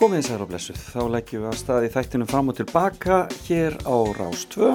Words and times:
Komið 0.00 0.22
þessar 0.22 0.40
á 0.40 0.46
blessuð, 0.48 0.76
þá 0.80 1.00
leggjum 1.12 1.42
við 1.42 1.48
að 1.50 1.56
staði 1.60 1.88
þættinum 1.92 2.28
fram 2.30 2.46
og 2.48 2.54
tilbaka 2.56 3.16
hér 3.44 3.74
á 3.84 3.96
Rás 4.16 4.46
2. 4.48 4.70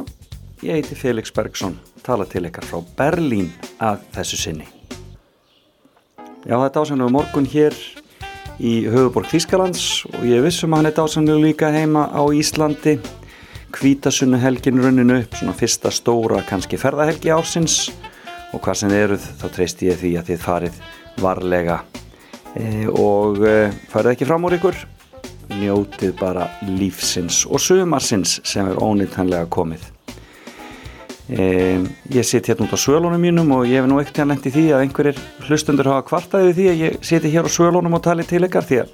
Ég 0.62 0.78
heiti 0.78 0.98
Felix 1.00 1.34
Bergson, 1.34 1.80
tala 2.06 2.28
til 2.30 2.44
ykkar 2.46 2.68
frá 2.70 2.84
Berlín 3.00 3.50
að 3.82 4.04
þessu 4.14 4.38
sinni. 4.38 4.68
Já, 6.46 6.54
það 6.54 6.68
er 6.68 6.76
dásanlega 6.78 7.16
morgun 7.18 7.50
hér 7.50 7.80
í 8.62 8.76
höfuborg 8.86 9.34
Þískalands 9.34 10.06
og 10.12 10.30
ég 10.30 10.46
vissum 10.46 10.78
að 10.78 10.84
hann 10.84 10.92
er 10.92 10.98
dásanlega 11.02 11.42
líka 11.48 11.74
heima 11.74 12.06
á 12.14 12.22
Íslandi. 12.30 13.00
Kvítasunnu 13.74 14.38
helgin 14.46 14.78
runninu 14.78 15.24
upp, 15.24 15.34
svona 15.42 15.58
fyrsta 15.58 15.90
stóra 15.90 16.46
kannski 16.46 16.78
ferðahelgi 16.78 17.34
ársins 17.34 17.88
og 18.54 18.62
hvað 18.62 18.84
sem 18.84 18.94
þið 18.94 19.08
eruð 19.08 19.32
þá 19.42 19.48
treyst 19.58 19.88
ég 19.90 20.04
því 20.06 20.18
að 20.22 20.30
þið 20.36 20.50
farið 20.52 20.84
varlega 21.18 21.82
e, 22.54 22.86
og 22.94 23.42
e, 23.42 23.64
farið 23.90 24.14
ekki 24.20 24.30
fram 24.30 24.46
úr 24.46 24.62
ykkur 24.62 24.86
njótið 25.60 26.16
bara 26.20 26.48
lífsins 26.68 27.44
og 27.48 27.62
sumarsins 27.64 28.40
sem 28.48 28.68
er 28.70 28.80
ónýttanlega 28.82 29.48
komið. 29.52 29.92
Um, 31.26 31.88
ég 32.14 32.22
siti 32.22 32.52
hérna 32.52 32.68
út 32.68 32.76
á 32.76 32.80
svölunum 32.80 33.18
mínum 33.18 33.50
og 33.56 33.66
ég 33.66 33.82
hef 33.82 33.88
nú 33.90 33.98
ekkert 33.98 34.20
hérna 34.22 34.36
lendi 34.36 34.52
því 34.54 34.66
að 34.76 34.84
einhverjir 34.86 35.22
hlustundur 35.48 35.90
hafa 35.90 36.06
kvartaðið 36.12 36.52
því 36.54 36.66
að 36.70 36.82
ég 36.84 36.98
siti 37.02 37.32
hér 37.34 37.50
á 37.50 37.56
svölunum 37.56 37.98
og 37.98 38.04
tali 38.06 38.26
til 38.30 38.44
ykkar 38.46 38.68
því 38.68 38.80
að 38.84 38.94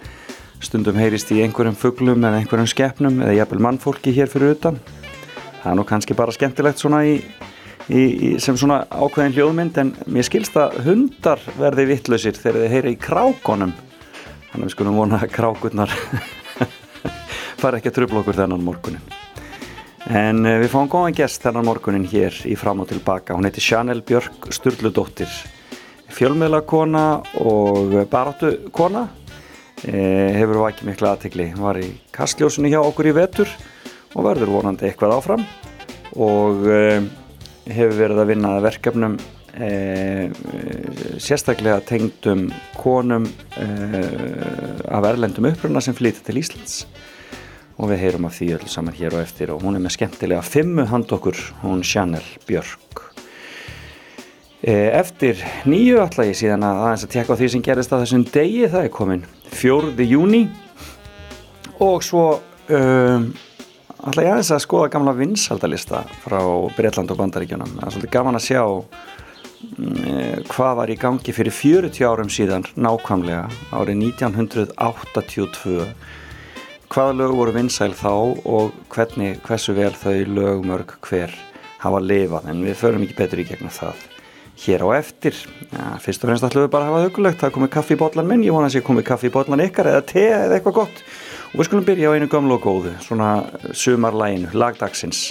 stundum 0.63 1.01
heyrist 1.01 1.33
í 1.35 1.41
einhverjum 1.43 1.75
fugglum 1.75 2.23
eða 2.23 2.39
einhverjum 2.39 2.71
skeppnum 2.71 3.19
eða 3.25 3.35
jafnvel 3.35 3.65
mannfólki 3.67 4.15
hér 4.15 4.31
fyrir 4.31 4.55
utan. 4.55 4.79
Það 5.59 5.71
er 5.73 5.79
nú 5.81 5.87
kannski 5.91 6.15
bara 6.15 6.31
skemmtilegt 6.31 6.79
svona 6.79 7.03
í, 7.03 7.19
í, 7.91 7.99
í 7.99 8.33
sem 8.39 8.55
svona 8.55 8.85
ákveðin 8.87 9.35
hljóðmynd 9.35 9.83
en 9.83 9.95
mér 10.07 10.31
skilst 10.31 10.55
að 10.55 10.79
hundar 10.87 11.43
verði 11.59 11.89
vittlausir 11.91 12.39
þegar 12.39 12.63
þeir 12.63 12.77
heyra 12.77 12.95
í 12.95 13.01
krákonum 13.09 13.75
þannig 14.51 14.63
að 14.63 14.69
við 14.69 14.77
skulum 14.77 15.01
vona 15.03 15.19
að 15.19 15.33
krákurnar 15.35 15.97
fara 17.61 17.79
ekki 17.79 17.91
að 17.91 17.97
tröfla 17.99 18.21
okkur 18.23 18.39
þennan 18.41 18.65
morgunin. 18.65 19.15
En 20.09 20.43
uh, 20.45 20.57
við 20.61 20.71
fáum 20.73 20.89
góðan 20.91 21.17
gest 21.17 21.45
þennan 21.45 21.67
morgunin 21.69 22.09
hér 22.09 22.35
í 22.49 22.57
fram 22.59 22.83
og 22.83 22.89
tilbaka. 22.89 23.37
Hún 23.37 23.47
heiti 23.47 23.63
Janel 23.63 24.01
Björk 24.05 24.49
Sturludóttir, 24.53 25.31
fjölmiðlakona 26.11 27.05
og 27.45 27.97
baráttukona. 28.11 29.07
Eh, 29.81 30.35
hefur 30.37 30.59
vakið 30.61 30.89
miklu 30.91 31.07
aðtegli. 31.09 31.47
Hún 31.55 31.63
var 31.65 31.79
í 31.81 31.87
kastljósunni 32.13 32.69
hjá 32.69 32.83
okkur 32.83 33.07
í 33.09 33.15
vetur 33.17 33.49
og 34.13 34.25
verður 34.27 34.51
vonandi 34.53 34.85
eitthvað 34.85 35.15
áfram 35.15 35.45
og 36.19 36.67
eh, 36.69 36.99
hefur 37.71 37.95
verið 37.97 38.21
að 38.21 38.31
vinna 38.33 38.51
verkefnum 38.63 39.15
eh, 39.55 40.27
sérstaklega 41.21 41.79
tengdum 41.87 42.49
konum 42.79 43.27
eh, 43.57 44.85
af 44.91 45.07
erlendum 45.07 45.49
uppruna 45.51 45.83
sem 45.83 45.95
flytja 45.97 46.25
til 46.27 46.41
Íslands 46.41 46.83
og 47.81 47.89
við 47.89 48.03
heyrum 48.03 48.27
af 48.29 48.35
því 48.37 48.47
öll 48.59 48.69
saman 48.69 48.93
hér 48.93 49.15
og 49.17 49.23
eftir 49.23 49.51
og 49.53 49.63
hún 49.65 49.77
er 49.77 49.81
með 49.81 49.95
skemmtilega 49.95 50.43
fimmu 50.45 50.85
hand 50.91 51.09
okkur, 51.15 51.37
hún 51.63 51.81
Janel 51.81 52.25
Björk. 52.45 53.07
E, 54.61 54.73
eftir 54.93 55.41
nýju 55.65 55.97
ætla 56.03 56.27
ég 56.29 56.37
síðan 56.37 56.67
að 56.67 56.83
aðeins 56.83 57.05
að 57.07 57.13
tekka 57.15 57.33
á 57.33 57.39
því 57.39 57.47
sem 57.49 57.63
gerist 57.65 57.95
að 57.95 58.03
þessum 58.03 58.25
degi, 58.29 58.67
það 58.69 58.85
er 58.85 58.93
komin 58.93 59.23
fjórði 59.49 60.07
júni 60.11 60.43
og 61.81 62.05
svo 62.05 62.25
um, 62.69 63.25
ætla 64.05 64.27
ég 64.27 64.35
aðeins 64.35 64.53
að 64.53 64.63
skoða 64.67 64.93
gamla 64.93 65.17
vinsaldalista 65.17 66.03
frá 66.21 66.39
Breitland 66.77 67.09
og 67.09 67.17
Bandaríkjunum. 67.23 67.73
Það 67.79 67.87
er 67.87 67.95
svolítið 67.97 68.13
gaman 68.13 68.37
að 68.37 68.45
sjá 68.51 68.61
um, 68.69 68.87
hvað 70.53 70.79
var 70.83 70.93
í 70.93 71.01
gangi 71.01 71.33
fyrir 71.33 71.57
40 71.57 72.05
árum 72.05 72.29
síðan 72.29 72.69
nákvæmlega 72.77 73.47
árið 73.73 74.05
1982 74.13 75.89
hvaða 76.91 77.13
lög 77.15 77.35
voru 77.37 77.53
vinsæl 77.55 77.93
þá 77.95 78.11
og 78.11 78.73
hvernig, 78.91 79.37
hversu 79.45 79.75
vel 79.77 79.93
þau 79.95 80.25
lögmörg 80.27 80.97
hver 81.07 81.33
hafa 81.79 82.01
lifað? 82.03 82.49
En 82.51 82.63
við 82.65 82.79
förum 82.81 83.05
ekki 83.05 83.17
betur 83.17 83.41
í 83.43 83.45
gegnum 83.47 83.71
það 83.71 84.01
hér 84.61 84.83
á 84.85 84.89
eftir. 84.97 85.37
Ja, 85.71 85.93
fyrst 86.03 86.25
og 86.25 86.29
fremst 86.29 86.45
ætlum 86.45 86.67
við 86.67 86.73
bara 86.73 86.89
að 86.89 86.91
hafa 86.91 87.07
hugulegt 87.07 87.41
það 87.41 87.55
komið 87.55 87.73
kaffi 87.77 87.95
í 87.95 88.01
botlan 88.01 88.27
minn, 88.29 88.43
ég 88.45 88.55
vona 88.55 88.67
að 88.67 88.75
sé 88.75 88.83
komið 88.85 89.07
kaffi 89.07 89.31
í 89.31 89.33
botlan 89.33 89.63
ykkar 89.63 89.91
eða 89.93 90.03
te 90.11 90.25
eða 90.27 90.57
eitthvað 90.57 90.77
gott. 90.81 91.01
Og 91.51 91.61
við 91.61 91.69
skulum 91.69 91.87
byrja 91.87 92.11
á 92.11 92.15
einu 92.15 92.29
gamlu 92.31 92.57
og 92.57 92.67
góðu 92.67 92.93
svona 93.07 93.31
sumarlæginu, 93.71 94.51
lagdagsins 94.53 95.23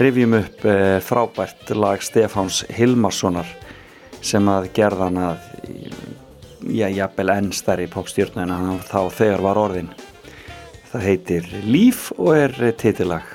rivjum 0.00 0.38
upp 0.40 0.64
e, 0.68 0.78
frábært 1.04 1.70
lag 1.78 2.02
Stefáns 2.04 2.64
Hilmarssonar 2.76 3.48
sem 4.24 4.48
að 4.50 4.70
gerðan 4.76 5.20
að 5.30 5.52
já, 6.68 6.88
jafnvel 6.88 7.30
enn 7.36 7.52
stærri 7.54 7.86
popstjórnu 7.92 8.44
en 8.44 8.82
þá 8.84 9.00
þegar 9.14 9.44
var 9.44 9.60
orðin 9.60 9.94
Það 10.94 11.06
heitir 11.08 11.46
Líf 11.66 12.04
og 12.22 12.36
er 12.38 12.52
titilag 12.78 13.26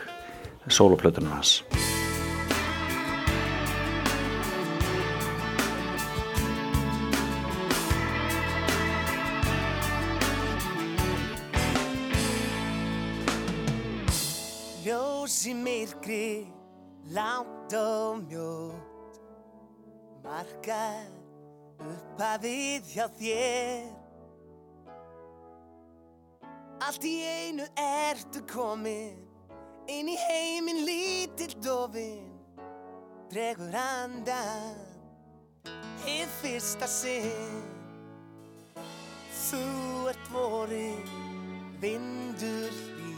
soloplötunum 0.72 1.34
hans. 1.36 1.58
Ljós 14.86 15.36
í 15.52 15.58
myrkri, 15.60 16.48
langt 17.12 17.76
og 17.76 18.24
mjótt 18.24 19.20
Markar 20.24 21.12
upp 21.84 22.24
að 22.24 22.48
við 22.48 22.94
hjá 22.96 23.10
þér 23.20 23.99
Allt 26.80 27.04
í 27.04 27.18
einu 27.28 27.66
ertu 27.76 28.40
komin 28.48 29.18
inn 29.92 30.08
í 30.08 30.16
heiminn 30.16 30.86
lítill 30.88 31.58
dofin 31.60 32.30
dregur 33.30 33.76
andan 33.76 34.80
hið 36.06 36.32
fyrsta 36.40 36.88
sinn. 36.88 37.60
Þú 39.50 39.62
ert 40.14 40.32
vorin 40.32 41.04
vindur 41.84 42.72
því 42.80 43.14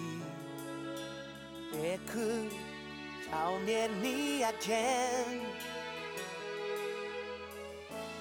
vekur 1.76 2.58
hjá 3.28 3.46
mér 3.68 3.94
nýja 4.02 4.52
kenn. 4.66 5.46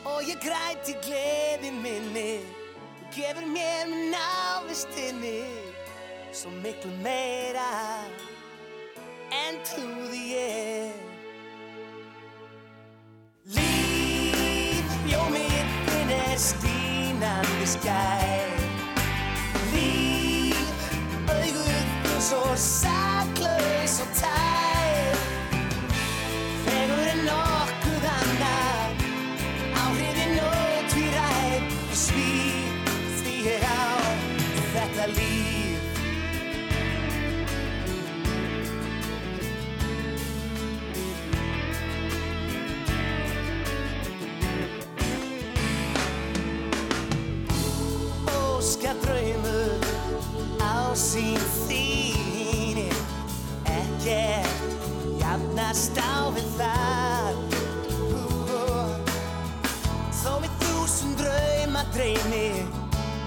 Og 0.04 0.20
ég 0.28 0.36
græti 0.44 1.00
gleði 1.00 1.72
minni 1.80 2.59
gefur 3.10 3.46
mér 3.50 3.88
með 3.90 4.12
návistinni 4.12 5.40
svo 6.30 6.50
miklu 6.62 6.92
meira 7.02 7.66
en 9.34 9.58
trúði 9.66 10.20
ég. 10.30 11.00
Líf, 13.56 14.94
jó 15.10 15.26
mitt 15.34 15.76
þinn 15.90 16.14
er 16.20 16.38
stínandi 16.46 17.70
skær. 17.74 18.56
Líf, 19.74 20.90
þinn 21.26 22.18
svo 22.30 22.44
saklaus 22.54 23.09
dreymi 61.94 62.66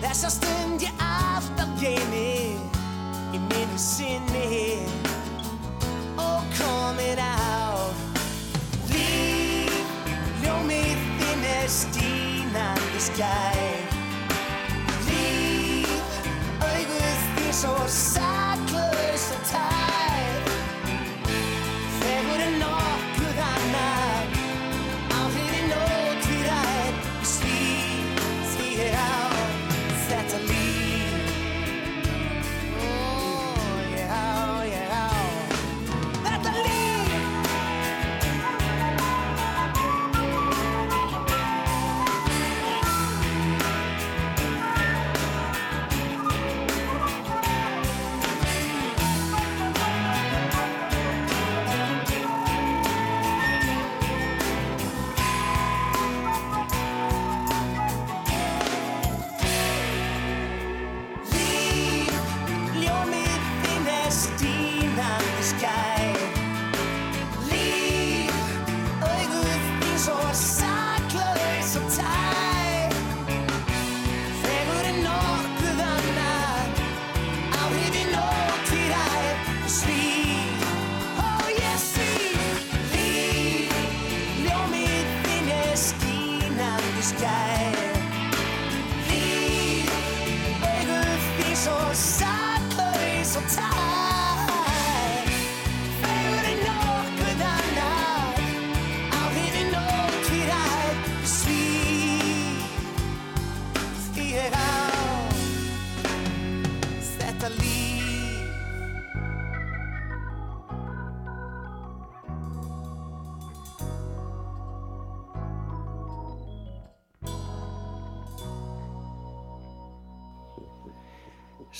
Þessa 0.03 0.29
stund 0.33 0.83
ég 0.83 1.03
alltaf 1.03 1.71
geimi 1.81 2.55
Í 3.33 3.39
minni 3.41 3.79
sinni. 3.81 4.83
Og 6.21 6.43
komin 6.57 7.17
á 7.17 7.89
Líf, 8.91 9.73
ljómið 10.43 11.01
þinn 11.21 11.47
er 11.49 11.71
stínandi 11.79 13.03
skær 13.07 13.97
Líf, 15.07 16.19
auguð 16.61 17.25
þín 17.39 17.55
svo 17.63 17.77
saklaus 17.87 18.12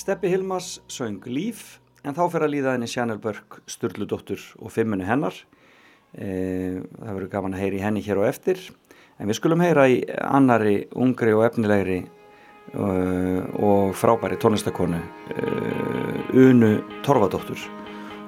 Steppi 0.03 0.27
Hilmas 0.27 0.81
söng 0.91 1.21
Líf 1.31 1.77
en 2.03 2.11
þá 2.11 2.25
fyrir 2.27 2.43
að 2.43 2.51
líða 2.51 2.71
henni 2.73 2.89
Sjanel 2.91 3.21
Börk, 3.23 3.61
Sturludóttur 3.71 4.41
og 4.59 4.73
fimmunu 4.75 5.05
hennar. 5.07 5.37
E, 6.11 6.27
það 6.81 7.07
verður 7.07 7.31
gaman 7.31 7.55
að 7.55 7.63
heyra 7.63 7.77
í 7.77 7.83
henni 7.85 8.03
hér 8.03 8.19
og 8.19 8.27
eftir. 8.27 8.59
En 9.15 9.31
við 9.31 9.39
skulum 9.39 9.63
heyra 9.63 9.87
í 9.87 10.01
annari 10.27 10.75
ungri 10.91 11.31
og 11.31 11.45
efnilegri 11.47 12.01
uh, 12.03 13.47
og 13.63 13.95
frábæri 13.95 14.35
tónlistakonu 14.43 14.99
uh, 14.99 16.35
Unu 16.35 16.75
Torfadóttur 17.07 17.63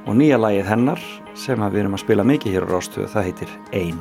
og 0.06 0.16
nýja 0.16 0.40
lagið 0.40 0.70
hennar 0.72 1.10
sem 1.36 1.60
við 1.60 1.82
erum 1.84 2.00
að 2.00 2.06
spila 2.08 2.32
mikið 2.32 2.56
hér 2.56 2.70
á 2.70 2.72
Rástu 2.72 3.10
það 3.10 3.34
heitir 3.34 3.60
Ein. 3.76 4.00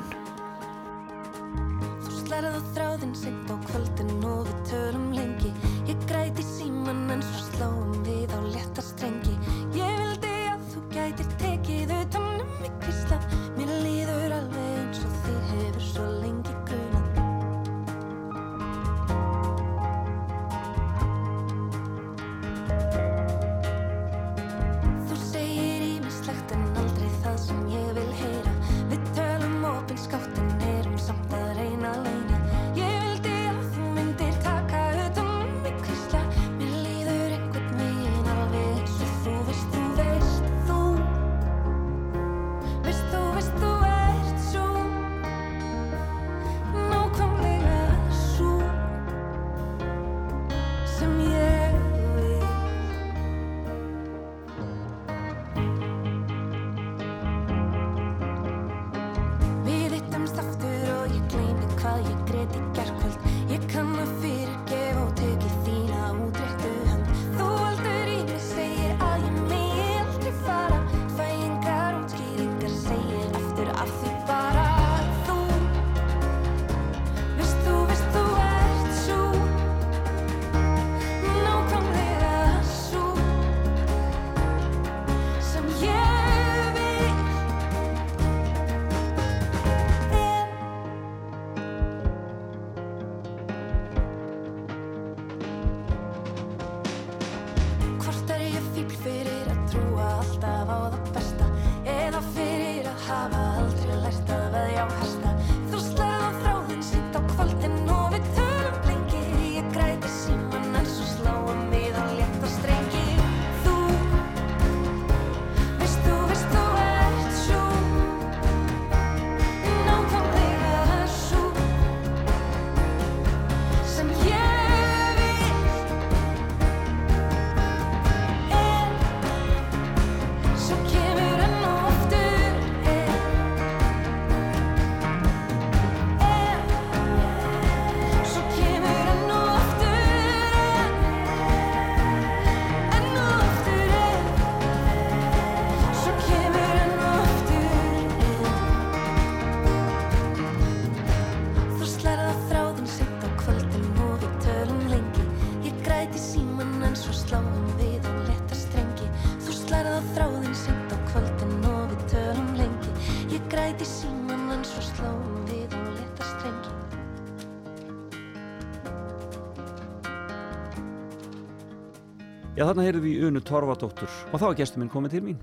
Torfadóttur 173.44 174.08
og 174.32 174.40
þá 174.40 174.46
er 174.48 174.56
gestur 174.62 174.80
minn 174.80 174.92
komið 174.92 175.16
til 175.16 175.24
mín. 175.26 175.40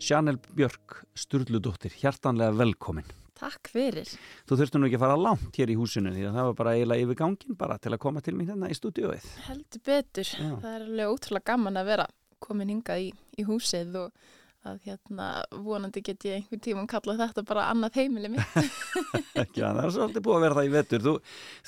Sjanel 0.00 0.38
Björk 0.56 1.02
Sturludóttir, 1.16 1.92
hjartanlega 2.00 2.54
velkomin. 2.56 3.06
Takk 3.36 3.68
fyrir. 3.68 4.08
Þú 4.48 4.58
þurftu 4.60 4.80
nú 4.80 4.88
ekki 4.88 4.96
að 4.96 5.04
fara 5.04 5.18
langt 5.20 5.58
hér 5.58 5.72
í 5.74 5.76
húsinu 5.76 6.12
því 6.14 6.24
að 6.28 6.38
það 6.38 6.48
var 6.48 6.56
bara 6.60 6.74
eiginlega 6.78 7.04
yfir 7.04 7.18
gangin 7.18 7.58
bara 7.60 7.76
til 7.82 7.92
að 7.92 8.00
koma 8.04 8.22
til 8.24 8.34
mín 8.38 8.48
hérna 8.52 8.70
í 8.72 8.78
stúdióið. 8.78 9.26
Heldur 9.48 9.82
betur. 9.90 10.30
Já. 10.30 10.54
Það 10.62 10.70
er 10.70 10.86
alveg 10.86 11.12
ótrúlega 11.12 11.48
gaman 11.50 11.80
að 11.80 11.90
vera 11.90 12.06
komin 12.44 12.72
hingað 12.72 13.04
í, 13.04 13.10
í 13.12 13.46
húsið 13.48 13.98
og 14.04 14.24
að 14.64 14.78
hérna 14.86 15.26
vonandi 15.66 16.00
get 16.04 16.24
ég 16.24 16.38
einhvern 16.38 16.62
tíma 16.64 16.86
kallað 16.88 17.20
þetta 17.26 17.44
bara 17.50 17.66
annað 17.72 17.98
heimili 18.00 18.30
mitt. 18.32 18.56
ekki 19.42 19.60
að 19.60 19.80
það 19.80 19.84
er 19.84 19.94
svolítið 19.98 20.24
búið 20.24 20.38
að 20.38 20.46
vera 20.46 20.58
það 20.58 20.68
í 20.68 20.72
vetur. 20.78 21.04
Þú, 21.04 21.14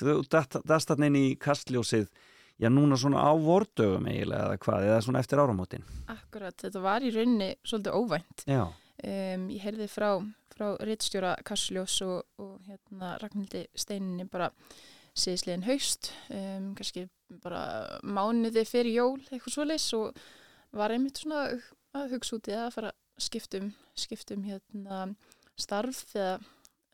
þú 0.01 0.15
dast 0.71 0.89
þarna 0.89 1.11
inn 1.11 1.19
í 1.19 1.27
kastljósið, 1.41 2.07
já 2.57 2.69
núna 2.73 2.97
svona 2.97 3.21
á 3.23 3.31
vordögum 3.37 4.09
eiginlega 4.09 4.49
eða 4.49 4.59
hvað, 4.65 4.89
eða 4.89 4.99
svona 5.05 5.21
eftir 5.23 5.41
áramótin. 5.43 5.87
Akkurat, 6.09 6.57
þetta 6.57 6.83
var 6.83 7.05
í 7.05 7.13
rauninni 7.13 7.53
svolítið 7.63 7.97
óvænt. 8.01 8.45
Já, 8.49 8.65
Um, 8.97 9.43
ég 9.53 9.61
heyrði 9.61 9.85
frá, 9.93 10.07
frá 10.49 10.71
rittstjóra 10.81 11.35
Kassljós 11.45 11.99
og, 12.01 12.23
og 12.41 12.55
hérna 12.65 13.11
Ragnhildi 13.21 13.67
Steininni 13.77 14.25
bara 14.25 14.47
síðisliðin 15.13 15.67
haust, 15.67 16.09
um, 16.33 16.71
kannski 16.77 17.03
bara 17.43 17.99
mánuði 18.01 18.63
fyrir 18.65 18.95
jól 18.95 19.19
eitthvað 19.27 19.53
svoleiðis 19.53 19.85
og 19.99 20.17
var 20.77 20.95
einmitt 20.95 21.21
svona 21.21 21.43
að 21.93 22.15
hugsa 22.15 22.39
út 22.39 22.49
í 22.49 22.55
það 22.55 22.63
að 22.63 22.73
fara 22.79 22.91
skiptum, 23.21 23.69
skiptum 23.97 24.47
hérna 24.49 25.03
starf 25.61 26.01
eða, 26.17 26.39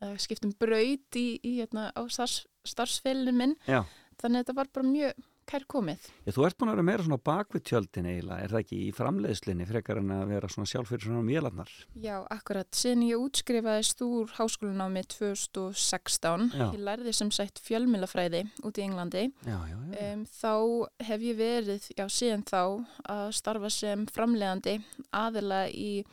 eða 0.04 0.20
skiptum 0.26 0.52
braut 0.60 1.20
í, 1.20 1.26
í 1.40 1.56
hérna 1.62 1.88
á 1.96 2.04
starfs, 2.12 2.42
starfsfélinu 2.68 3.32
minn 3.32 3.56
já, 3.64 3.80
þannig 4.20 4.42
að 4.42 4.44
þetta 4.44 4.58
var 4.60 4.72
bara 4.76 4.92
mjög 4.92 5.24
kær 5.48 5.66
komið. 5.70 6.08
Ég, 6.24 6.34
þú 6.36 6.46
ert 6.48 6.58
búin 6.58 6.72
að 6.72 6.76
vera 6.78 6.86
meira 6.88 7.06
svona 7.06 7.20
bakvið 7.30 7.64
tjöldin 7.70 8.08
eiginlega, 8.10 8.40
er 8.44 8.54
það 8.54 8.62
ekki 8.64 8.80
í 8.80 8.90
framleiðslinni 8.96 9.68
frekar 9.68 10.00
en 10.00 10.12
að 10.16 10.34
vera 10.34 10.50
svona 10.52 10.70
sjálf 10.70 10.92
fyrir 10.92 11.08
svona 11.08 11.24
vélarnar? 11.28 11.72
Já, 12.04 12.16
akkurat. 12.34 12.70
Síðan 12.74 13.06
ég 13.08 13.24
útskrifaðist 13.24 14.04
úr 14.06 14.34
háskólanámi 14.38 15.04
2016, 15.14 16.50
Já. 16.54 16.66
ég 16.68 16.84
lærði 16.90 17.16
sem 17.16 17.32
sagt 17.34 17.62
fjölmilafræði 17.64 18.44
út 18.64 18.78
í 18.80 18.86
Englandi. 18.86 19.26
Já, 19.46 19.58
já, 19.70 19.78
já. 19.78 20.12
Um, 20.12 20.26
þá 20.28 20.54
hef 21.10 21.26
ég 21.30 21.40
verið, 21.40 21.90
já 21.96 22.06
síðan 22.10 22.46
þá, 22.48 22.62
að 23.14 23.26
starfa 23.38 23.72
sem 23.72 24.06
framleiðandi 24.14 24.78
aðila 25.14 25.66
í 25.70 26.04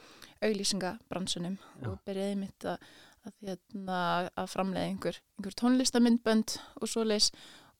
auglýsingabransunum 0.41 1.57
Já. 1.57 1.87
og 1.89 1.97
byrjaði 2.07 2.37
mitt 2.39 2.65
að, 2.65 2.85
að, 3.27 3.33
hérna, 3.45 3.99
að 4.33 4.51
framleiða 4.55 4.89
einhver, 4.89 5.19
einhver 5.37 5.57
tónlistamindbönd 5.61 6.55
og 6.81 6.89
svoleiðis 6.91 7.31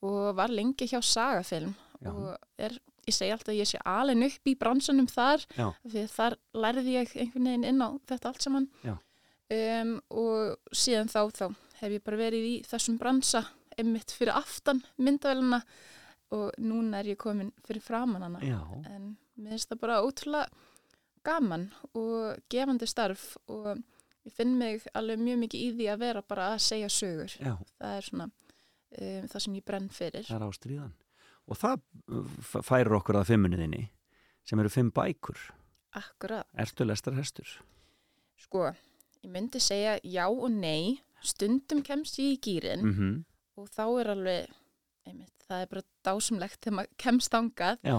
og 0.01 0.35
var 0.37 0.49
lengi 0.53 0.87
hjá 0.89 1.01
Sagafilm 1.05 1.73
Já. 2.01 2.09
og 2.11 2.37
er, 2.57 2.77
ég 3.07 3.13
segi 3.15 3.31
alltaf 3.33 3.53
að 3.53 3.59
ég 3.61 3.69
sé 3.69 3.81
alveg 3.85 4.25
upp 4.27 4.49
í 4.49 4.55
bransunum 4.57 5.07
þar 5.11 5.45
Já. 5.57 5.67
því 5.85 6.05
þar 6.15 6.37
lærði 6.57 6.95
ég 6.97 7.15
einhvern 7.15 7.49
veginn 7.51 7.67
inn 7.69 7.85
á 7.85 7.89
þetta 8.09 8.31
allt 8.31 8.45
saman. 8.47 8.69
Um, 9.51 9.97
og 10.09 10.57
síðan 10.71 11.11
þá 11.11 11.21
þá 11.35 11.45
hef 11.81 11.91
ég 11.97 12.03
bara 12.05 12.21
verið 12.21 12.45
í 12.47 12.53
þessum 12.63 12.97
bransa 13.01 13.43
einmitt 13.79 14.13
fyrir 14.15 14.35
aftan 14.37 14.81
myndavæluna 15.01 15.61
og 16.31 16.51
núna 16.63 17.01
er 17.01 17.11
ég 17.11 17.19
komin 17.19 17.51
fyrir 17.67 17.83
framan 17.83 18.23
hana. 18.23 18.39
En 18.87 19.15
mér 19.35 19.57
finnst 19.57 19.71
það 19.73 19.81
bara 19.83 20.01
ótrúlega 20.05 20.47
gaman 21.27 21.67
og 21.93 22.39
gefandi 22.49 22.87
starf 22.89 23.33
og 23.51 23.75
ég 24.25 24.33
finn 24.33 24.55
mig 24.57 24.85
alveg 24.97 25.19
mjög 25.21 25.41
mikið 25.43 25.65
í 25.65 25.71
því 25.75 25.89
að 25.91 26.03
vera 26.05 26.21
bara 26.25 26.51
að 26.53 26.63
segja 26.69 26.89
sögur. 26.93 27.35
Já, 27.41 27.57
það 27.81 27.97
er 27.97 28.07
svona 28.07 28.29
um, 28.99 29.27
það 29.31 29.39
sem 29.45 29.55
ég 29.59 29.65
brenn 29.67 29.89
fyrir. 29.93 30.25
Það 30.27 30.37
er 30.41 30.45
ástríðan. 30.47 30.93
Og 31.51 31.57
það 31.57 31.81
uh, 32.11 32.61
færir 32.63 32.95
okkur 32.99 33.19
að 33.21 33.29
fimmunniðinni 33.33 33.83
sem 34.47 34.59
eru 34.61 34.71
fimm 34.73 34.91
bækur. 34.95 35.39
akkurat, 35.97 36.47
Ertu 36.55 36.85
lestar 36.87 37.13
hestur? 37.17 37.47
sko 38.41 38.71
ég 39.21 39.29
myndi 39.29 39.59
segja 39.61 39.99
já 40.03 40.25
og 40.27 40.49
nei. 40.51 40.99
Stundum 41.21 41.83
kemst 41.85 42.17
ég 42.17 42.31
í 42.33 42.39
gýrin 42.41 42.81
Mm 42.81 43.19
og 43.61 43.67
þá 43.69 43.83
er 44.01 44.07
alveg 44.15 44.47
einmitt, 45.05 45.43
það 45.45 45.61
er 45.61 45.67
bara 45.69 45.81
dásumlegt 46.07 46.59
þegar 46.63 46.75
maður 46.79 46.95
kemst 46.97 47.29
þangað. 47.33 47.77
Já, 47.85 47.97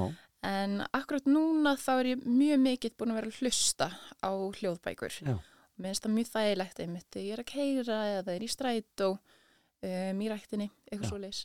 en 0.49 0.72
akkurat 0.96 1.26
núna 1.28 1.76
þá 1.78 1.90
er 2.00 2.08
ég 2.14 2.25
mjög 2.26 2.58
mikill 2.64 2.90
búin 2.99 3.12
að 3.12 3.18
vera 3.20 3.30
að 3.30 3.37
hlusta 3.42 3.88
á 4.25 4.30
hljóðbækur. 4.32 5.18
Já, 5.22 5.37
Mér 5.76 5.92
finnst 5.92 6.02
það 6.08 6.14
mjög 6.16 6.30
þægilegt 6.32 6.80
einmitt 6.82 7.06
þegar 7.12 7.26
ég 7.28 7.32
er 7.37 7.42
að 7.44 7.50
keira 7.52 7.99
eða 8.16 8.34
er 8.34 8.42
í 8.42 8.50
strætó 8.50 9.08
um, 9.82 10.22
í 10.22 10.30
ræktinni, 10.30 10.70
eitthvað 10.90 11.10
svo 11.10 11.20
leis. 11.22 11.44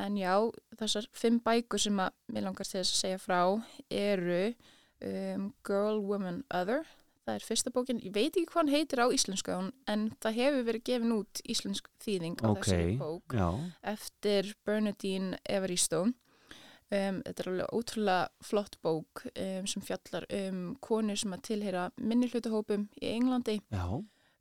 En 0.00 0.16
já, 0.16 0.34
þessar 0.80 1.08
fimm 1.16 1.40
bækur 1.44 1.82
sem 1.82 1.98
að 2.00 2.14
mér 2.32 2.46
langar 2.46 2.68
til 2.68 2.80
að 2.80 2.88
segja 2.88 3.20
frá 3.20 3.40
eru 3.90 4.54
um, 5.04 5.50
Girl, 5.66 6.00
Woman, 6.04 6.42
Other. 6.48 6.86
Það 7.26 7.36
er 7.36 7.44
fyrsta 7.46 7.70
bókin, 7.74 8.00
ég 8.02 8.14
veit 8.14 8.32
ekki 8.32 8.48
hvað 8.48 8.62
hann 8.62 8.72
heitir 8.72 9.02
á 9.04 9.06
íslensku 9.12 9.52
en 9.92 10.06
það 10.24 10.38
hefur 10.38 10.64
verið 10.66 10.86
gefin 10.88 11.12
út 11.14 11.42
íslensk 11.52 11.90
þýðing 12.02 12.40
á 12.42 12.48
ok, 12.48 12.62
þessari 12.62 12.94
bók 12.98 13.36
já, 13.36 13.48
eftir 13.92 14.54
Bernadine 14.66 15.38
Evaristo. 15.44 16.06
Um, 16.90 17.20
þetta 17.22 17.44
er 17.44 17.50
alveg 17.52 17.74
ótrúlega 17.76 18.46
flott 18.48 18.80
bók 18.82 19.22
um, 19.30 19.68
sem 19.70 19.84
fjallar 19.84 20.24
um 20.40 20.62
konur 20.82 21.20
sem 21.20 21.36
að 21.36 21.44
tilheyra 21.52 21.84
minnihlutahópum 22.02 22.88
í 22.98 23.12
Englandi 23.12 23.60
já, 23.60 23.84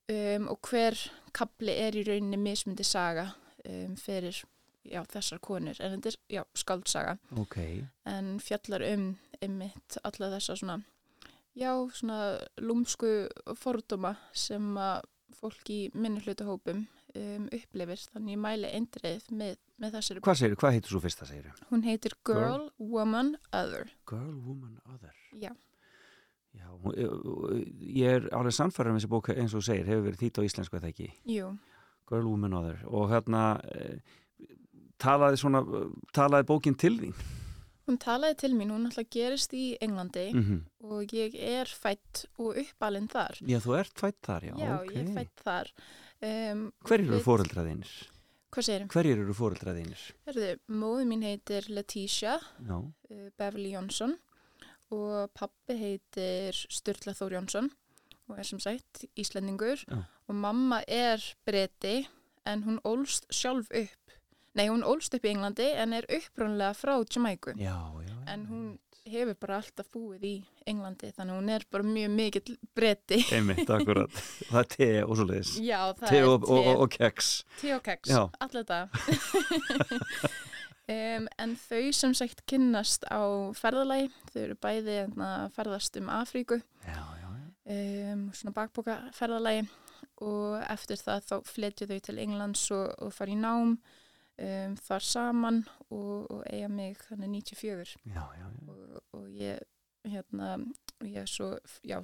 um, 0.10 0.48
og 0.54 0.70
hver 0.70 0.98
kapli 1.36 1.76
er 1.78 1.98
í 1.98 2.06
rauninni 2.08 2.40
mismundi 2.42 2.86
saga 2.88 3.30
um, 3.66 3.96
fyrir 4.00 4.44
já, 4.88 5.04
þessar 5.10 5.42
konur. 5.44 5.80
En 5.80 5.98
þetta 5.98 6.12
er 6.14 6.20
já, 6.40 6.44
skaldsaga 6.58 7.18
ok, 7.40 7.60
en 8.10 8.38
fjallar 8.44 8.86
um 8.94 9.12
einmitt 9.40 10.00
alla 10.04 10.34
þessa 10.36 10.58
svona 10.60 10.80
já, 11.58 11.72
svona 11.96 12.38
lúmsku 12.62 13.28
fordóma 13.60 14.16
sem 14.34 14.74
að 14.80 15.08
fólk 15.40 15.70
í 15.72 15.82
minnihlutahópum 15.96 16.84
um, 17.16 17.48
upplifir. 17.56 18.04
Þannig 18.14 18.36
ég 18.36 18.44
mæli 18.44 18.72
eindreið 18.76 19.30
með, 19.32 19.58
með 19.80 19.98
þessari 20.00 20.24
hvað 20.26 20.42
segir, 20.42 20.60
hvað 20.60 20.78
heitir 20.78 20.96
svo 20.96 21.04
fyrsta 21.04 21.30
segir? 21.30 21.64
Hún 21.72 21.86
heitir 21.88 22.18
Girl, 22.28 22.70
Woman, 22.80 23.36
Other. 23.54 23.92
Girl, 24.10 24.36
Woman, 24.46 24.80
Other. 24.90 25.16
Já, 25.40 25.54
Já, 26.58 26.68
hún- 26.82 27.66
ég 27.80 28.08
er 28.16 28.30
alveg 28.34 28.54
sannfæður 28.56 28.90
um 28.92 28.98
þessi 28.98 29.10
bók 29.12 29.30
eins 29.36 29.54
og 29.54 29.62
segir, 29.64 29.86
hefur 29.86 30.08
verið 30.10 30.24
þýtt 30.24 30.40
á 30.40 30.48
íslensku 30.48 30.80
eða 30.80 30.90
ekki. 30.94 31.12
jú. 31.28 31.58
Girl, 32.10 32.26
Woman, 32.26 32.54
Other. 32.54 32.80
Og 32.90 33.10
hérna, 33.12 33.62
eh, 33.70 34.00
talaði 34.98 35.38
svona, 35.38 35.62
talaði 36.16 36.48
bókin 36.50 36.76
til 36.78 36.98
þín? 37.00 37.14
Hún 37.90 37.98
talaði 37.98 38.38
til 38.38 38.52
mín, 38.54 38.70
hún 38.70 38.86
alltaf 38.86 39.08
gerist 39.10 39.54
í 39.54 39.76
Englandi 39.82 40.28
Mm 40.34 40.66
og 40.84 41.08
ég 41.14 41.36
er 41.36 41.66
fætt 41.66 42.26
og 42.40 42.56
uppalinn 42.58 43.08
þar. 43.10 43.38
Já, 43.46 43.60
þú 43.60 43.78
ert 43.80 43.94
fætt 43.94 44.20
þar, 44.26 44.42
já, 44.42 44.54
Já, 44.58 44.76
ok. 44.82 44.94
ég 44.94 45.10
er 45.10 45.16
fætt 45.16 45.44
þar. 45.46 45.72
Um, 46.22 46.72
Hverjir 46.84 47.06
eru 47.08 47.18
við- 47.20 47.26
fóreldraðinir? 47.26 47.92
Hvað 48.52 48.64
segir 48.66 48.82
þér? 48.82 48.88
Hverjir 48.94 49.20
eru 49.24 49.34
fóreldraðinir? 49.34 50.60
Móðu 50.70 51.06
mín 51.08 51.22
heitir 51.24 51.70
Letitia 51.70 52.40
Já, 52.66 52.78
uh, 53.12 53.30
Beverly 53.38 53.72
Jónsson 53.74 54.18
og 54.96 55.30
pappi 55.38 55.74
heitir 55.78 56.54
Sturla 56.74 57.14
Þór 57.18 57.32
Jónsson 57.38 57.70
og 58.30 58.38
er 58.40 58.44
sem 58.48 58.60
sagt 58.62 59.06
Íslendingur 59.18 59.78
Já. 59.90 59.98
og 60.30 60.36
mamma 60.36 60.82
er 60.88 61.18
breyti 61.46 62.08
en 62.50 62.64
hún 62.66 62.80
ólst 62.88 63.26
sjálf 63.34 63.70
upp. 63.72 63.98
Nei, 64.58 64.68
hún 64.70 64.82
ólst 64.84 65.14
upp 65.14 65.26
í 65.26 65.30
Englandi 65.34 65.68
en 65.78 65.94
er 65.94 66.06
upprónlega 66.10 66.74
frá 66.78 66.96
Jamaiku. 67.06 67.52
já, 67.58 67.78
já. 68.08 68.16
En 68.34 68.46
hún 68.50 68.78
hefur 69.10 69.34
bara 69.42 69.58
alltaf 69.62 69.88
búið 69.94 70.24
í 70.26 70.34
Englandi 70.70 71.12
þannig 71.16 71.36
hún 71.40 71.50
er 71.54 71.64
bara 71.72 71.84
mjög 71.84 72.10
mikill 72.14 72.58
breyti. 72.76 73.22
Einmitt, 73.34 73.70
akkurat. 73.78 74.12
Það 74.50 74.60
er 74.60 74.64
te 74.74 74.90
og 75.06 75.16
svo 75.18 75.26
leiðis. 75.30 75.54
Já, 75.66 75.82
það 75.98 76.10
Te 76.10 76.18
er 76.20 76.26
og, 76.30 76.50
og, 76.50 76.68
og, 76.68 76.82
og 76.86 76.90
keks. 76.98 77.28
te 77.62 77.74
og 77.78 77.84
keks, 77.86 78.10
Já. 78.10 78.30
um, 80.90 81.28
en 81.40 81.56
þau 81.68 81.92
sem 81.96 82.16
sagt 82.18 82.44
kynnast 82.50 83.06
á 83.10 83.22
ferðalagi, 83.58 84.10
þau 84.34 84.42
eru 84.48 84.58
bæði 84.66 84.98
hérna, 85.02 85.30
að 85.46 85.56
ferðast 85.60 86.00
um 86.02 86.12
Afríku, 86.18 86.60
Já, 86.86 86.98
já, 87.22 87.30
já. 87.30 87.78
um, 88.14 88.26
svona 88.34 88.56
bakboka 88.58 89.00
ferðalagi 89.18 89.68
og 90.26 90.60
eftir 90.68 91.00
það 91.00 91.26
þá 91.30 91.36
fletju 91.48 91.88
þau 91.90 92.00
til 92.10 92.20
Englands 92.26 92.66
og, 92.76 92.88
og 93.00 93.14
fara 93.16 93.32
í 93.32 93.40
nám 93.40 93.78
um, 93.80 94.78
þar 94.84 95.06
saman 95.08 95.62
og, 95.90 96.30
og 96.32 96.44
eiga 96.52 96.70
mig 96.72 97.00
þannig 97.08 97.38
94 97.54 97.96
Já, 98.04 98.24
já, 98.36 98.46
já. 98.46 98.48
og, 98.68 99.04
og 99.16 99.28
ég 99.36 99.60
hérna 100.10 100.54
ég 101.04 101.28
svo, 101.28 101.54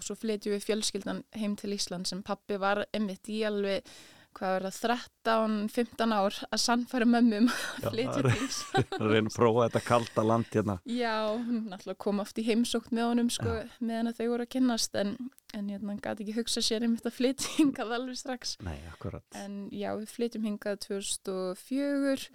svo 0.04 0.16
flytju 0.20 0.52
við 0.54 0.66
fjölskyldan 0.68 1.22
heim 1.36 1.56
til 1.60 1.74
Ísland 1.76 2.08
sem 2.08 2.22
pappi 2.24 2.58
var 2.60 2.84
einmitt 2.96 3.28
í 3.32 3.42
alveg 3.48 3.88
hvað 4.36 4.54
var 4.56 4.66
það, 4.68 5.06
13-15 5.26 6.14
ár 6.16 6.38
að 6.52 6.62
sannfæra 6.62 7.08
mömmum 7.08 7.48
Já, 7.50 7.88
að 7.88 7.94
flytja 7.94 8.14
það 8.16 8.20
er- 8.20 8.36
til 8.36 8.46
Ísland 8.50 8.96
að 9.00 9.12
reyna 9.14 9.32
að 9.32 9.38
prófa 9.40 9.66
þetta 9.68 9.82
kalda 9.88 10.26
land 10.30 10.50
hérna. 10.56 10.76
Já, 10.92 11.14
hún 11.38 11.62
náttúrulega 11.72 12.02
kom 12.06 12.20
oft 12.26 12.42
í 12.42 12.46
heimsókn 12.50 12.96
með 13.00 13.10
honum 13.12 13.32
sko, 13.34 13.56
meðan 13.80 14.12
þau 14.18 14.26
voru 14.34 14.46
að 14.48 14.52
kynnast 14.58 15.00
en, 15.02 15.16
en 15.56 15.70
hérna, 15.72 15.94
hann 15.96 16.04
gæti 16.04 16.26
ekki 16.28 16.38
hugsa 16.42 16.64
sér 16.68 16.86
einmitt 16.88 17.08
að 17.10 17.18
flytja 17.20 17.54
hingað 17.60 17.96
alveg 18.00 18.20
strax 18.22 18.56
Nei, 18.68 18.78
akkurat. 18.92 19.26
en 19.42 19.60
já, 19.74 19.92
við 20.02 20.12
flytjum 20.18 20.48
hingað 20.52 20.82
2004 20.90 22.30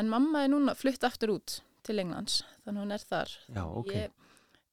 en 0.00 0.08
mamma 0.10 0.44
er 0.46 0.52
núna 0.54 0.74
flytt 0.78 1.04
aftur 1.06 1.36
út 1.36 1.58
til 1.84 1.98
Englands, 2.00 2.40
þannig 2.64 2.86
hún 2.86 2.94
er 2.96 3.02
þar 3.04 3.32
Já, 3.52 3.64
ok. 3.68 3.90
ég 3.92 4.12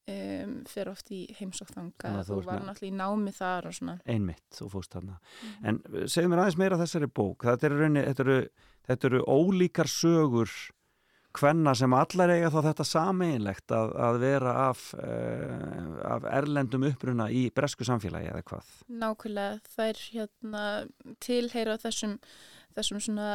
um, 0.09 0.57
fer 0.69 0.89
oft 0.91 1.11
í 1.13 1.21
þangað 1.37 2.25
þú 2.27 2.37
og 2.39 2.45
var 2.49 2.65
náttúrulega 2.65 2.89
í 2.89 2.97
námi 2.97 3.33
þar 3.35 3.69
og 3.69 3.77
svona 3.77 3.97
Einmitt, 4.05 4.43
þú 4.55 4.69
fóst 4.73 4.93
þarna. 4.97 5.17
Mhm. 5.43 5.65
En 5.67 5.81
uh, 5.93 6.05
segðu 6.07 6.33
mér 6.33 6.43
aðeins 6.43 6.57
meira 6.61 6.81
þessari 6.81 7.07
bók. 7.07 7.47
Þetta 7.47 7.69
eru, 7.69 7.89
þetta 7.95 8.23
eru, 8.25 8.37
þetta 8.89 9.11
eru 9.11 9.23
ólíkar 9.27 9.91
sögur 9.91 10.53
hvenna 11.31 11.71
sem 11.77 11.93
allar 11.95 12.29
eiga 12.33 12.49
þá 12.51 12.57
þetta 12.65 12.85
sameinlegt 12.89 13.71
að, 13.71 13.93
að 13.95 14.17
vera 14.19 14.55
af, 14.67 14.81
uh, 14.99 15.93
af 16.17 16.25
erlendum 16.27 16.83
uppruna 16.89 17.29
í 17.31 17.45
bresku 17.55 17.87
samfélagi 17.87 18.27
eða 18.33 18.43
hvað. 18.49 18.73
nákvæmlega 18.91 19.61
þær 19.77 20.01
hérna 20.11 20.63
tilheyra 21.23 21.77
þessum 21.79 22.17
þessum 22.75 22.99
svona 23.03 23.29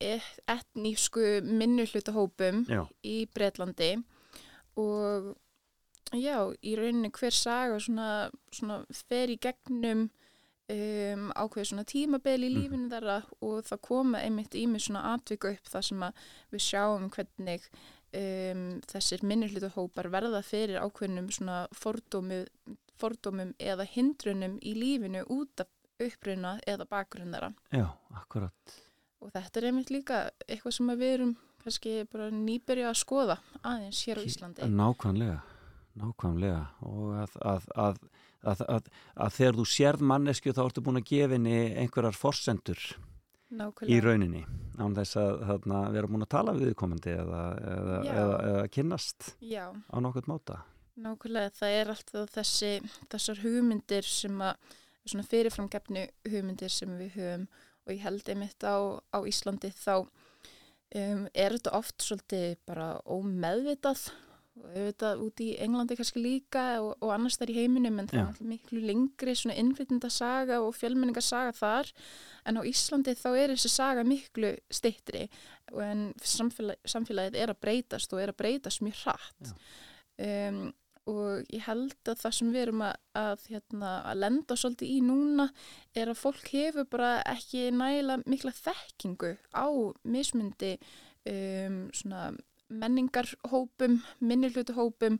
e- 0.00 0.38
etnísku 0.48 1.26
minnuhluta 1.44 2.12
hópum 2.16 2.64
Já, 2.68 2.86
í 3.04 3.26
Bretlandi 3.34 3.98
og 4.80 5.34
já, 6.12 6.36
í 6.62 6.74
rauninni 6.78 7.10
hver 7.14 7.30
saga 7.36 7.78
svona, 7.80 8.30
svona 8.52 8.80
fer 9.08 9.30
í 9.30 9.38
gegnum 9.38 10.08
um, 10.70 11.30
ákveð 11.36 11.68
svona 11.70 11.84
tímabeli 11.86 12.48
í 12.48 12.50
Mhm. 12.50 12.58
lífinu 12.60 12.90
þeirra 12.90 13.22
og 13.42 13.64
það 13.64 13.80
koma 13.82 14.18
einmitt 14.18 14.54
í 14.54 14.66
mig 14.68 14.80
svona 14.82 15.04
atvika 15.14 15.50
upp 15.54 15.66
þar 15.70 15.82
sem 15.84 16.00
að 16.02 16.12
við 16.52 16.60
sjáum 16.66 17.10
hvernig 17.10 17.66
um, 18.14 18.80
þessir 18.90 19.22
minnirhlutu 19.22 19.70
hópar 19.76 20.10
verða 20.10 20.42
fyrir 20.42 20.80
ákveðnum 20.82 21.30
svona 21.30 21.66
fordómu, 21.72 22.44
fordómum 22.98 23.54
eða 23.58 23.86
hindrunum 23.86 24.58
í 24.62 24.74
lífinu 24.74 25.24
út 25.30 25.60
af 25.60 25.68
uppruna 26.00 26.58
eða 26.66 26.86
bakgrunn 26.88 27.32
þeirra 27.34 27.52
já, 27.76 27.86
akkurat. 28.16 28.74
og 29.20 29.30
þetta 29.34 29.60
er 29.60 29.66
einmitt 29.68 29.90
líka 29.92 30.30
eitthvað 30.48 30.72
sem 30.72 30.86
við 30.96 31.14
erum 31.14 31.36
kannski 31.60 32.06
bara 32.10 32.30
nýbyrja 32.32 32.88
að 32.88 32.96
skoða 33.02 33.36
aðeins 33.62 33.98
hér 34.08 34.16
á 34.16 34.22
Íslandi. 34.24 34.64
Nákvæmlega, 34.72 35.42
nákvæmlega 35.98 36.60
og 36.86 37.14
að, 37.24 37.36
að, 37.52 37.68
að, 37.74 38.00
að 38.76 38.90
að 39.20 39.36
þegar 39.36 39.58
þú 39.60 39.64
sérð 39.74 40.04
mannesku 40.12 40.52
þá 40.56 40.60
ertu 40.68 40.84
búin 40.86 41.00
að 41.00 41.08
gefa 41.10 41.34
henni 41.36 41.56
einhverjar 41.82 42.16
forsendur 42.16 42.82
Nákvæmlega. 43.50 43.90
í 43.90 44.00
rauninni 44.04 44.42
án 44.78 44.94
þess 44.96 45.16
að 45.20 45.40
þarna, 45.48 45.80
vera 45.96 46.10
búin 46.12 46.24
að 46.24 46.30
tala 46.36 46.54
við 46.56 46.68
viðkomandi 46.70 47.14
eða, 47.18 47.40
eða, 47.74 47.96
eða, 48.14 48.36
eða 48.50 48.68
kynnast 48.76 49.32
Já, 49.42 49.64
á 49.74 49.96
nokkurt 50.00 50.30
móta. 50.30 50.60
nákvæmlega. 51.00 51.50
Það 51.58 51.74
er 51.80 51.90
alltaf 51.96 52.30
þessi, 52.36 52.70
þessar 53.10 53.42
hugmyndir 53.42 54.06
sem 54.06 54.40
að, 54.46 54.78
svona 55.04 55.26
fyrirframgefnu 55.26 56.06
hugmyndir 56.30 56.70
sem 56.72 56.94
við 57.00 57.18
höfum 57.18 57.46
og 57.86 57.92
ég 57.96 58.02
held 58.04 58.28
einmitt 58.30 58.62
á, 58.62 58.76
á 59.10 59.18
Íslandi 59.26 59.72
þá 59.74 59.94
um, 60.94 61.26
er 61.34 61.56
þetta 61.56 61.72
oft 61.76 62.04
svolítið 62.04 62.54
bara 62.68 62.92
ómeðvitað 63.08 64.10
auðvitað 64.70 65.22
út 65.24 65.42
í 65.44 65.48
Englandi 65.64 65.96
kannski 65.98 66.22
líka 66.22 66.64
og, 66.82 66.92
og 67.00 67.12
annars 67.14 67.38
þar 67.40 67.52
í 67.52 67.56
heiminum 67.58 68.00
en 68.02 68.10
það 68.10 68.20
er 68.22 68.50
miklu 68.52 68.82
lengri 68.84 69.34
svona 69.38 69.56
innflytenda 69.60 70.10
saga 70.12 70.60
og 70.64 70.74
fjölmenninga 70.78 71.22
saga 71.24 71.54
þar. 71.56 71.92
En 72.48 72.60
á 72.60 72.62
Íslandi 72.68 73.16
þá 73.18 73.30
er 73.32 73.54
þessi 73.54 73.72
saga 73.72 74.04
miklu 74.06 74.52
stittri 74.72 75.26
en 75.70 76.10
samfélag, 76.22 76.80
samfélagið 76.88 77.40
er 77.40 77.54
að 77.54 77.62
breytast 77.62 78.12
og 78.14 78.22
er 78.22 78.34
að 78.34 78.40
breytast 78.42 78.84
mjög 78.84 79.02
hratt. 79.04 79.54
Um, 80.20 80.68
og 81.10 81.48
ég 81.50 81.64
held 81.64 82.10
að 82.10 82.20
það 82.20 82.34
sem 82.36 82.50
við 82.52 82.62
erum 82.66 82.82
að, 82.84 82.96
að, 83.18 83.44
hérna, 83.50 83.92
að 84.10 84.20
lenda 84.20 84.56
svolítið 84.58 84.92
í 84.92 84.98
núna 85.04 85.46
er 85.96 86.10
að 86.12 86.20
fólk 86.20 86.50
hefur 86.52 86.86
bara 86.92 87.12
ekki 87.30 87.70
nægilega 87.74 88.30
mikla 88.30 88.52
þekkingu 88.54 89.32
á 89.56 89.66
mismundi 90.04 90.74
um, 91.30 91.82
svona 91.96 92.28
menningarhópum, 92.70 94.00
minnilhutahópum 94.22 95.18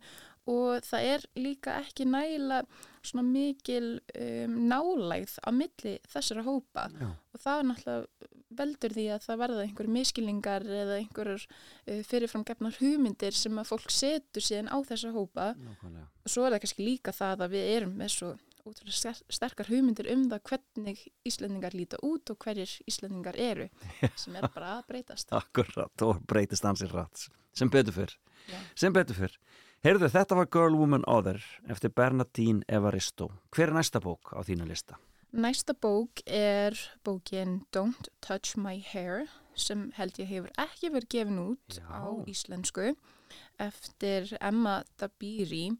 og 0.51 0.85
það 0.87 1.07
er 1.15 1.25
líka 1.39 1.77
ekki 1.83 2.07
nægilega 2.09 2.65
svona 3.05 3.25
mikil 3.27 3.87
um, 4.17 4.57
nálægð 4.71 5.39
á 5.45 5.51
milli 5.55 5.95
þessara 6.11 6.45
hópa. 6.47 6.89
Já. 7.01 7.09
og 7.11 7.41
það 7.45 7.59
er 7.59 7.69
náttúrulega 7.71 8.31
veldur 8.61 8.95
því 8.97 9.05
að 9.15 9.25
það 9.25 9.41
verða 9.45 9.65
einhverjum 9.65 9.95
miskilningar 9.95 10.67
eða 10.67 10.99
einhverjur 10.99 11.45
uh, 11.47 12.03
fyrirframgefnar 12.11 12.79
hugmyndir 12.81 13.37
sem 13.37 13.61
að 13.61 13.71
fólk 13.71 13.95
setur 13.95 14.45
síðan 14.45 14.73
á 14.73 14.77
þessa 14.89 15.13
hópa. 15.15 15.53
Og 16.25 16.33
svo 16.33 16.47
er 16.47 16.57
það 16.57 16.65
kannski 16.65 16.89
líka 16.89 17.15
það 17.17 17.47
að 17.47 17.57
við 17.57 17.75
erum 17.77 17.95
með 18.01 18.15
svo 18.17 18.33
ster 18.93 19.19
sterkar 19.33 19.71
hugmyndir 19.71 20.09
um 20.13 20.27
það 20.31 20.43
hvernig 20.51 21.03
Íslendingar 21.29 21.77
líta 21.77 22.01
út 22.07 22.33
og 22.33 22.39
hverjir 22.45 22.73
Íslendingar 22.91 23.39
eru 23.41 23.69
sem 24.15 24.37
er 24.37 24.49
bara 24.49 24.77
að 24.79 24.87
breytast 24.93 25.33
Akkurat, 25.41 26.07
og 26.07 26.23
breytist 26.29 26.67
ansið 26.67 26.97
rætt 26.97 27.29
sem 27.57 27.71
betur 27.73 27.97
fyrr, 27.97 28.17
sem 28.79 28.95
betur 28.95 29.19
fyrr 29.19 29.37
Heyrðu, 29.81 30.11
þetta 30.13 30.37
var 30.37 30.49
Girl, 30.53 30.75
Woman, 30.77 31.07
Other 31.09 31.41
eftir 31.73 31.93
Bernadine 31.97 32.67
Evaristo 32.69 33.31
Hver 33.55 33.71
er 33.71 33.79
næsta 33.81 34.03
bók 34.05 34.35
á 34.37 34.45
þínu 34.45 34.69
lista? 34.69 35.01
Næsta 35.31 35.77
bók 35.79 36.21
er 36.27 36.75
bókin 37.07 37.63
Don't 37.73 38.11
Touch 38.21 38.59
My 38.59 38.81
Hair 38.83 39.29
sem 39.55 39.91
held 39.95 40.19
ég 40.19 40.29
hefur 40.31 40.51
ekki 40.59 40.91
verið 40.91 41.13
gefin 41.15 41.41
út 41.43 41.77
Já. 41.79 41.87
á 41.87 42.03
íslensku 42.27 42.95
eftir 43.61 44.33
Emma 44.41 44.81
Dabiri. 44.99 45.71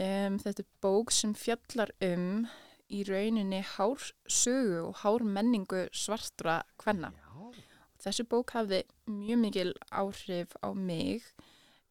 Um, 0.00 0.38
þetta 0.40 0.62
er 0.62 0.68
bók 0.80 1.12
sem 1.12 1.34
fjallar 1.36 1.90
um 2.00 2.46
í 2.92 3.02
rauninni 3.08 3.60
hársögu 3.74 4.78
og 4.86 5.02
hármenningu 5.02 5.84
svartra 5.92 6.62
kvenna. 6.80 7.12
Já. 7.12 7.60
Þessi 8.02 8.24
bók 8.28 8.54
hafði 8.56 8.82
mjög 9.06 9.42
mikil 9.42 9.72
áhrif 9.92 10.56
á 10.64 10.72
mig. 10.72 11.26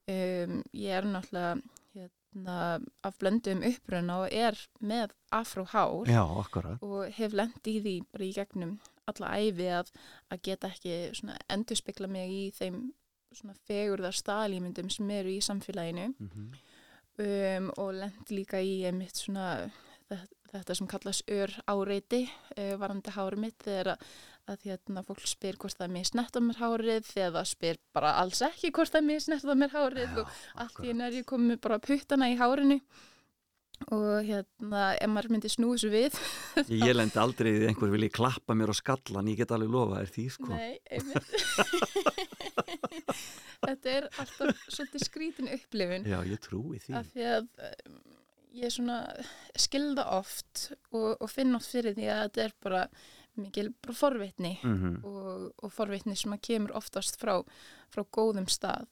Um, 0.09 0.63
ég 0.73 0.97
er 0.97 1.05
náttúrulega 1.05 1.61
hérna, 1.93 2.79
af 3.05 3.19
blöndum 3.21 3.61
uppruna 3.69 4.23
og 4.23 4.33
er 4.33 4.57
með 4.81 5.13
afróhár 5.31 6.09
Já, 6.09 6.25
og 6.81 7.13
hef 7.13 7.37
lent 7.37 7.69
í 7.69 7.77
því 7.83 7.95
bara 8.11 8.25
í 8.25 8.33
gegnum 8.33 8.79
alla 9.07 9.29
æfi 9.37 9.69
að, 9.69 9.93
að 10.33 10.41
geta 10.49 10.71
ekki 10.73 10.97
svona 11.13 11.37
endurspegla 11.53 12.09
mig 12.09 12.33
í 12.33 12.43
þeim 12.57 12.81
fegurðar 13.69 14.17
staðlýmyndum 14.17 14.89
sem 14.91 15.09
eru 15.13 15.31
í 15.31 15.39
samfélaginu 15.43 16.09
mm 16.17 16.51
um, 17.21 17.71
og 17.81 17.93
lent 18.01 18.33
líka 18.33 18.61
í 18.63 18.81
einmitt 18.89 19.19
svona 19.19 19.53
þetta, 20.51 20.75
sem 20.75 20.89
kallast 20.89 21.31
ör 21.31 21.53
áreiti 21.69 22.25
uh, 22.57 22.75
varandi 22.81 23.13
hárið 23.15 23.43
mitt 23.45 23.63
þegar 23.65 23.93
að, 23.93 24.09
að 24.51 24.65
hérna, 24.69 25.05
fólk 25.07 25.23
spyr 25.29 25.59
hvort 25.61 25.77
það 25.77 25.87
er 25.87 25.93
mér 25.95 26.09
snett 26.09 26.35
á 26.35 26.41
mér 26.43 26.59
hárið 26.61 27.07
þegar 27.11 27.37
það 27.37 27.47
spyr 27.53 27.79
bara 27.95 28.17
alls 28.23 28.43
ekki 28.47 28.73
hvort 28.75 28.91
það 28.91 29.01
er 29.03 29.07
mér 29.11 29.23
snett 29.27 29.47
á 29.47 29.55
mér 29.61 29.77
hárið 29.77 30.19
og 30.23 30.35
allt 30.65 30.83
í 30.83 30.97
er 30.97 31.17
ég 31.21 31.29
komið 31.29 31.63
bara 31.63 31.81
puttana 31.83 32.29
í 32.31 32.37
hárinu. 32.39 32.81
Og 33.89 34.27
hérna 34.27 34.91
ef 34.93 35.09
maður 35.09 35.31
myndi 35.33 35.49
snúi 35.49 35.71
þessu 35.73 35.89
við. 35.89 36.17
Ég 36.69 36.91
lendi 36.93 37.17
aldrei 37.17 37.49
því 37.55 37.71
einhver 37.71 37.89
vilji 37.89 38.11
klappa 38.13 38.53
mér 38.53 38.69
á 38.69 38.75
skallan, 38.77 39.31
ég 39.33 39.39
get 39.41 39.53
alveg 39.55 39.73
lofa 39.73 40.03
þér 40.03 40.11
því 40.13 40.25
sko. 40.35 40.51
Nei, 40.53 40.75
einmitt 40.85 42.35
Þetta 43.61 43.91
er 43.97 44.07
alltaf 44.21 44.61
svolítið 44.73 45.03
skrítin 45.05 45.51
upplifun. 45.53 46.07
Já, 46.09 46.19
ég 46.25 46.41
trúi 46.41 46.79
því. 46.81 46.95
Af 46.97 47.11
því 47.13 47.25
að 47.29 47.47
um, 47.91 47.99
ég 48.61 48.73
svona 48.73 48.99
skilða 49.59 50.05
oft 50.17 50.71
og, 50.91 51.13
og 51.21 51.29
finn 51.31 51.55
oft 51.55 51.69
fyrir 51.71 51.93
því 51.97 52.07
að 52.11 52.23
þetta 52.25 52.45
er 52.47 52.55
bara 52.65 52.85
mikil 53.39 53.69
bara 53.79 53.95
forvitni 53.95 54.57
mm 54.59 54.97
og, 55.07 55.45
og 55.63 55.71
forvitni 55.71 56.17
sem 56.19 56.33
að 56.35 56.41
kemur 56.49 56.73
oftast 56.75 57.15
frá, 57.21 57.37
frá 57.93 58.03
góðum 58.17 58.49
stað. 58.51 58.89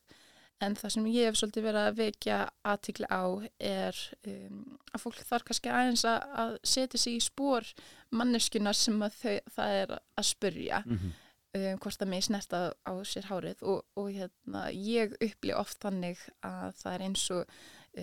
En 0.60 0.74
það 0.76 0.92
sem 0.92 1.06
ég 1.08 1.26
hef 1.30 1.36
svolítið 1.40 1.64
verið 1.64 1.86
að 1.88 1.98
vekja 2.02 2.38
aðtikli 2.68 3.06
á 3.08 3.24
er 3.64 4.00
um, 4.28 4.58
að 4.92 5.00
fólk 5.06 5.20
þarf 5.24 5.46
kannski 5.48 5.70
aðeins 5.72 6.02
að, 6.08 6.56
setja 6.68 7.00
sig 7.00 7.16
í 7.16 7.22
spór 7.24 7.64
manneskunar 8.12 8.76
sem 8.76 9.00
að 9.06 9.16
þau, 9.22 9.36
það 9.56 9.76
er 9.82 9.94
að 10.20 10.28
spurja 10.30 10.82
Mhm. 10.86 11.12
Um, 11.56 11.76
hvort 11.82 11.98
það 12.00 12.10
með 12.12 12.24
snerta 12.28 12.60
á 12.86 12.92
sér 13.08 13.28
hárið 13.30 13.62
og, 13.66 13.82
og 13.98 14.10
hérna, 14.14 14.66
ég 14.74 15.16
upplif 15.18 15.56
oft 15.60 15.80
þannig 15.84 16.22
að 16.46 16.74
það 16.82 16.94
er 16.98 17.06
eins 17.08 17.24
og 17.34 17.42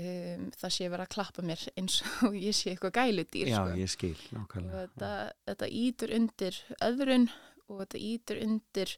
um, 0.02 0.50
það 0.58 0.76
sé 0.78 0.90
verið 0.92 1.06
að 1.08 1.14
klappa 1.16 1.46
mér 1.48 1.64
eins 1.80 2.02
og 2.28 2.36
ég 2.40 2.58
sé 2.58 2.74
eitthvað 2.74 2.98
gæludýr 3.00 3.54
Já, 3.54 3.62
sko. 3.64 3.80
ég 3.80 3.94
skil, 3.96 4.18
og 4.18 4.36
nákvæmlega 4.42 4.84
þetta, 4.86 5.14
þetta 5.52 5.72
ítur 5.86 6.16
undir 6.20 6.62
öðrun 6.92 7.30
og 7.68 7.82
þetta 7.84 8.04
ítur 8.10 8.42
undir 8.46 8.94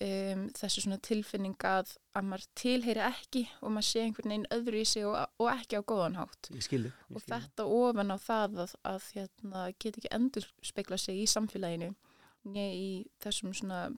um, 0.00 0.42
þessu 0.56 0.82
svona 0.84 0.98
tilfinning 1.04 1.56
að, 1.68 1.94
að 2.16 2.26
maður 2.30 2.46
tilheyri 2.60 3.04
ekki 3.04 3.42
og 3.60 3.72
maður 3.76 3.88
sé 3.90 4.02
einhvern 4.06 4.32
veginn 4.34 4.50
öðru 4.56 4.80
í 4.82 4.88
sig 4.88 5.06
og, 5.08 5.16
og 5.40 5.48
ekki 5.54 5.80
á 5.80 5.82
góðan 5.92 6.18
hátt 6.20 6.50
Ég 6.56 6.64
skil 6.64 6.82
ég 6.88 6.92
og 7.08 7.20
skil 7.20 7.24
þig. 7.24 7.34
þetta 7.36 7.68
ofan 7.80 8.12
á 8.12 8.18
það 8.20 8.60
að, 8.64 8.74
að 8.94 9.08
hérna, 9.16 9.66
get 9.80 10.00
ekki 10.00 10.12
endur 10.16 10.48
spekla 10.72 11.00
sig 11.00 11.20
í 11.20 11.28
samfélaginu 11.28 11.92
nei 12.48 12.70
í 12.74 12.92
þessum 13.22 13.54
svona, 13.56 13.88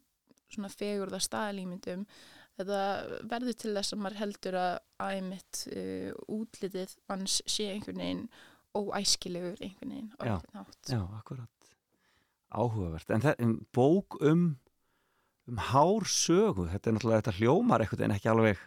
svona 0.51 0.71
fegurða 0.73 1.21
staðalímyndum 1.23 2.07
þetta 2.59 2.81
verður 3.31 3.59
til 3.59 3.75
þess 3.77 3.95
að 3.95 4.03
maður 4.05 4.21
heldur 4.23 4.59
að 4.61 4.73
æmitt 5.13 5.63
uh, 5.73 6.11
útlitið 6.33 6.97
hans 7.11 7.39
sé 7.49 7.71
einhvern 7.73 8.03
veginn 8.03 8.27
óæskilegur 8.77 9.61
einhvern 9.61 9.95
veginn 9.95 10.13
Já, 10.19 10.37
Já, 10.89 11.01
akkurat. 11.19 11.49
Áhugavert, 12.53 13.09
en 13.15 13.23
það, 13.25 13.39
um, 13.47 13.55
bók 13.73 14.19
um 14.21 14.43
um 15.51 15.59
hár 15.73 16.07
sögu 16.07 16.69
þetta 16.71 16.91
er 16.91 16.97
náttúrulega, 16.97 17.23
þetta 17.23 17.39
hljómar 17.41 17.83
eitthvað 17.83 18.05
en 18.07 18.15
ekki 18.17 18.31
alveg 18.31 18.61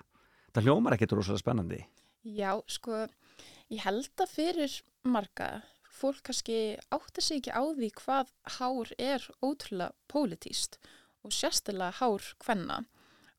þetta 0.48 0.64
hljómar 0.66 0.96
ekkert 0.96 1.16
rosalega 1.16 1.44
spennandi. 1.44 1.80
Já, 2.26 2.52
sko, 2.72 3.06
ég 3.72 3.86
held 3.86 4.24
að 4.24 4.34
fyrir 4.34 4.76
marga 5.06 5.50
fólk 5.96 6.24
kannski 6.28 6.60
átta 6.94 7.24
sig 7.24 7.42
ekki 7.42 7.56
á 7.56 7.64
því 7.64 7.92
hvað 8.02 8.34
hár 8.58 8.92
er 8.98 9.30
ótrúlega 9.42 9.94
pólitíst 10.12 10.80
og 11.26 11.34
sérstilega 11.34 11.96
hár 12.02 12.34
hvenna 12.44 12.84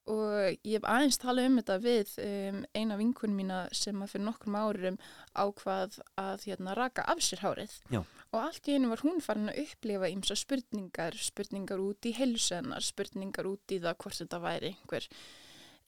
og 0.06 0.54
ég 0.62 0.76
hef 0.76 0.84
aðeins 0.86 1.18
talað 1.18 1.48
um 1.48 1.56
þetta 1.58 1.76
við 1.82 2.10
um, 2.22 2.58
eina 2.78 2.98
vinkun 2.98 3.34
mína 3.34 3.62
sem 3.74 4.02
að 4.02 4.12
fyrir 4.12 4.26
nokkrum 4.28 4.58
árum 4.58 4.98
ákvað 5.34 5.96
að 6.20 6.44
hérna, 6.46 6.76
raka 6.78 7.02
af 7.10 7.22
sér 7.26 7.42
hárið 7.42 7.74
Já. 7.90 8.02
og 8.30 8.38
allt 8.38 8.70
í 8.70 8.76
einu 8.76 8.92
var 8.92 9.02
hún 9.02 9.18
farin 9.24 9.50
að 9.50 9.64
upplifa 9.64 10.10
ímsa 10.12 10.38
spurningar, 10.38 11.18
spurningar 11.18 11.82
út 11.82 12.06
í 12.06 12.14
heilsunar, 12.14 12.86
spurningar 12.86 13.50
út 13.50 13.74
í 13.74 13.80
það 13.82 13.98
hvort 14.04 14.22
þetta 14.22 14.42
væri 14.46 14.72
einhver 14.76 15.10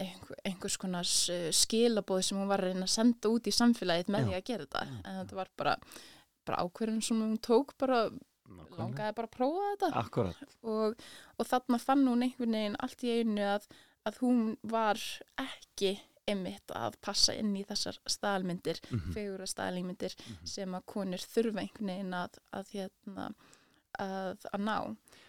einhver, 0.02 0.42
einhvers 0.46 0.78
konar 0.83 1.07
uh, 1.07 1.48
skilabóð 1.54 2.26
sem 2.26 2.42
hún 2.42 2.50
var 2.50 2.64
að 2.64 2.72
reyna 2.72 2.88
að 2.88 2.94
senda 2.96 3.31
út 3.31 3.46
í 3.46 3.54
samfélagið 3.54 4.14
með 4.14 4.24
Já. 4.24 4.28
því 4.28 4.38
að 4.40 4.46
gera 4.50 4.66
þetta 4.66 4.87
en 4.98 5.20
þetta 5.22 5.38
var 5.38 5.54
bara, 5.62 5.78
bara 6.48 6.64
ákverðin 6.64 7.02
sem 7.04 7.20
hún 7.22 7.37
tók 7.44 7.74
bara, 7.80 8.06
langaði 8.78 9.14
bara 9.18 9.28
að 9.28 9.34
prófa 9.37 9.70
þetta. 9.74 9.90
Akkurat, 10.02 10.42
og, 10.64 11.08
og 11.38 11.48
þarna 11.52 11.80
fann 11.82 12.06
hún 12.08 12.24
einhvern 12.26 12.56
veginn 12.58 12.78
allt 12.84 13.04
í 13.04 13.16
einu 13.20 13.44
að, 13.54 13.68
að 14.08 14.22
hún 14.24 14.44
var 14.74 15.00
ekki 15.44 15.98
einmitt 16.28 16.72
að 16.76 16.96
passa 17.00 17.32
inn 17.32 17.54
í 17.56 17.62
þessar 17.64 17.96
staðalmyndir, 18.04 18.80
mm 18.90 18.98
Mhm. 18.98 19.12
fegura 19.16 19.46
staðalmyndir 19.48 20.16
sem 20.44 20.74
að 20.76 20.82
konur 20.92 21.22
þurfa 21.24 21.62
einhvern 21.62 21.88
veginn 21.94 22.16
að, 22.18 22.34
að, 22.52 22.72
hérna, 22.74 23.28
að, 23.98 24.44
að 24.52 24.61
ná. 24.66 24.74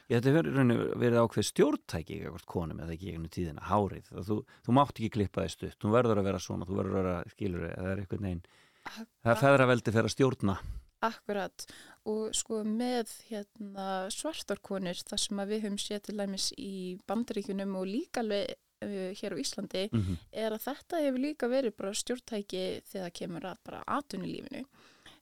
Ég, 0.09 0.17
þetta 0.19 0.31
í 0.33 0.43
rauninni 0.49 0.75
verið 0.99 1.21
ákveð 1.23 1.45
stjórntæki 1.53 2.17
eitthvað 2.19 2.45
konum 2.51 2.79
eða 2.83 2.95
ekki 2.97 3.11
einhvern 3.13 3.31
tíðina, 3.35 3.63
hárið. 3.69 4.09
Það, 4.09 4.23
þú, 4.27 4.37
þú 4.65 4.75
mátt 4.75 4.91
ekki 4.99 5.09
klippa 5.15 5.45
þess 5.45 5.55
stutt, 5.59 5.77
þú 5.79 5.91
verður 5.95 6.19
að 6.19 6.27
vera 6.31 6.41
svona 6.43 6.67
þú 6.67 6.79
verður 6.81 6.97
að 6.97 6.99
vera, 6.99 7.15
skilur, 7.35 7.65
það 7.77 7.89
er 7.93 8.03
einhvern 8.03 8.27
veginn 8.27 8.43
það 8.89 9.31
er 9.35 9.41
feðraveldi 9.43 9.93
fyrir 9.95 10.09
að 10.09 10.15
stjórna 10.17 10.57
Akkurat. 11.05 11.65
Og 12.09 12.33
sko 12.35 12.63
með 12.67 13.11
hérna, 13.29 14.09
svartarkonur 14.11 14.99
þar 15.07 15.21
sem 15.23 15.43
við 15.51 15.63
höfum 15.65 15.79
séð 15.79 16.01
til 16.07 16.17
dæmis 16.19 16.49
í 16.59 16.73
bandaríkunum 17.07 17.77
og 17.79 17.87
líka 17.87 18.23
alveg 18.23 18.55
uh, 18.83 19.11
hér 19.15 19.35
á 19.35 19.41
Íslandi 19.41 19.87
mm 19.91 20.17
er 20.31 20.53
að 20.55 20.65
þetta 20.67 21.01
hefur 21.03 21.19
líka 21.19 21.47
verið 21.47 21.75
bara 21.77 21.93
stjórntæki 21.93 22.63
þegar 22.91 23.11
kemur 23.11 23.45
að 23.45 23.57
bara 23.65 23.83
atvinnulífinu. 23.87 24.63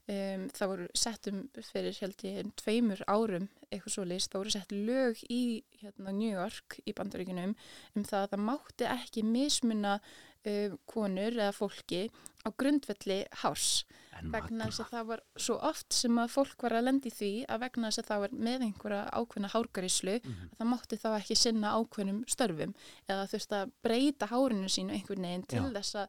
Um, 0.08 0.48
það 0.56 0.70
voru 0.72 0.88
settum 0.96 1.40
fyrir 1.68 1.98
held 2.00 2.22
ég 2.24 2.52
tveimur 2.56 3.02
árum 3.08 3.50
eitthvað 3.68 3.92
svo 3.92 4.04
list, 4.08 4.32
það 4.32 4.40
voru 4.40 4.54
sett 4.54 4.72
lög 4.72 5.24
í 5.30 5.64
hérna, 5.82 6.14
New 6.16 6.32
York 6.32 6.78
í 6.86 6.94
bandaríkunum 6.96 7.56
um 7.96 8.04
það 8.08 8.22
að 8.22 8.30
það 8.32 8.46
mátti 8.48 8.88
ekki 8.88 9.24
mismuna 9.28 9.98
uh, 10.00 10.78
konur 10.88 11.36
eða 11.36 11.52
fólki 11.52 12.08
á 12.46 12.50
grundvelli 12.56 13.26
hárs 13.44 13.84
vegna 14.34 14.66
þess 14.68 14.80
að 14.84 14.90
það 14.94 15.06
var 15.12 15.22
svo 15.38 15.56
oft 15.70 15.94
sem 15.94 16.18
að 16.18 16.32
fólk 16.34 16.64
var 16.64 16.72
að 16.78 16.84
lendi 16.88 17.10
því 17.14 17.32
að 17.48 17.60
vegna 17.66 17.88
þess 17.92 18.00
að 18.04 18.08
það 18.12 18.20
var 18.24 18.32
með 18.48 18.66
einhverja 18.68 19.02
ákveðna 19.20 19.52
hárgaríslu 19.54 20.16
Mhm. 20.24 20.50
að 20.52 20.58
það 20.62 20.70
mátti 20.72 20.98
þá 21.04 21.08
ekki 21.20 21.36
sinna 21.38 21.74
ákveðnum 21.78 22.24
störfum 22.28 22.74
eða 23.10 23.28
þurfti 23.34 23.56
að 23.62 23.72
breyta 23.84 24.26
hárinu 24.32 24.70
sínu 24.70 24.92
einhvern 24.98 25.22
veginn 25.28 25.48
til 25.48 25.62
Já. 25.62 25.70
þess 25.78 25.96
að, 25.96 26.08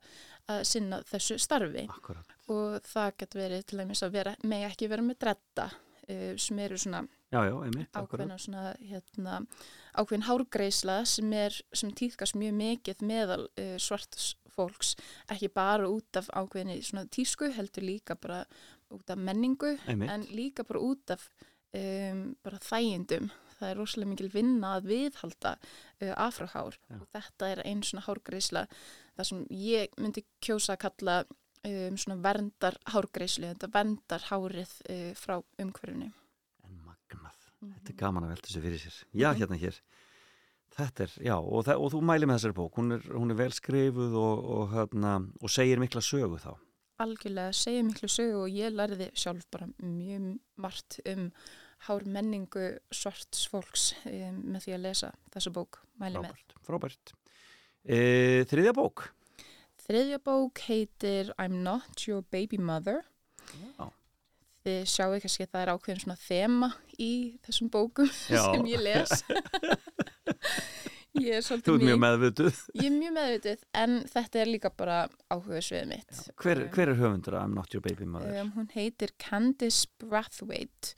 að 0.48 0.64
sinna 0.64 1.02
þessu 1.02 1.38
starfi 1.38 1.86
Akkurat. 1.88 2.26
og 2.48 2.80
það 2.82 3.12
getur 3.18 3.40
verið 3.40 3.66
til 3.66 3.78
dæmis 3.78 4.02
að 4.02 4.10
vera, 4.12 4.36
megi 4.44 4.64
ekki 4.70 4.88
vera 4.88 5.02
með 5.02 5.18
dretta 5.18 5.68
uh, 6.08 6.36
sem 6.36 6.58
eru 6.58 6.76
svona 6.78 7.06
Já, 7.30 7.42
já, 7.44 7.52
einmitt, 7.60 7.92
ákveðna 7.92 8.38
svona 8.40 8.74
hérna, 8.80 9.46
ákveðin 9.94 10.22
hárgreisla 10.24 11.04
sem 11.04 11.32
er 11.36 11.52
sem 11.76 11.90
týðkast 11.92 12.34
mjög 12.40 12.54
mikið 12.56 13.02
meðal 13.04 13.42
uh, 13.58 13.76
svarts 13.76 14.30
fólks 14.58 14.94
ekki 15.32 15.48
bara 15.54 15.88
út 15.88 16.18
af 16.20 16.28
ákveðinni 16.34 16.80
svona 16.84 17.06
tísku 17.14 17.48
heldur 17.56 17.86
líka 17.86 18.16
bara 18.20 18.42
út 18.94 19.10
af 19.14 19.18
menningu 19.20 19.76
Einmitt. 19.86 20.10
en 20.10 20.26
líka 20.34 20.64
bara 20.68 20.80
út 20.82 21.10
af 21.16 21.28
um, 21.74 22.34
bara 22.44 22.58
þægindum. 22.64 23.30
Það 23.58 23.70
er 23.72 23.76
rosalega 23.80 24.08
mikil 24.12 24.28
vinna 24.30 24.68
að 24.78 24.84
viðhalda 24.92 25.50
uh, 25.58 26.12
afrahár. 26.28 26.76
Já. 26.88 26.96
og 27.00 27.08
þetta 27.16 27.48
er 27.52 27.62
einn 27.66 27.82
svona 27.82 28.04
hárgreisla 28.06 28.62
það 29.18 29.26
sem 29.32 29.40
ég 29.50 29.96
myndi 29.98 30.22
kjósa 30.46 30.76
að 30.76 30.82
kalla 30.86 31.16
um, 31.26 31.96
svona 31.98 32.20
verndar 32.22 32.78
hárgreislu 32.94 33.48
þetta 33.50 33.70
verndar 33.74 34.28
hárið 34.30 34.76
uh, 34.88 35.10
frá 35.18 35.40
umhverfinu. 35.58 36.12
En 36.68 36.78
magnað, 36.86 37.34
Mhm. 37.58 37.72
þetta 37.74 37.90
er 37.90 37.96
gaman 37.98 38.24
að 38.28 38.30
velta 38.36 38.46
þessu 38.52 38.60
fyrir 38.62 38.78
sér. 38.84 38.96
Já, 39.18 39.28
hérna 39.34 39.56
hér 39.58 39.80
Þetta 40.76 41.04
er, 41.06 41.12
já, 41.24 41.34
og, 41.38 41.62
það, 41.66 41.82
og 41.82 41.92
þú 41.94 42.00
mæli 42.06 42.28
með 42.28 42.38
þessari 42.38 42.56
bók 42.58 42.76
hún 42.78 42.94
er, 42.98 43.06
hún 43.10 43.32
er 43.32 43.38
vel 43.38 43.52
skrifuð 43.56 44.16
og, 44.20 44.48
og, 44.56 44.64
hérna, 44.74 45.14
og 45.42 45.52
segir 45.52 45.80
mikla 45.82 46.02
sögu 46.04 46.40
þá 46.42 46.52
algjörlega 47.02 47.54
segja 47.54 47.84
miklu 47.86 48.10
sögu 48.10 48.42
og 48.44 48.54
ég 48.54 48.74
lærði 48.74 49.08
sjálf 49.18 49.46
bara 49.52 49.68
mjög 49.78 50.32
margt 50.58 50.98
um 51.06 51.28
hár 51.86 52.06
menningu 52.10 52.72
svarts 52.90 53.44
fólks 53.50 53.92
um, 54.08 54.40
með 54.54 54.66
því 54.66 54.74
að 54.74 54.84
lesa 54.88 55.12
þessa 55.34 55.52
bók, 55.54 55.78
mæli 56.02 56.22
með. 56.24 56.32
Frábært, 56.34 56.56
frábært 56.66 57.14
e, 57.84 58.00
Þriðja 58.50 58.74
bók 58.74 59.06
Þriðja 59.88 60.18
bók 60.20 60.64
heitir 60.66 61.30
I'm 61.38 61.62
Not 61.64 62.02
Your 62.04 62.20
Baby 62.28 62.58
Mother. 62.60 63.06
Já, 63.56 63.86
Þið 64.66 64.82
sjáu 64.90 65.14
kannski 65.22 65.46
að 65.46 65.52
það 65.54 65.62
er 65.62 65.70
ákveðin 65.72 66.02
svona 66.02 66.18
þema 66.20 66.68
í 67.00 67.12
þessum 67.46 67.70
bókum 67.72 68.10
Já. 68.28 68.42
sem 68.50 68.66
ég 68.68 68.82
les. 68.84 69.22
ég 71.16 71.38
er 71.38 71.42
Þú 71.42 71.46
svolítið 71.48 71.78
mjög 71.78 71.88
mjög, 71.88 72.00
meðvituð 72.04 72.60
ég 72.74 72.88
er 72.88 72.96
mjög 72.96 73.14
meðvitið 73.16 73.64
en 73.82 73.96
þetta 74.12 74.42
er 74.42 74.50
líka 74.52 74.72
bara 74.76 74.98
áhuga 75.32 75.62
svið 75.64 75.88
mitt. 75.92 76.20
hver, 76.42 76.64
hver 76.74 76.92
er 76.92 77.00
höfundur 77.00 77.38
að 77.38 77.46
I'm 77.46 77.56
not 77.56 77.74
your 77.74 77.84
baby 77.84 78.04
mother? 78.08 78.40
Um, 78.42 78.52
hún 78.56 78.68
heitir 78.74 79.14
Candice 79.22 79.88
Brathwaite 80.02 80.94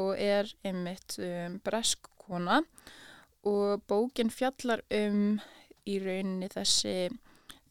og 0.00 0.14
er 0.16 0.48
einmitt 0.64 1.18
um, 1.20 1.60
bresk 1.64 2.08
kona 2.20 2.60
og 3.48 3.84
bókin 3.88 4.30
fjallar 4.32 4.82
um 4.94 5.38
í 5.88 5.98
rauninni 6.02 6.48
þessi, 6.52 7.10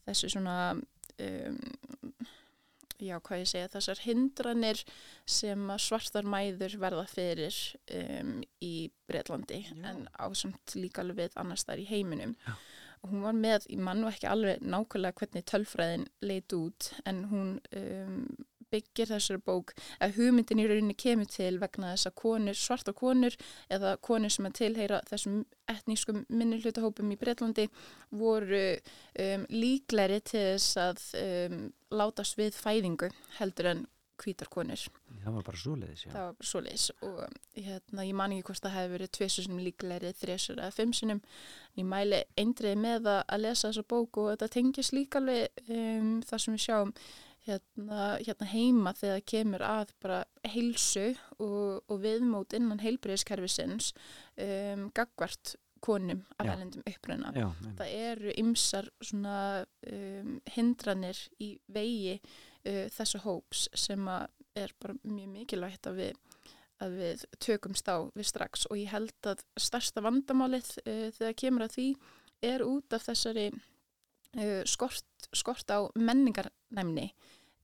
þessi 0.06 0.32
svona, 0.32 0.74
um, 0.74 1.58
já 3.06 3.16
hvað 3.18 3.42
ég 3.42 3.50
segja, 3.50 3.70
þessar 3.72 4.02
hindranir 4.04 4.82
sem 5.28 5.72
svartar 5.80 6.28
mæður 6.28 6.76
verða 6.82 7.06
fyrir 7.10 7.56
um, 7.96 8.36
í 8.64 8.74
Breitlandi 9.10 9.64
en 9.78 10.06
ásamt 10.18 10.76
líka 10.76 11.04
alveg 11.04 11.24
við 11.24 11.40
annars 11.42 11.66
þar 11.68 11.82
í 11.82 11.88
heiminum. 11.90 12.36
Já. 12.46 12.54
Og 13.00 13.14
hún 13.14 13.22
var 13.24 13.36
með, 13.36 13.64
ég 13.72 13.80
mann 13.80 14.02
nú 14.02 14.10
ekki 14.10 14.28
alveg 14.28 14.60
nákvæmlega 14.60 15.16
hvernig 15.16 15.44
tölfræðin 15.48 16.08
leit 16.20 16.52
út 16.52 16.90
en 17.08 17.22
hún 17.30 17.54
um, 17.80 18.24
byggir 18.72 19.10
þessari 19.10 19.42
bók 19.44 19.74
að 20.00 20.16
hugmyndin 20.18 20.62
í 20.62 20.66
rauninni 20.70 20.96
kemur 20.98 21.30
til 21.30 21.56
vegna 21.62 21.94
þess 21.94 22.10
að 22.10 22.16
konur, 22.22 22.58
svartar 22.58 22.96
konur 22.98 23.36
eða 23.72 23.94
konur 24.04 24.32
sem 24.32 24.48
að 24.48 24.58
tilheyra 24.62 25.02
þessum 25.10 25.44
etnískum 25.70 26.24
minnihlutahópum 26.28 27.14
í 27.14 27.20
Breitlandi 27.20 27.68
voru 28.10 28.64
um, 28.74 29.46
líkleri 29.52 30.20
til 30.24 30.44
þess 30.54 30.82
að 30.88 31.06
um, 31.22 31.64
látast 31.94 32.38
við 32.38 32.58
fæðingu 32.58 33.10
heldur 33.38 33.74
en 33.74 33.88
hvítar 34.20 34.50
konur. 34.52 34.82
Það 35.20 35.36
var 35.36 35.46
bara 35.46 35.60
svoleiðis, 35.60 36.04
já 36.04 36.10
Það 36.12 36.26
var 36.26 36.36
bara 36.38 36.48
svoleiðis 36.50 36.84
og 37.06 37.18
hérna, 37.56 38.04
ég 38.06 38.18
man 38.20 38.34
ekki 38.34 38.46
hvort 38.50 38.64
það 38.64 38.76
hefði 38.76 38.92
verið 38.94 39.12
tvisunum 39.16 39.62
líklegri, 39.64 40.12
þrjusur 40.20 40.60
eða 40.60 40.76
fimmsunum. 40.76 41.22
Ég 41.78 41.88
mæli 41.88 42.20
eindriði 42.40 42.80
með 42.80 43.10
að, 43.14 43.34
lesa 43.40 43.68
þessa 43.70 43.86
bók 43.94 44.20
og 44.20 44.30
þetta 44.34 44.50
tengis 44.56 44.92
líka 44.96 45.20
alveg 45.20 45.64
um, 45.68 46.14
það 46.26 46.44
sem 46.44 46.56
við 46.56 46.64
sjáum 46.66 46.94
hérna, 47.46 48.18
hérna 48.20 48.50
heima 48.50 48.92
þegar 48.98 49.24
kemur 49.32 49.64
að 49.64 49.94
bara 50.02 50.20
heilsu 50.52 51.10
og, 51.38 51.80
og 51.88 51.96
viðmót 52.02 52.54
innan 52.56 52.82
heilbreyðskerfisins 52.82 53.92
um, 54.36 54.88
gagvart 54.96 55.56
konum 55.80 56.24
af 56.36 56.50
ælendum 56.52 56.84
einmitt. 56.84 57.54
það 57.78 57.94
eru 58.10 58.34
ymsar 58.42 58.90
svona 59.00 59.36
um, 59.88 60.34
hindranir 60.52 61.20
í 61.40 61.54
vegi 61.72 62.18
uh, 62.20 62.86
þessu 62.92 63.22
hóps 63.24 63.68
sem 63.74 64.04
er 64.10 64.74
bara 64.82 64.98
mjög 65.02 65.32
mikilvægt 65.38 65.88
að 65.88 66.02
við, 66.02 66.20
að 66.84 66.96
við 67.00 67.24
tökumst 67.40 67.88
á 67.88 68.04
við 68.12 68.28
strax. 68.28 68.66
Og 68.68 68.80
ég 68.82 68.92
held 68.92 69.30
að 69.30 69.44
stærsta 69.56 70.04
vandamálið 70.04 70.74
uh, 70.84 71.08
þegar 71.16 71.38
kemur 71.44 71.68
að 71.68 71.76
því 71.78 71.88
er 72.50 72.64
út 72.64 72.96
af 72.96 73.08
þessari 73.08 73.50
skort, 74.66 75.04
skort 75.34 75.70
á 75.70 75.90
menningarnæmni 75.96 77.12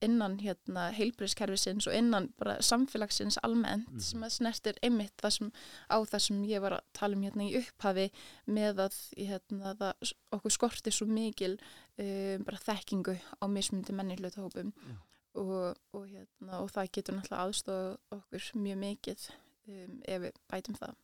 innan 0.04 0.34
hérna 0.42 0.90
heilbriðskerfisins 0.92 1.86
og 1.88 1.94
innan 1.96 2.26
bara 2.38 2.58
samfélagsins 2.60 3.38
almennt 3.42 3.88
Mhm. 3.88 4.00
sem 4.00 4.20
að 4.26 4.32
snertir 4.34 4.74
einmitt 4.82 5.22
sem, 5.32 5.50
á 5.88 5.96
það 6.04 6.20
sem 6.20 6.42
ég 6.44 6.60
var 6.60 6.72
að 6.72 6.84
tala 6.92 7.16
um 7.16 7.22
hérna 7.22 7.46
í 7.48 7.56
upphafi 7.56 8.10
með 8.46 8.74
að 8.84 8.98
hérna, 9.16 9.74
það, 9.74 10.12
okkur 10.32 10.50
skorti 10.52 10.90
svo 10.92 11.06
mikil 11.06 11.56
um, 11.98 12.44
þekkingu 12.44 13.16
á 13.40 13.44
mismundi 13.48 13.92
menni 13.96 14.16
hlutahópum 14.16 14.72
Já. 14.76 14.96
og, 15.34 15.76
og, 15.94 16.06
hérna, 16.06 16.60
og 16.60 16.70
það 16.70 16.92
getur 16.92 17.14
náttúrulega 17.16 17.46
aðstofa 17.46 17.98
okkur 18.10 18.40
mjög 18.54 18.78
mikið 18.84 19.28
um, 19.68 20.02
ef 20.04 20.20
við 20.22 20.32
bætum 20.52 20.74
það. 20.76 20.94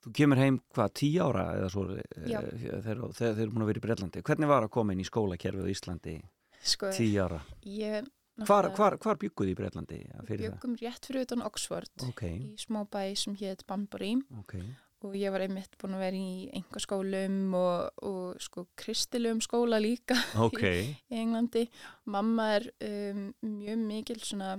Þú 0.00 0.12
kemur 0.16 0.40
heim 0.40 0.60
hvað, 0.72 0.92
tíu 0.96 1.24
ára 1.26 1.46
eða 1.58 1.70
svo 1.72 1.86
eh, 1.92 2.04
þegar 2.24 3.00
þeir 3.18 3.32
eru 3.34 3.50
búin 3.52 3.64
að 3.66 3.70
vera 3.72 3.82
í 3.82 3.84
Breitlandi 3.84 4.22
Hvernig 4.24 4.50
var 4.50 4.66
að 4.66 4.72
koma 4.76 4.94
inn 4.96 5.02
í 5.02 5.08
skólakerfið 5.08 5.66
á 5.68 5.72
Íslandi 5.74 6.16
Sko, 6.60 6.92
tíu 6.96 7.20
ára? 7.24 7.42
ég 7.68 8.08
Hvar, 8.40 8.70
hvar, 8.72 8.94
hvar 8.96 9.18
bygguði 9.20 9.52
í 9.52 9.56
Breitlandi 9.58 9.98
bjöggum 10.30 10.76
rétt 10.80 11.04
fyrir 11.04 11.26
utan 11.26 11.42
Oxford 11.44 12.06
Ok, 12.08 12.22
í 12.24 12.54
smá 12.60 12.86
bæ 12.88 13.02
sem 13.18 13.34
hétt 13.36 13.66
Banbury 13.68 14.14
ok. 14.40 14.54
Og 15.04 15.14
ég 15.16 15.32
var 15.32 15.40
einmitt 15.44 15.76
búin 15.80 15.96
að 15.96 16.02
vera 16.04 16.18
í 16.20 16.48
einhver 16.56 16.82
skólum 16.84 17.54
og, 17.56 18.02
og 18.04 18.40
sko 18.44 18.66
kristilegum 18.80 19.40
skóla 19.44 19.78
líka 19.80 20.16
Ok, 20.40 20.60
í 21.12 21.20
Englandi. 21.20 21.66
Mamma 22.12 22.50
er 22.58 22.68
um, 22.88 23.22
mjög 23.44 23.80
mikil 23.88 24.20
svona, 24.20 24.58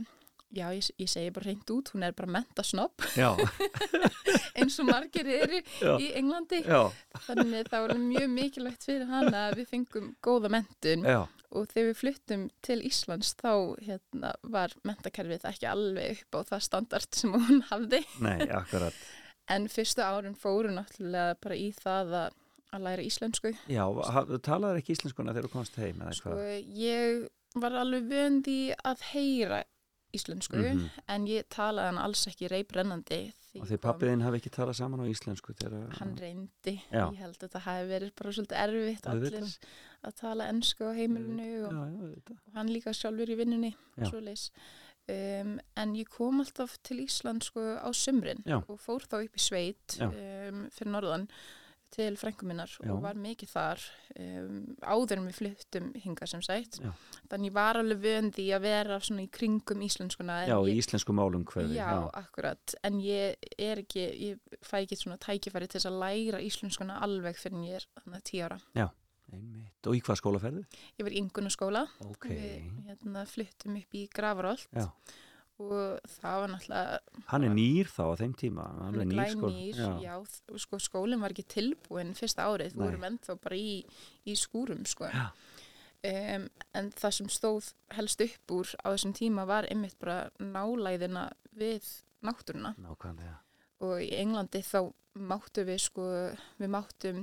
já 0.55 0.65
ég, 0.75 0.87
ég 0.99 1.09
segi 1.11 1.31
bara 1.35 1.47
reynd 1.49 1.71
út, 1.73 1.91
hún 1.93 2.03
er 2.07 2.15
bara 2.17 2.31
mentasnopp 2.37 3.03
eins 4.59 4.77
og 4.81 4.89
margir 4.89 5.27
eru 5.31 5.61
í 6.01 6.09
Englandi. 6.19 6.61
já, 6.65 6.81
Þannig 7.27 7.69
það 7.71 7.85
var 7.87 8.01
mjög 8.01 8.27
mikilvægt 8.35 8.87
fyrir 8.87 9.07
hana 9.09 9.45
að 9.49 9.61
við 9.61 9.69
fengum 9.75 10.11
góða 10.23 10.51
mentun 10.57 11.07
já. 11.07 11.21
Og 11.51 11.65
þegar 11.67 11.87
við 11.89 11.97
fluttum 11.99 12.43
til 12.63 12.77
Íslands 12.87 13.33
þá 13.35 13.49
hérna, 13.83 14.29
var 14.53 14.71
mentakerfið 14.87 15.49
ekki 15.49 15.67
alveg 15.67 16.21
upp 16.21 16.37
á 16.39 16.39
það 16.53 16.61
standart 16.63 17.17
sem 17.19 17.33
hún 17.35 17.59
hafði. 17.67 17.99
Nei, 18.23 18.47
akkurat. 18.47 18.95
En 19.51 19.65
fyrstu 19.67 19.99
árin 20.05 20.37
fóru 20.39 20.69
náttúrulega 20.71 21.33
bara 21.43 21.55
í 21.59 21.71
það 21.75 22.13
að, 22.21 22.35
að 22.71 22.83
læra 22.85 23.03
íslensku. 23.03 23.51
Já, 23.67 23.83
þú 24.29 24.37
talaður 24.45 24.79
ekki 24.79 24.95
íslenskuna 24.95 25.33
þegar 25.33 25.49
þú 25.49 25.53
komst 25.57 25.79
heim 25.81 25.99
eða 26.05 26.13
Sko, 26.15 26.37
ég 26.77 27.25
var 27.59 27.75
alveg 27.81 28.05
vöndi 28.07 28.59
að 28.87 29.03
heyra 29.09 29.57
íslensku 30.17 30.57
Mhm. 30.61 30.89
en 31.07 31.25
ég 31.27 31.47
talaði 31.49 31.85
hann 31.91 31.97
alls 31.97 32.25
ekki 32.27 32.49
reybrennandi 32.51 33.33
og 33.59 33.67
því 33.67 33.77
pappiðinn 33.83 34.21
hafi 34.23 34.39
ekki 34.39 34.49
talað 34.55 34.75
saman 34.79 34.99
á 35.03 35.05
íslensku 35.11 35.53
þegar 35.53 35.89
hann 35.99 36.15
reyndi, 36.17 36.81
Já. 36.91 37.09
ég 37.11 37.17
held 37.17 37.35
að 37.37 37.47
þetta 37.49 37.59
hafi 37.65 37.87
verið 37.89 38.11
bara 38.15 38.31
svolítið 38.31 38.61
erfitt 38.65 39.07
allir 39.07 39.57
að 40.03 40.15
tala 40.15 40.47
ennsku 40.49 40.83
á 40.87 40.91
heimilinu 40.95 41.49
og, 41.67 41.73
já, 41.73 42.31
og 42.31 42.53
hann 42.55 42.67
líka 42.69 42.93
sjálfur 42.95 43.29
í 43.29 43.35
vinnunni 43.37 43.75
um, 45.11 45.59
en 45.75 45.95
ég 45.97 46.07
kom 46.09 46.39
alltaf 46.43 46.77
til 46.83 47.01
Ísland 47.05 47.43
sko 47.43 47.59
á 47.81 47.89
sumrin 47.93 48.43
Já. 48.45 48.61
og 48.67 48.79
fór 48.79 49.03
þá 49.07 49.23
upp 49.25 49.35
í 49.35 49.41
sveit 49.41 49.97
um, 49.99 50.67
fyrir 50.71 50.91
norðan 50.93 51.27
til 51.91 52.15
frængu 52.19 52.47
minnar 52.47 52.71
Já. 52.79 52.91
og 52.93 53.01
var 53.03 53.17
mikið 53.19 53.51
þar 53.51 53.83
um, 54.15 54.61
áður 54.81 55.23
við 55.25 55.37
fluttum 55.39 55.89
hinga 56.03 56.27
sem 56.29 56.43
sagt 56.45 56.79
Já. 56.81 56.91
þannig 57.31 57.53
var 57.55 57.81
alveg 57.81 58.01
vön 58.05 58.31
því 58.35 58.47
að 58.55 58.65
vera 58.67 58.99
svona 59.03 59.25
í 59.25 59.29
kringum 59.33 59.83
íslenskuna 59.85 60.39
en 60.45 60.51
já, 60.53 60.57
ég, 60.69 60.79
íslensku 60.83 61.15
málum 61.15 61.45
hverfi 61.49 61.75
Já, 61.75 61.91
akkurat, 62.21 62.75
en 62.87 63.01
ég 63.03 63.51
er 63.57 63.83
ekki, 63.83 64.07
ég 64.31 64.57
fæ 64.63 64.81
ekki 64.81 64.99
svona 64.99 65.19
tækifæri 65.21 65.67
til 65.67 65.79
þess 65.79 65.91
að 65.91 66.01
læra 66.05 66.41
íslenskuna 66.47 67.01
alveg 67.03 67.39
fyrir 67.39 67.59
en 67.59 67.67
ég 67.67 67.81
er 67.81 67.87
þannig 68.03 68.27
tíu 68.31 68.47
ára. 68.47 68.59
Einmitt. 69.31 69.87
og 69.87 69.95
í 69.95 70.01
hvað 70.03 70.17
skóla 70.19 70.39
ferðu? 70.43 70.61
Ég 70.99 71.05
var 71.07 71.13
í 71.13 71.19
yngunaskóla, 71.21 71.85
ok, 72.03 72.25
við 72.31 72.65
hérna, 72.89 73.23
fluttum 73.29 73.77
upp 73.79 73.95
í 73.95 74.01
Grafarolt 74.11 74.67
Já. 74.75 74.89
Og 75.61 76.11
það 76.17 76.37
var 76.41 76.51
náttúrulega 76.55 77.23
hann 77.31 77.43
er 77.47 77.53
nýr 77.55 77.89
þá 77.93 78.01
á 78.09 78.13
þeim 78.21 78.33
tíma 78.41 78.65
hann 78.81 78.99
er 79.01 79.09
nýr 79.11 79.31
skóla 79.33 79.53
glænýr, 79.53 79.81
já, 80.03 80.13
þ- 80.33 80.59
sko 80.65 80.79
skólinn 80.81 81.21
var 81.23 81.35
ekki 81.35 81.45
tilbúin 81.55 82.13
fyrsta 82.17 82.47
árið, 82.49 82.75
Nei. 82.75 82.85
vorum 82.85 83.05
ennþá 83.11 83.35
bara 83.43 83.55
í, 83.59 83.73
í 84.25 84.35
skúrum, 84.39 84.85
sko. 84.89 85.05
Já. 85.11 85.29
Um, 86.01 86.47
en 86.73 86.87
það 86.97 87.11
sem 87.13 87.27
stóð 87.29 87.67
helst 87.93 88.21
upp 88.25 88.51
úr 88.55 88.71
á 88.81 88.89
þessum 88.89 89.11
tíma 89.13 89.43
var 89.45 89.67
einmitt 89.69 89.99
bara 90.01 90.31
nálæðina 90.41 91.27
við 91.53 91.85
náttúruna 92.25 92.71
nákvæmlega 92.81 93.35
og 93.85 94.01
í 94.01 94.07
Englandi 94.17 94.63
þá 94.65 94.89
máttu 95.29 95.61
við 95.67 95.77
sko, 95.83 96.07
við 96.57 96.69
máttum 96.73 97.21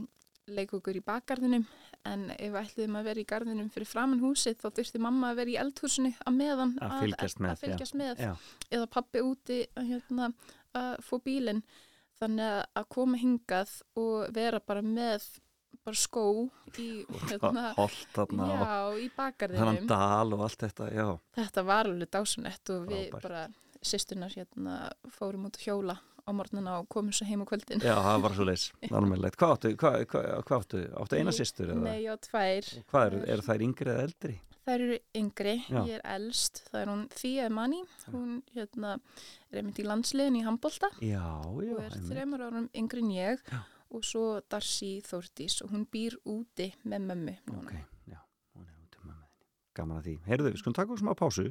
leika 0.56 0.76
okkur 0.78 0.96
í 0.98 1.02
bakgarðinum 1.04 1.64
en 2.08 2.22
ef 2.34 2.52
við 2.54 2.60
ætluðum 2.62 2.96
að 3.00 3.08
vera 3.10 3.20
í 3.22 3.26
garðinum 3.32 3.68
fyrir 3.74 3.88
framann 3.90 4.22
húsið 4.22 4.56
þá 4.62 4.68
þurfti 4.78 5.00
mamma 5.02 5.32
að 5.32 5.40
vera 5.42 5.50
í 5.50 5.58
eldhúsinu 5.64 6.12
að 6.24 6.38
meðan 6.38 6.72
Að 6.84 6.94
fylgjast 7.02 7.42
með, 7.42 7.50
að 7.50 7.62
fylgjast 7.64 7.98
með 7.98 8.22
eða 8.70 8.86
pappi 8.94 9.24
úti 9.24 9.58
að, 9.74 9.90
hérna, 9.92 10.30
að 10.78 10.94
få 11.08 11.20
bílinn. 11.24 11.62
Þannig 12.18 12.48
að- 12.50 12.64
að 12.80 12.88
koma 12.88 13.18
hingað 13.20 13.74
og 13.96 14.32
vera 14.34 14.58
bara 14.60 14.82
með 14.82 15.22
bara 15.84 15.94
skó 15.96 16.24
í, 16.78 17.04
hérna, 17.30 17.70
og 17.78 17.90
já, 18.50 18.98
í 18.98 19.06
þannig 19.06 19.14
bakgarðinum 19.16 19.86
dal 19.88 20.34
og 20.34 20.42
allt 20.48 20.58
þetta 20.64 20.88
já, 20.92 21.06
þetta 21.38 21.64
var 21.64 21.86
alveg 21.88 22.10
dásunett 22.10 22.70
og 22.74 22.88
við 22.90 23.04
Frábært. 23.08 23.22
bara 23.22 23.48
sýstunar 23.80 24.34
hérna 24.34 24.74
fórum 25.14 25.46
út 25.46 25.56
að 25.60 25.68
hjóla 25.68 25.98
á 26.28 26.32
morgnana 26.36 26.74
og 26.82 26.88
komum 26.92 27.14
svo 27.16 27.24
heim 27.28 27.40
á 27.42 27.46
kvöldin. 27.48 27.80
Já, 27.80 27.94
það 28.04 28.20
var 28.26 28.36
svo 28.36 28.46
leis. 28.48 28.66
Normálegt, 28.94 29.38
hvað 29.40 29.54
áttu, 29.56 29.72
hvað, 29.80 29.96
hvað, 30.12 30.28
hvað 30.50 30.60
áttu? 30.66 30.82
Áttu 31.02 31.18
eina 31.22 31.32
sýstur 31.34 31.72
eða? 31.72 31.86
Nei, 31.88 32.02
já, 32.04 32.12
tvær. 32.28 32.68
hvað 32.92 33.06
eru, 33.12 33.22
eru 33.34 33.46
þær 33.48 33.64
yngri 33.68 33.94
eða 33.94 34.04
eldri? 34.10 34.36
Þær 34.68 34.82
eru 34.84 34.96
yngri, 35.16 35.52
Já. 35.64 35.78
ég 35.88 35.94
er 35.96 36.02
elst, 36.12 36.58
það 36.68 36.82
er 36.82 36.90
hún 36.92 37.04
Fía 37.16 37.46
Emani, 37.48 37.78
hún 38.12 38.34
hérna, 38.52 38.90
er 39.48 39.62
einmitt 39.62 39.78
í 39.80 39.86
landsliðin 39.88 40.36
í 40.36 40.42
handbolta. 40.44 40.90
Já, 41.00 41.22
já, 41.64 41.72
og 41.72 41.80
er 41.86 41.96
þreymur 42.04 42.44
árum 42.44 42.66
yngri 42.76 43.00
en 43.00 43.14
ég. 43.16 43.40
Já. 43.48 43.62
og 43.88 44.04
svo 44.04 44.24
Darcy 44.52 44.98
Þórdís. 45.00 45.62
Og 45.64 45.70
hún 45.72 45.86
býr 45.88 46.18
úti 46.28 46.66
með 46.84 47.06
mömmu 47.08 47.36
núna. 47.48 47.62
ok, 47.64 47.72
já, 48.12 48.18
hún 48.58 48.66
er 48.68 48.76
út 48.84 48.98
um 49.00 49.08
að 49.08 49.14
með 49.14 49.22
henni 49.22 49.72
gaman 49.80 50.02
að 50.02 50.10
því, 50.10 50.16
heyrðu 50.28 50.50
við 50.52 50.60
skulum 50.60 50.76
taka 50.76 50.90
okkur 50.92 51.00
smá 51.06 51.14
pásu. 51.16 51.46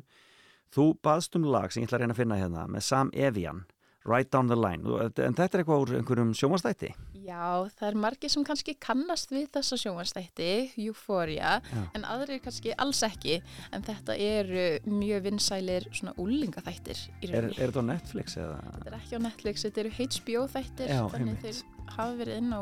Þú 0.78 0.86
baðst 1.02 1.40
um 1.40 1.48
lag 1.50 1.74
sem 1.74 1.82
ég 1.82 1.90
ætla 1.90 1.98
að 1.98 2.04
reyna 2.06 2.14
að 2.14 2.22
finna 2.22 2.38
hérna 2.44 2.68
með 2.70 2.86
Sam 2.92 3.10
Evian 3.18 3.64
Right 4.08 4.30
Down 4.32 4.48
the 4.48 4.56
Line, 4.56 4.84
en 5.04 5.36
þetta 5.36 5.48
er 5.58 5.64
eitthvað 5.64 5.82
úr 5.84 5.92
einhverjum 6.00 6.34
sjómanstætti 6.38 6.94
Já, 7.28 7.68
það 7.76 7.88
er 7.90 7.98
margir 8.00 8.32
sem 8.32 8.44
kannski 8.48 8.78
kannast 8.80 9.34
við 9.36 9.50
þessa 9.58 9.76
sjónvastætti, 9.82 10.48
Euphoria, 10.80 11.58
Já. 11.68 11.82
en 11.98 12.06
aðrir 12.08 12.40
kannski 12.46 12.72
alls 12.80 13.02
ekki, 13.04 13.42
en 13.76 13.84
þetta 13.84 14.16
eru 14.16 14.64
mjög 14.88 15.26
vinsælir 15.28 15.90
svona 15.92 16.14
úlingaþættir 16.24 17.02
í 17.20 17.28
er, 17.28 17.34
rauninni. 17.50 17.60
er 17.60 17.74
þetta 17.74 17.84
á 17.84 17.90
Netflix 17.92 18.38
eða? 18.40 18.58
Þetta 18.78 18.92
er 18.94 18.98
ekki 19.02 19.20
á 19.20 19.22
Netflix, 19.28 19.66
þetta 19.68 19.84
eru 19.84 19.92
HBO 19.98 20.46
þættir, 20.56 20.94
Já, 20.96 21.02
þannig 21.12 21.34
einmitt. 21.36 21.44
þeir 21.44 21.92
hafa 21.98 22.18
verið 22.24 22.40
inn 22.40 22.56
á, 22.56 22.62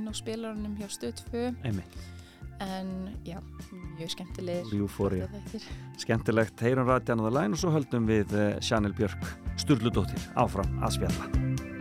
inn 0.00 0.08
á 0.08 0.12
spilarunum 0.16 0.78
hjá 0.80 0.88
Stöð 0.96 1.20
2, 1.28 1.44
einmitt, 1.68 2.00
en 2.64 2.92
já, 3.26 3.40
mjög 3.98 4.12
skemmtilegir. 4.16 4.68
Þættir. 5.32 5.68
skemmtilegt, 6.02 6.60
heyrum 6.60 6.88
Right 6.88 7.06
Down 7.08 7.24
the 7.24 7.32
Line 7.32 7.56
og 7.56 7.62
svo 7.62 7.72
höldum 7.74 8.08
við 8.08 8.32
uh, 8.36 8.60
Chanel 8.60 8.96
Björk 8.96 9.32
Sturludóttir 9.60 10.30
áfram 10.36 10.78
að 10.84 11.00
spjalla 11.00 11.75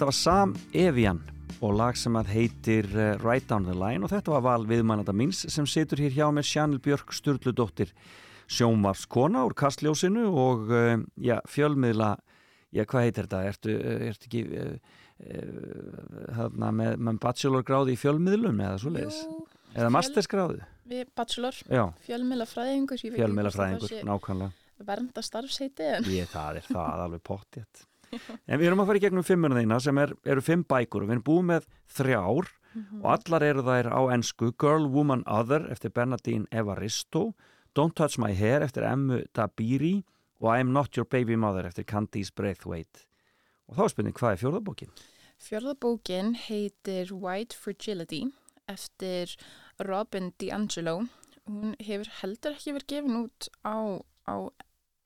Þetta 0.00 0.08
var 0.08 0.16
Sam 0.16 0.52
Evian 0.72 1.18
og 1.60 1.74
lag 1.76 1.96
sem 2.00 2.14
að 2.16 2.30
heitir 2.32 2.86
uh, 2.94 3.18
Right 3.20 3.44
Down 3.50 3.66
the 3.66 3.74
Line 3.76 4.00
og 4.06 4.08
þetta 4.08 4.32
var 4.32 4.44
val 4.46 4.62
viðmannanda 4.64 5.12
míns 5.12 5.42
sem 5.52 5.66
situr 5.68 6.00
hér 6.00 6.14
hjá 6.14 6.22
með 6.32 6.46
Sjanil 6.48 6.78
Björk 6.80 7.12
Sturludóttir 7.12 7.92
sjónvarskona 8.48 9.42
úr 9.44 9.52
kastljósinu 9.60 10.22
og 10.30 10.72
uh, 10.72 10.94
já, 11.20 11.34
fjölmiðla 11.52 12.14
já, 12.72 12.80
hvað 12.88 13.04
heitir 13.04 13.28
þetta? 13.28 13.42
Ertu, 13.50 13.74
uh, 13.76 14.06
ertu 14.08 14.30
ekki 14.30 14.42
uh, 14.62 16.48
með, 16.48 16.96
með 16.96 17.20
bachelorgráði 17.26 17.98
í 17.98 18.00
fjölmiðlum 18.00 18.64
eða 18.70 18.80
svo 18.80 18.94
leiðis? 18.96 19.20
Eða 19.76 19.92
mastersgráði? 19.98 20.62
bachelor, 21.12 21.60
Já, 21.68 21.84
fjölmila 22.08 22.48
fræðingur 22.48 23.04
fjölmiðlafræðingur, 23.04 24.00
nákvæmlega. 24.08 24.72
vernda 24.80 25.28
starfsheiti 25.28 25.92
en 25.98 26.08
Ég, 26.16 26.32
það 26.32 26.62
er 26.64 26.72
það 26.72 27.04
alveg 27.04 27.26
pottjætt. 27.28 27.84
En 28.46 28.58
við 28.58 28.70
erum 28.70 28.82
að 28.82 28.90
fara 28.90 29.00
í 29.00 29.04
gegnum 29.04 29.26
fimmuna 29.26 29.60
þína 29.60 29.78
sem 29.82 30.00
er, 30.02 30.14
eru 30.26 30.42
fimm 30.44 30.64
bækur 30.66 31.04
og 31.04 31.10
við 31.10 31.16
erum 31.16 31.26
búið 31.28 31.46
með 31.50 31.68
þrjár 31.98 32.50
og 33.00 33.06
allar 33.14 33.44
eru 33.46 33.64
þær 33.66 33.88
á 33.90 34.00
ensku 34.14 34.52
Girl, 34.58 34.86
Woman, 34.90 35.24
Other 35.26 35.66
eftir 35.70 35.92
Bernadine 35.94 36.46
Evaristo 36.50 37.32
Don't 37.74 37.94
Touch 37.94 38.18
My 38.18 38.32
Hair 38.34 38.64
eftir 38.66 38.86
Emmu 38.86 39.22
Dabiri 39.36 40.00
og 40.40 40.50
I'm 40.50 40.72
Not 40.74 40.96
Your 40.96 41.06
Baby 41.06 41.36
Mother 41.36 41.68
eftir 41.68 41.86
Candice 41.86 42.32
Braithwaite. 42.34 43.06
Og 43.70 43.76
þá 43.78 43.82
er 43.84 43.92
spurning 43.92 44.16
hvað 44.16 44.34
er 44.34 44.40
fjórðabókin? 44.40 44.94
Fjörðabókin 45.40 46.32
heitir 46.48 47.12
White 47.14 47.56
Fragility 47.56 48.24
eftir 48.70 49.36
Robin 49.86 50.32
DiAngelo. 50.40 51.04
Hún 51.46 51.76
hefur 51.78 52.10
heldur 52.20 52.56
ekki 52.56 52.74
verið 52.74 52.90
gefin 52.90 53.20
út 53.22 53.50
á, 53.62 54.02
á 54.26 54.34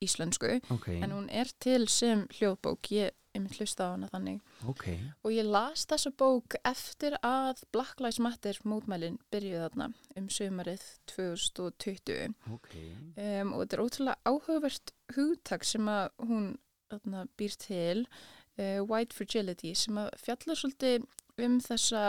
íslensku 0.05 0.59
Ok, 0.75 0.89
en 1.01 1.13
hún 1.15 1.29
er 1.33 1.51
til 1.61 1.89
sem 1.89 2.27
hljóðbók. 2.39 2.91
Ég 2.95 3.13
er 3.35 3.43
mitt 3.43 3.57
hlusta 3.59 3.89
á 3.91 3.95
hana 3.97 4.07
þannig. 4.13 4.37
ok, 4.71 4.85
Og 5.27 5.33
ég 5.35 5.49
las 5.49 5.87
þessa 5.91 6.13
bók 6.15 6.55
eftir 6.65 7.17
að 7.27 7.65
Black 7.75 7.99
Lives 7.99 8.21
Matter 8.23 8.61
mótmælin 8.63 9.17
byrjuði 9.35 9.65
þarna 9.65 9.89
um 10.21 10.29
sömarið 10.31 10.85
2020. 11.11 12.35
ok. 12.55 12.71
um, 13.17 13.53
og 13.57 13.65
þetta 13.65 13.77
er 13.77 13.83
ótrúlega 13.85 14.17
áhugavert 14.31 14.95
hugtak 15.17 15.65
sem 15.67 15.89
að 15.91 16.09
hún 16.29 16.47
þarna, 16.93 17.27
býr 17.37 17.57
til 17.59 18.07
uh, 18.07 18.81
White 18.87 19.17
Fragility 19.19 19.75
sem 19.75 19.99
að 19.99 20.13
fjallar 20.23 20.61
svolítið 20.61 21.09
um 21.43 21.59
þessa 21.61 22.05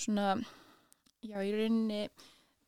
svona 0.00 0.30
já, 1.20 1.36
í 1.44 1.52
rauninni 1.52 2.06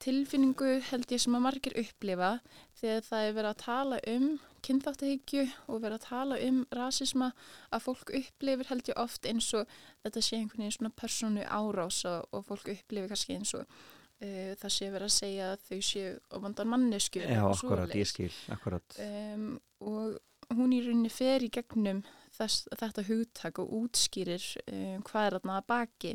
tilfinningu 0.04 0.74
held 0.90 1.08
ég 1.14 1.22
sem 1.22 1.32
að 1.38 1.44
margir 1.46 1.76
upplifa 1.80 2.34
þegar 2.76 3.04
það 3.06 3.26
er 3.26 3.36
verið 3.36 3.50
að 3.50 3.62
tala 3.62 3.98
um 4.12 4.28
kynþáttahyggju 4.66 5.44
og 5.70 5.82
verið 5.82 5.98
að 5.98 6.06
tala 6.08 6.38
um 6.46 6.62
rasisma 6.74 7.28
að 7.74 7.84
fólk 7.86 8.12
upplifir 8.18 8.70
held 8.70 8.90
ég 8.90 9.00
oft 9.00 9.28
eins 9.28 9.50
og 9.56 9.76
þetta 10.04 10.24
sé 10.24 10.40
einhvern 10.40 10.64
veginn 10.64 10.76
svona 10.76 10.96
persónu 11.02 11.44
árás 11.46 12.02
og, 12.08 12.26
og 12.34 12.46
fólk 12.48 12.72
upplifir 12.74 13.12
kannski 13.12 13.38
eins 13.38 13.54
og 13.58 13.64
uh, 13.66 14.52
það 14.60 14.74
sé 14.76 14.90
verið 14.90 15.08
að 15.08 15.16
segja 15.16 15.50
að 15.52 15.64
þau 15.68 15.80
séu 15.90 16.12
ofandar 16.38 16.70
mannesku 16.72 17.22
Já, 17.22 17.42
akkurat, 17.46 17.96
ég 17.96 18.10
skil, 18.10 18.32
akkurat. 18.54 19.00
um, 19.06 19.48
og 19.86 20.56
hún 20.56 20.74
í 20.76 20.82
rauninni 20.84 21.12
fer 21.12 21.46
í 21.46 21.52
gegnum 21.52 22.02
þess, 22.36 22.66
þetta 22.76 23.06
hugtak 23.08 23.62
og 23.62 23.72
útskýrir 23.80 24.44
um, 24.66 25.00
hvað 25.06 25.30
er 25.30 25.38
þarna 25.38 25.60
að 25.60 25.70
baki 25.72 26.14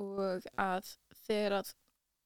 og 0.00 0.50
að 0.56 0.94
þegar 1.26 1.60
að 1.60 1.74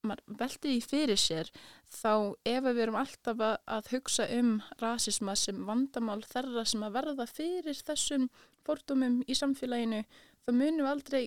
maður 0.09 0.39
velti 0.41 0.73
því 0.73 0.81
fyrir 0.85 1.21
sér 1.21 1.51
þá 1.95 2.13
ef 2.45 2.67
við 2.67 2.81
erum 2.85 2.99
alltaf 3.01 3.43
að, 3.43 3.57
að 3.77 3.91
hugsa 3.95 4.29
um 4.39 4.55
rasisma 4.83 5.37
sem 5.39 5.61
vandamál 5.69 6.21
þeirra 6.27 6.65
sem 6.69 6.85
að 6.87 6.97
verða 6.99 7.27
fyrir 7.31 7.83
þessum 7.87 8.29
fordómum 8.67 9.21
í 9.29 9.37
samfélaginu 9.39 10.05
þá 10.45 10.51
munum 10.53 10.85
við 10.85 10.93
aldrei 10.93 11.23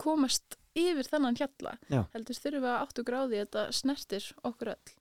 komast 0.00 0.56
yfir 0.76 1.08
þennan 1.08 1.36
hjalla 1.38 1.76
Já. 1.90 2.04
heldur 2.14 2.38
þurfum 2.38 2.64
við 2.64 2.72
að 2.72 2.80
áttu 2.80 3.06
gráði 3.06 3.42
þetta 3.42 3.66
snertir 3.74 4.32
okkur 4.46 4.74
öll 4.76 4.96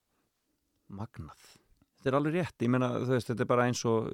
Magnað. 0.90 1.59
Þetta 2.00 2.12
er 2.14 2.16
alveg 2.16 2.36
rétt, 2.38 2.64
ég 2.64 2.70
meina, 2.72 2.88
þú 2.96 3.12
veist, 3.12 3.28
þetta 3.28 3.44
er 3.44 3.48
bara 3.50 3.64
eins 3.68 3.80
og 3.90 4.06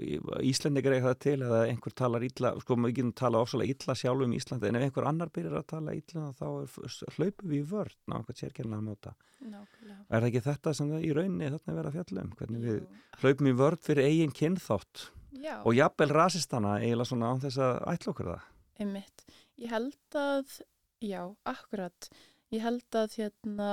Íslendingar 0.42 0.96
eiga 0.96 1.12
það 1.12 1.20
til 1.22 1.36
eða 1.46 1.58
einhver 1.70 1.94
talar 1.94 2.24
illa, 2.26 2.50
sko, 2.64 2.78
maður 2.82 2.96
getum 2.98 3.12
tala 3.20 3.42
ofsalega 3.46 3.76
illa 3.76 3.96
sjálf 4.00 4.24
um 4.26 4.32
Íslandi, 4.34 4.70
en 4.72 4.78
ef 4.80 4.86
einhver 4.88 5.06
annar 5.06 5.30
byrjar 5.36 5.60
að 5.60 5.68
tala 5.70 5.94
illa, 5.94 6.24
þá 6.40 6.48
er, 6.50 6.96
hlaupum 7.20 7.52
við 7.52 7.60
í 7.60 7.68
vörn 7.70 8.10
á 8.10 8.14
einhvern 8.18 8.40
sérkjörlega 8.40 8.82
móta. 8.88 9.14
Nákvæmlega. 9.46 9.98
Er 10.10 10.24
það 10.24 10.30
ekki 10.32 10.42
þetta 10.48 10.74
sem 10.80 10.90
það 10.96 11.06
í 11.06 11.12
rauninni 11.20 11.50
þarna 11.54 11.74
er 11.74 11.78
verið 11.78 11.92
að 11.92 11.98
fjalla 12.00 12.24
um, 12.24 12.32
hvernig 12.40 12.64
við 12.66 12.80
Jú. 12.80 12.88
hlaupum 13.22 13.50
í 13.52 13.54
vörn 13.60 13.84
fyrir 13.86 14.10
eigin 14.10 14.34
kynþátt 14.40 15.04
Já. 15.46 15.54
og 15.62 15.78
jafnvel 15.78 16.10
rasistana 16.16 16.72
eiginlega 16.80 17.10
svona 17.12 17.30
án 17.30 17.44
þess 17.44 17.62
að 17.62 17.76
ætla 17.94 18.16
okkur 18.16 18.32
það. 18.32 18.48
Einmitt. 18.82 19.26
Ég 19.62 19.76
held 19.76 20.18
að, 20.18 20.58
já, 21.06 21.22
akkurat, 21.54 22.10
ég 22.56 22.66
held 22.66 22.98
að 22.98 23.20
hérna 23.20 23.70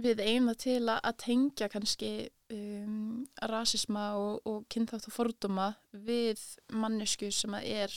við 0.00 0.22
eigum 0.24 0.48
það 0.52 0.60
til 0.64 0.80
að, 0.88 0.98
að 1.04 1.16
tengja 1.20 1.68
kannski 1.72 2.10
um, 2.52 3.24
rasisma 3.50 4.04
og, 4.16 4.38
og 4.48 4.62
kynþátt 4.72 5.08
og 5.10 5.14
fordóma 5.14 5.72
við 5.92 6.40
mannesku 6.72 7.28
sem 7.34 7.56
að 7.58 7.68
er 7.82 7.96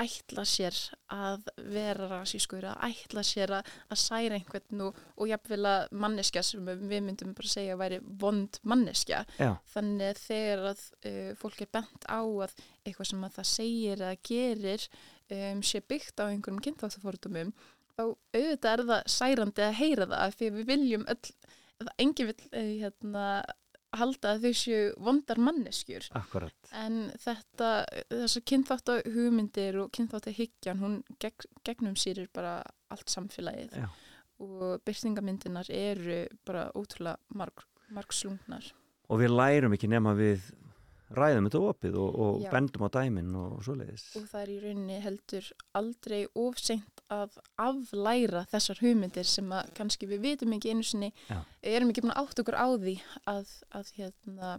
ætla 0.00 0.44
sér 0.48 0.76
að 1.12 1.50
vera 1.74 2.06
rasískur, 2.08 2.64
að 2.64 2.86
ætla 2.88 3.24
sér 3.26 3.52
að, 3.58 3.72
að 3.92 4.00
særa 4.00 4.38
einhvern 4.38 4.86
og, 4.86 5.00
og 5.18 5.28
jafnvel 5.28 5.66
að 5.68 5.82
manneskja 6.04 6.44
sem 6.46 6.70
við 6.70 7.02
myndum 7.04 7.34
bara 7.36 7.52
segja 7.52 7.76
að 7.76 7.82
væri 7.82 7.98
vond 8.22 8.60
manneskja. 8.68 9.24
Já, 9.36 9.50
Þannig 9.74 10.14
að 10.14 10.22
þegar 10.22 10.64
að 10.70 10.86
uh, 11.10 11.28
fólk 11.42 11.60
er 11.66 11.72
bent 11.76 12.08
á 12.08 12.22
að 12.22 12.56
eitthvað 12.86 13.10
sem 13.10 13.28
að 13.28 13.36
það 13.36 13.50
segir 13.52 14.06
eða 14.06 14.16
gerir 14.30 14.88
um, 15.28 15.62
sé 15.66 15.84
byggt 15.84 16.24
á 16.24 16.30
einhverjum 16.30 16.64
kynþáttafordumum 16.64 17.52
þá 17.98 18.04
auðvitað 18.04 18.70
er 18.72 18.84
það 18.90 19.10
særandi 19.16 19.66
að 19.66 19.74
heyra 19.80 20.06
það 20.12 20.38
því 20.38 20.50
að 20.50 20.60
við 20.60 20.70
viljum 20.72 21.08
öll, 21.12 21.34
eða 21.82 21.96
enginn 22.04 22.30
vil 22.30 22.38
uh, 22.46 22.70
hérna, 22.82 23.26
halda 23.92 24.32
að 24.32 24.46
þau 24.46 24.54
séu 24.56 24.84
vondar 25.04 25.40
manneskjur 25.42 26.06
akkurat. 26.16 26.70
en 26.80 27.10
þetta, 27.20 27.72
þessar 28.08 28.46
kynþátta 28.48 28.98
hugmyndir 29.12 29.78
og 29.82 29.90
kynþátta 29.96 30.32
hyggjan 30.36 30.80
hún 30.80 30.94
geg, 31.20 31.44
gegnum 31.66 31.98
sýrir 32.00 32.30
bara 32.32 32.60
allt 32.92 33.12
samfélagið 33.12 33.76
Já. 33.82 33.88
og 34.40 34.80
byrtingamyndinar 34.86 35.68
eru 35.76 36.22
bara 36.48 36.70
ótrúlega 36.72 37.18
marg, 37.36 37.66
margslungnar 37.92 38.72
Og 39.12 39.20
við 39.20 39.34
lærum 39.34 39.74
ekki 39.76 39.90
nema 39.92 40.14
við 40.16 40.46
ræðum 41.16 41.48
þetta 41.48 41.62
opið 41.68 41.96
og, 42.00 42.18
og 42.24 42.44
bendum 42.52 42.84
á 42.86 42.88
dæmin 42.96 43.30
og 43.38 43.62
svoleiðis. 43.66 44.04
og 44.18 44.26
það 44.30 44.42
er 44.42 44.52
í 44.52 44.58
rauninni 44.62 44.98
heldur 45.04 45.48
aldrei 45.78 46.20
ofseint 46.38 47.02
að 47.12 47.38
aflæra 47.60 48.44
þessar 48.52 48.82
hugmyndir 48.82 49.28
sem 49.28 49.50
að 49.52 49.72
kannski 49.78 50.08
við 50.10 50.26
vitum 50.26 50.54
ekki 50.56 50.72
einu 50.72 50.86
sinni 50.86 51.10
Já. 51.28 51.40
erum 51.74 51.92
ekki 51.92 52.04
búin 52.04 52.14
að 52.14 52.22
átt 52.24 52.44
okkur 52.44 52.58
á 52.58 52.68
því 52.74 52.96
að, 53.32 53.56
að, 53.72 53.90
hérna, 53.98 54.52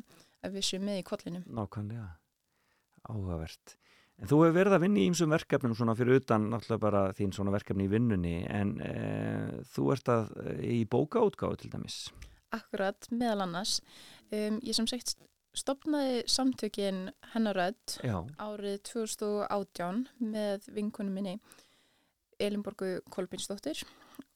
að 0.44 0.60
við 0.60 0.68
séum 0.70 0.86
með 0.90 1.00
í 1.02 1.08
kollinum 1.08 1.48
Nákvæmlega, 1.62 2.10
áhugavert. 3.10 3.78
En 4.22 4.30
þú 4.30 4.44
hefur 4.44 4.56
verið 4.56 4.76
að 4.78 4.84
vinna 4.86 5.02
í 5.02 5.08
ýmsum 5.10 5.34
verkefnum 5.34 5.74
svona 5.76 5.96
fyrir 5.98 6.22
utan 6.22 6.46
náttúrulega 6.52 6.84
bara 6.84 7.02
þín 7.18 7.34
svona 7.36 7.54
verkefni 7.56 7.88
í 7.88 7.92
vinnunni 7.92 8.36
en 8.46 8.76
e, 8.86 8.94
þú 9.74 9.88
ert 9.96 10.12
að 10.14 10.30
í 10.62 10.84
bókaútgáfu 10.86 11.58
til 11.60 11.72
dæmis. 11.74 11.98
Akkurat, 12.54 13.10
meðal 13.10 13.48
annars 13.48 13.80
um, 14.30 14.60
ég 14.62 14.78
sem 14.78 14.88
sagt 14.90 15.18
stopnaði 15.58 16.24
samtökin 16.32 17.06
hennarödd 17.34 17.98
Já, 18.06 18.18
árið 18.42 18.80
2018 18.90 20.08
með 20.34 20.70
vinkunum 20.74 21.14
minni 21.18 21.36
Elinborgu 22.42 22.98
Kolbinsdóttir 23.14 23.84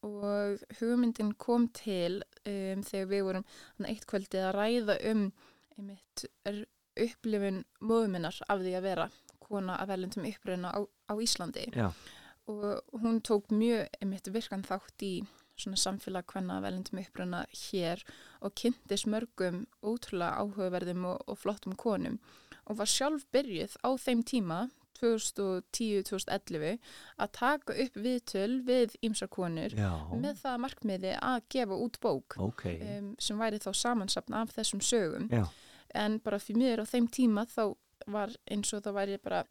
og 0.05 0.61
hugmyndin 0.80 1.34
kom 1.41 1.68
til 1.76 2.22
um, 2.45 2.84
þegar 2.86 3.09
við 3.11 3.24
vorum 3.28 3.47
eitt 3.89 4.05
kvöldið 4.09 4.45
að 4.47 4.57
ræða 4.57 4.97
um 5.11 5.24
einmitt 5.78 6.28
upplifun 6.97 7.63
móðuminnar 7.82 8.38
af 8.49 8.61
því 8.61 8.76
að 8.78 8.88
vera 8.88 9.09
kona 9.47 9.78
af 9.82 9.89
velendum 9.91 10.26
uppröðina 10.28 10.74
á, 10.74 10.80
á 10.84 11.13
Íslandi. 11.24 11.68
Já, 11.76 11.91
og 12.47 13.01
hún 13.01 13.22
tók 13.22 13.51
mjög 13.53 13.88
einmitt 14.01 14.30
virkan 14.34 14.65
þátt 14.65 15.05
í 15.05 15.13
svona 15.58 15.80
samfélag 15.82 16.28
hvenna 16.32 16.60
velendum 16.64 17.01
uppröðina 17.01 17.45
hér 17.51 18.03
og 18.41 18.55
kynntist 18.60 19.10
mörgum 19.10 19.66
ótrúlega 19.82 20.41
áhugaverðum 20.41 21.08
og, 21.14 21.24
og 21.28 21.39
flottum 21.41 21.76
konum 21.76 22.20
og 22.68 22.82
var 22.82 22.91
sjálf 22.91 23.26
byrjuð 23.34 23.78
á 23.84 23.89
þeim 24.01 24.26
tíma 24.28 24.60
2010-2011 24.97 26.78
að 27.22 27.32
taka 27.38 27.76
upp 27.84 27.99
viðtöl 28.01 28.60
við 28.68 28.95
ýmsar 29.05 29.30
konur 29.34 29.76
já, 29.78 29.91
með 30.18 30.41
það 30.41 30.62
markmiði 30.66 31.14
að 31.22 31.41
gefa 31.53 31.80
út 31.86 31.99
bók 32.03 32.38
ok, 32.41 32.66
um, 32.76 33.12
sem 33.22 33.41
væri 33.41 33.62
þá 33.62 33.72
samansapna 33.78 34.43
af 34.45 34.55
þessum 34.55 34.82
sögum. 34.82 35.28
Já, 35.32 35.45
en 35.97 36.20
bara 36.24 36.39
fyrir 36.41 36.64
mér 36.64 36.84
á 36.84 36.86
þeim 36.89 37.10
tíma 37.14 37.45
þá 37.49 37.76
var 38.07 38.33
eins 38.51 38.73
og 38.73 38.83
það 38.85 38.97
væri 38.99 39.17
bara 39.23 39.43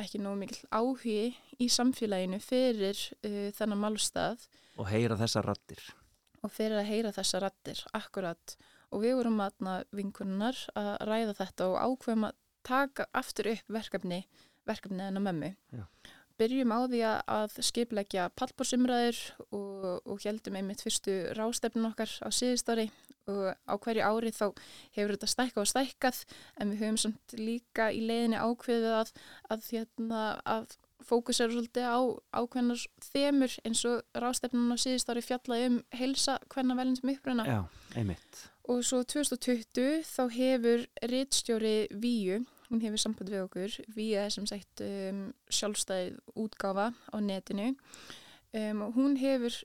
ekki 0.00 0.20
nógu 0.22 0.40
mikil 0.40 0.60
áhugi 0.72 1.34
í 1.60 1.68
samfélaginu 1.68 2.40
fyrir 2.42 2.98
uh, 3.24 3.48
þennan 3.56 3.82
málstað 3.84 4.46
og 4.80 4.88
heyra 4.88 5.18
þessar 5.20 5.44
rattir. 5.50 5.80
og 6.42 6.52
fyrir 6.54 6.78
að 6.80 6.88
heyra 6.88 7.12
þessa 7.12 7.40
rattir, 7.44 7.82
akkurat 7.92 8.56
og 8.90 9.02
við 9.04 9.18
vorum 9.20 9.40
aðna 9.44 9.82
vinkunnar 9.92 10.56
að 10.74 10.94
ræða 11.06 11.34
þetta 11.42 11.68
og 11.68 11.76
ákveðum 11.84 12.24
að 12.30 12.38
taka 12.66 13.06
aftur 13.12 13.50
upp 13.52 13.68
verkefni 13.68 14.24
verkefni 14.68 15.02
en 15.02 15.16
að 15.20 15.24
mömmu. 15.26 15.52
Já. 15.72 15.84
Byrjum 16.40 16.72
á 16.72 16.78
því 16.88 17.00
að- 17.04 17.56
skipleggja 17.64 18.30
pallbórsumræður 18.36 19.18
og, 19.52 20.00
og 20.08 20.20
heldum 20.24 20.56
einmitt 20.56 20.80
fyrstu 20.84 21.12
rástefnun 21.36 21.90
okkar 21.90 22.08
á 22.24 22.28
síðustári 22.32 22.88
og 23.28 23.54
á 23.68 23.74
hverju 23.76 24.04
ári 24.04 24.32
þá 24.34 24.46
hefur 24.96 25.14
þetta 25.16 25.30
stækkað 25.34 25.62
og 25.64 25.70
stækkað 25.72 26.20
en 26.60 26.72
við 26.72 26.84
höfum 26.84 27.00
samt 27.04 27.34
líka 27.38 27.90
í 27.92 28.00
leiðinni 28.04 28.40
ákveðið 28.40 28.94
að, 29.00 29.12
að, 29.52 29.66
hérna, 29.72 30.22
að 30.44 30.76
fókus 31.06 31.40
eru 31.40 31.56
svolítið 31.56 31.88
á 31.88 32.00
ákveðnar 32.40 32.84
þemur 33.10 33.56
eins 33.64 33.82
og 33.88 34.20
rástefnun 34.22 34.74
á 34.74 34.76
síðustári 34.80 35.24
fjallaði 35.24 35.68
um 35.70 35.78
heilsa 35.96 36.38
hvernig 36.52 36.80
velins 36.80 37.04
uppruna 37.04 37.46
Já, 37.48 37.60
einmitt. 37.96 38.44
og 38.68 38.82
svo 38.86 39.02
2020 39.04 40.04
þá 40.06 40.22
hefur 40.36 40.86
rittstjóri 41.12 41.76
Víu, 42.02 42.40
hún 42.70 42.84
hefur 42.84 43.02
samband 43.02 43.32
við 43.32 43.46
okkur, 43.46 43.76
Víu 43.96 44.20
er 44.20 44.32
sem 44.34 44.46
sagt 44.48 44.84
um, 44.84 45.30
sjálfstæð 45.48 46.20
útgáfa 46.36 46.90
á 46.92 47.16
netinu 47.20 47.72
um, 48.52 48.86
og 48.86 48.96
hún 48.98 49.16
hefur 49.20 49.62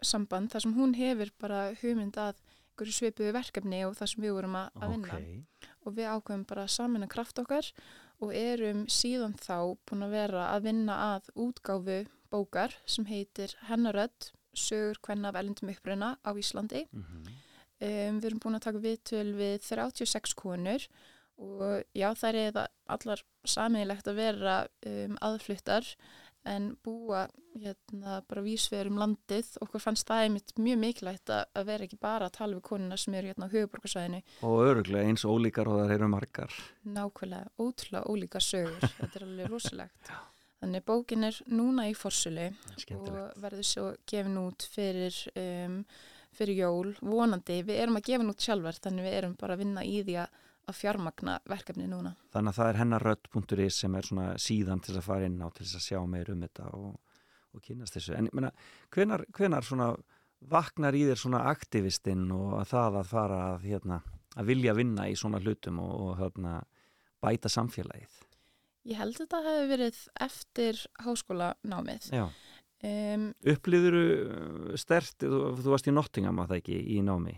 samband 0.00 0.52
þar 0.52 0.64
sem 0.64 0.76
hún 0.78 0.96
hefur 0.96 1.32
bara 1.40 1.70
hugmynd 1.82 2.16
að 2.16 2.40
einhverju 2.80 2.96
svipuðu 2.96 3.32
verkefni 3.36 3.82
og 3.84 3.96
það 3.98 4.10
sem 4.12 4.24
við 4.24 4.36
vorum 4.36 4.56
að, 4.56 4.68
að 4.80 4.94
vinna 4.94 5.18
Ok, 5.18 5.66
og 5.84 5.96
við 5.96 6.08
ákveðum 6.14 6.46
bara 6.48 6.64
að 6.64 6.72
samina 6.74 7.08
kraft 7.10 7.42
okkar 7.42 7.68
og 8.20 8.32
erum 8.36 8.86
síðan 8.88 9.36
þá 9.40 9.76
búin 9.88 10.06
að 10.06 10.16
vera 10.16 10.48
að 10.54 10.66
vinna 10.68 10.96
að 11.14 11.30
útgáfu 11.44 12.00
bókar 12.30 12.74
sem 12.88 13.06
heitir 13.08 13.54
Hennarödd, 13.68 14.30
sögur 14.54 15.00
hvenna 15.04 15.30
af 15.30 15.40
elendum 15.40 15.72
uppruna 15.72 16.16
á 16.24 16.30
Íslandi. 16.32 16.86
Mhm. 16.92 17.38
Um, 17.80 18.18
við 18.20 18.26
erum 18.28 18.40
búin 18.44 18.58
að 18.58 18.66
taka 18.66 18.80
viðtöl 18.84 19.30
við 19.38 19.62
36 19.64 20.34
konur 20.36 20.82
og 21.40 21.84
já 21.96 22.10
það 22.12 22.36
er 22.36 22.58
allar 22.92 23.22
sameiginlegt 23.48 24.10
að 24.10 24.18
vera 24.20 24.56
um, 24.84 25.14
aðfluttar 25.24 25.88
en 26.48 26.70
búa 26.84 27.26
hérna 27.60 28.20
bara 28.28 28.42
vísvegar 28.42 28.88
um 28.88 28.96
landið. 29.02 29.50
Okkur 29.60 29.82
fannst 29.82 30.06
það 30.08 30.24
einmitt 30.24 30.52
mjög 30.56 30.78
mikilvægt 30.80 31.30
að, 31.34 31.44
að 31.58 31.66
vera 31.68 31.84
ekki 31.84 31.98
bara 32.00 32.28
að 32.30 32.36
tala 32.38 32.56
við 32.56 32.62
konuna 32.70 32.96
sem 32.96 33.14
eru 33.18 33.32
hérna 33.32 33.48
á 33.50 33.52
höfuborgarsvæðinu 33.52 34.20
Og 34.48 34.62
öruglega 34.64 35.10
eins 35.10 35.24
ólíkar 35.28 35.68
og 35.68 35.80
það 35.82 35.94
eru 35.98 36.08
margar. 36.08 36.52
nákvæmlega 36.86 37.50
ótrúlega 37.60 38.06
ólíka 38.08 38.40
sögur 38.40 38.80
þetta 39.00 39.18
er 39.20 39.26
alveg 39.26 39.50
rosalegt 39.50 40.12
þannig 40.60 40.84
bókin 40.84 41.24
er 41.24 41.36
núna 41.48 41.86
í 41.88 41.94
Skemmtilegt. 41.96 42.96
og 42.96 43.40
verður 43.42 43.64
svo 43.64 43.84
gefin 44.06 44.36
út 44.42 44.62
fyrir, 44.68 45.16
um, 45.40 45.78
fyrir 46.36 46.58
jól 46.60 46.94
vonandi, 47.00 47.62
við 47.64 47.80
erum 47.80 47.96
að 47.96 48.06
gefa 48.10 48.28
út 48.28 48.44
sjálfar 48.44 48.76
þannig 48.84 49.06
við 49.08 49.16
erum 49.20 49.36
bara 49.40 49.56
að 49.56 49.62
vinna 49.64 49.84
í 49.84 50.02
því 50.04 50.16
að, 50.20 50.28
að 50.70 50.78
fjármagna 50.78 51.36
verkefni 51.50 51.88
núna 51.90 52.14
Þannig 52.34 52.52
að 52.52 52.60
það 52.60 52.70
er 52.70 52.80
hennarrödd.is 52.80 53.80
sem 53.84 53.98
er 53.98 54.08
svona 54.08 54.30
síðan 54.40 54.82
til 54.86 54.96
að 54.96 55.06
fara 55.08 55.28
inn 55.28 55.42
á 55.42 55.48
til 55.50 55.66
þess 55.66 55.80
að 55.80 55.86
sjá 55.88 56.00
meir 56.14 56.32
um 56.32 56.46
þetta 56.46 56.70
og, 56.78 57.20
og 57.54 57.66
kynast 57.66 57.98
þessu. 57.98 58.16
En 58.16 58.30
ég 58.30 58.38
meina, 58.38 58.54
hvenar, 58.94 59.26
hvenar 59.36 59.66
svona 59.66 59.92
vaknar 60.50 60.96
í 60.96 61.04
þér 61.10 61.20
svona 61.20 61.44
aktivistinn 61.50 62.30
og 62.32 62.56
að 62.62 62.72
það 62.72 62.98
að 63.02 63.12
fara 63.12 63.44
að, 63.50 63.68
hérna, 63.68 64.00
að 64.40 64.50
vilja 64.54 64.76
vinna 64.78 65.10
í 65.10 65.18
svona 65.18 65.42
hlutum 65.42 65.82
og, 65.84 65.94
og 66.06 66.18
hérna, 66.22 66.58
bæta 67.20 67.52
samfélagið? 67.52 68.20
ég 68.88 69.00
held 69.00 69.14
að 69.16 69.24
þetta 69.24 69.42
hefur 69.44 69.68
verið 69.70 70.00
eftir 70.26 70.80
háskólanámið 71.04 72.08
Já. 72.14 72.24
um, 72.88 73.26
Upplýður 73.52 73.98
stert, 74.80 75.16
þú, 75.20 75.40
þú 75.60 75.74
varst 75.74 75.90
í 75.90 75.94
Nottingham 75.94 76.40
að 76.42 76.54
það 76.54 76.62
ekki 76.62 76.80
í 76.96 77.00
námi. 77.04 77.36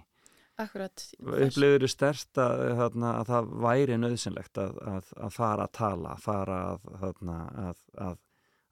Akkurat 0.60 1.04
Upplýður 1.22 1.86
stert 1.90 2.40
að, 2.40 2.64
þarna, 2.80 3.12
að 3.20 3.30
það 3.32 3.52
væri 3.64 3.98
nöðsynlegt 4.00 4.60
að, 4.60 4.80
að, 4.94 5.12
að 5.26 5.36
fara 5.36 5.66
að 5.68 5.74
tala, 5.78 6.16
fara 6.20 6.58
að, 6.72 6.90
þarna, 7.04 7.38
að, 7.68 7.82
að, 8.08 8.18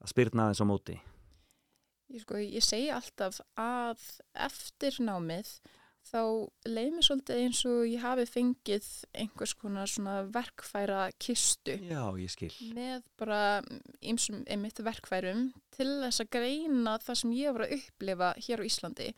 að 0.00 0.12
spyrna 0.12 0.46
aðeins 0.46 0.62
á 0.64 0.66
móti. 0.68 0.98
Ég, 2.10 2.24
sko, 2.24 2.40
ég 2.42 2.66
segi 2.66 2.90
alltaf 2.94 3.38
að 3.60 4.02
eftir 4.48 4.98
námið 5.06 5.52
þá 6.08 6.20
leið 6.66 6.94
mér 6.96 7.06
svolítið 7.06 7.40
eins 7.44 7.60
og 7.68 7.80
ég 7.86 8.02
hafi 8.02 8.24
fengið 8.26 8.86
einhvers 9.22 9.52
konar 9.60 9.90
svona 9.90 10.14
verkfæra 10.32 11.02
kistu 11.22 11.76
Já, 11.86 12.02
ég 12.18 12.32
skil. 12.32 12.50
með 12.74 13.04
bara 13.20 13.40
ymsum 14.00 14.40
einmitt 14.50 14.80
verkfærum 14.82 15.50
til 15.76 15.88
þess 16.02 16.24
að 16.24 16.30
greina 16.36 16.96
það 17.04 17.20
sem 17.22 17.34
ég 17.36 17.54
var 17.56 17.66
að 17.66 17.76
upplifa 17.78 18.30
hér 18.46 18.64
á 18.64 18.68
Íslandi. 18.70 19.10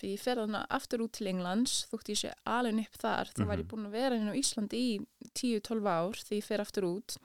Því 0.00 0.14
ég 0.14 0.24
fer 0.24 0.40
þarna 0.42 0.64
aftur 0.80 1.04
út 1.06 1.14
til 1.16 1.30
Englands, 1.30 1.76
þótt 1.92 2.10
ég 2.12 2.22
sé 2.24 2.32
alveg 2.44 2.82
upp 2.82 2.98
þar, 3.04 3.30
þá 3.36 3.44
var 3.46 3.62
ég 3.62 3.70
búin 3.70 3.86
að 3.88 3.96
vera 4.00 4.18
inn 4.18 4.32
á 4.32 4.40
Íslandi 4.40 4.80
í 4.80 4.98
10-12 5.38 5.86
ár 5.92 6.18
því 6.24 6.40
ég 6.42 6.48
fer 6.50 6.64
aftur 6.64 6.88
út 6.90 7.16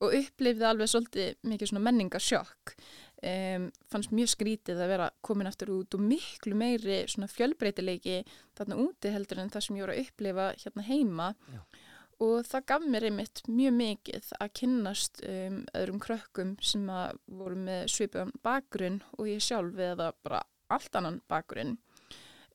og 0.00 0.14
upplifði 0.16 0.64
alveg 0.64 0.88
svolítið 0.88 1.34
mikið 1.44 1.70
svona 1.70 1.84
menningarsjokk. 1.84 2.72
Um, 3.20 3.66
fannst 3.92 4.14
mjög 4.16 4.30
skrítið 4.32 4.78
að 4.80 4.90
vera 4.94 5.06
komin 5.20 5.48
aftur 5.50 5.74
út 5.74 5.92
og 5.92 6.00
miklu 6.00 6.54
meiri 6.56 7.02
svona 7.04 7.26
fjölbreytileiki 7.28 8.22
þarna 8.56 8.78
úti 8.80 9.10
heldur 9.12 9.42
en 9.42 9.50
það 9.52 9.64
sem 9.66 9.76
ég 9.76 9.84
voru 9.84 9.92
að 9.92 10.06
upplifa 10.06 10.46
hérna 10.62 10.84
heima 10.86 11.26
Já. 11.52 11.58
og 12.24 12.48
það 12.48 12.64
gaf 12.72 12.86
mér 12.94 13.06
einmitt 13.10 13.42
mjög 13.44 13.74
mikið 13.76 14.30
að 14.38 14.54
kynnast 14.62 15.20
um, 15.28 15.58
öðrum 15.76 16.00
krökkum 16.00 16.54
sem 16.64 16.88
að 16.88 17.20
voru 17.42 17.58
með 17.66 17.82
svipuðan 17.92 18.32
bakgrunn 18.40 18.96
og 19.18 19.28
ég 19.28 19.44
sjálf 19.44 19.84
eða 19.90 20.08
bara 20.24 20.40
allt 20.72 20.96
annan 20.96 21.20
bakgrunn 21.28 21.76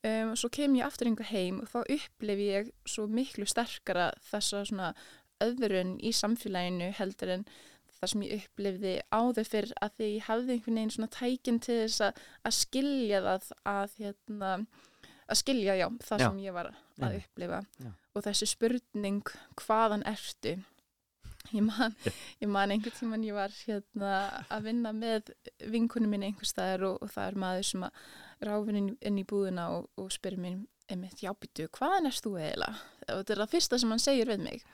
um, 0.01 0.33
svo 0.33 0.49
kem 0.49 0.79
ég 0.79 0.89
aftur 0.89 1.11
einhver 1.11 1.29
heim 1.29 1.61
og 1.61 1.69
þá 1.75 1.79
upplifi 1.99 2.49
ég 2.49 2.73
svo 2.89 3.05
miklu 3.05 3.45
sterkara 3.45 4.09
þessa 4.31 4.65
svona 4.65 4.95
öðrun 5.45 5.99
í 6.01 6.09
samfélaginu 6.15 6.89
heldur 6.97 7.37
en 7.37 7.47
það 7.99 8.11
sem 8.11 8.25
ég 8.25 8.43
upplifði 8.43 8.95
áður 9.11 9.49
fyrir 9.51 9.73
að 9.81 9.95
því 9.95 10.09
ég 10.11 10.27
hafði 10.29 10.55
einhvern 10.55 10.79
veginn 10.79 10.93
svona 10.95 11.13
tækin 11.15 11.61
til 11.63 11.79
þess 11.83 12.05
að, 12.09 12.21
að 12.45 12.57
skilja 12.59 13.23
það 13.25 13.49
að 13.71 13.97
hérna 14.01 14.51
að 15.25 15.41
skilja, 15.41 15.75
já, 15.79 15.87
það 16.05 16.21
Já. 16.21 16.27
sem 16.27 16.39
ég 16.43 16.55
var 16.55 16.71
að 17.01 17.17
upplifa 17.19 17.59
Já. 17.81 17.91
og 18.13 18.25
þessi 18.27 18.47
spurning 18.49 19.33
hvaðan 19.61 20.05
ertu 20.05 20.53
ég 21.53 21.65
man, 21.65 21.95
ég 22.41 22.51
man 22.51 22.73
einhvern 22.73 22.97
tíman 22.99 23.25
ég 23.25 23.37
var 23.37 23.53
hérna 23.65 24.13
að 24.53 24.69
vinna 24.69 24.93
með 24.95 25.33
vinkunum 25.71 26.13
minni 26.13 26.29
einhvers 26.29 26.53
staðar 26.53 26.87
og, 26.91 27.01
og 27.01 27.13
það 27.13 27.31
er 27.31 27.41
maður 27.45 27.67
sem 27.71 27.85
að 27.87 27.99
ráfin 28.45 28.79
inn, 28.83 29.19
í 29.21 29.25
búðina 29.27 29.69
og, 29.77 29.89
og 29.97 30.09
spyrir 30.13 30.41
mér 30.41 30.63
einmitt, 30.91 31.21
já 31.23 31.31
býtu, 31.33 31.65
hvaðan 31.73 32.11
erst 32.11 32.25
þú 32.25 32.35
eiginlega? 32.37 32.81
Þetta 33.07 33.33
er 33.33 33.39
það 33.41 33.53
fyrsta 33.55 33.79
sem 33.81 33.93
hann 33.93 34.03
segir 34.03 34.29
við 34.29 34.43
mig 34.45 34.65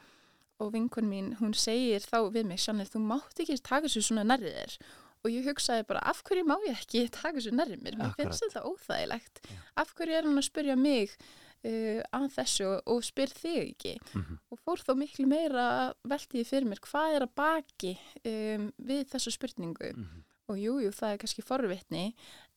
og 0.62 0.74
vinkun 0.76 1.09
mín, 1.09 1.34
hún 1.41 1.55
segir 1.57 2.03
þá 2.05 2.20
við 2.34 2.49
mig, 2.51 2.62
Sjanil, 2.62 2.89
þú 2.89 3.03
mátt 3.09 3.41
ekki 3.41 3.57
taka 3.62 3.88
þessu 3.88 4.05
svona 4.07 4.26
nærrið 4.30 4.57
þér. 4.59 4.76
Og 5.22 5.30
ég 5.30 5.45
hugsaði 5.51 5.86
bara, 5.89 6.01
af 6.09 6.24
hverju 6.26 6.47
má 6.49 6.55
ég 6.66 6.80
ekki 6.80 7.05
taka 7.18 7.38
þessu 7.38 7.53
nærrið 7.57 7.86
mér, 7.86 7.99
mér 7.99 8.18
finnst 8.18 8.45
þetta 8.45 8.66
óþægilegt. 8.70 9.45
Af 9.82 9.95
hverju 9.97 10.18
er 10.18 10.30
hann 10.30 10.41
að 10.41 10.47
spyrja 10.49 10.78
mig 10.80 11.14
uh, 11.14 12.01
að 12.18 12.28
þessu 12.38 12.70
og, 12.80 13.03
spyr 13.05 13.34
þig 13.38 13.62
ekki? 13.64 13.95
Mhm. 14.18 14.41
og 14.51 14.62
fór 14.66 14.84
þó 14.86 14.95
miklu 14.99 15.28
meira 15.30 15.68
að 15.86 15.93
velti 16.14 16.39
því 16.39 16.47
fyrir 16.49 16.72
mér, 16.72 16.84
hvað 16.88 17.18
er 17.18 17.28
að 17.28 17.36
baki 17.41 17.95
um, 18.34 18.68
við 18.78 19.07
þessu 19.14 19.38
spurningu? 19.38 19.93
Mhm. 19.95 20.28
og 20.51 20.57
jújú, 20.59 20.82
jú, 20.84 20.91
það 20.91 21.14
er 21.14 21.20
kannski 21.22 21.43
forvitni 21.47 22.05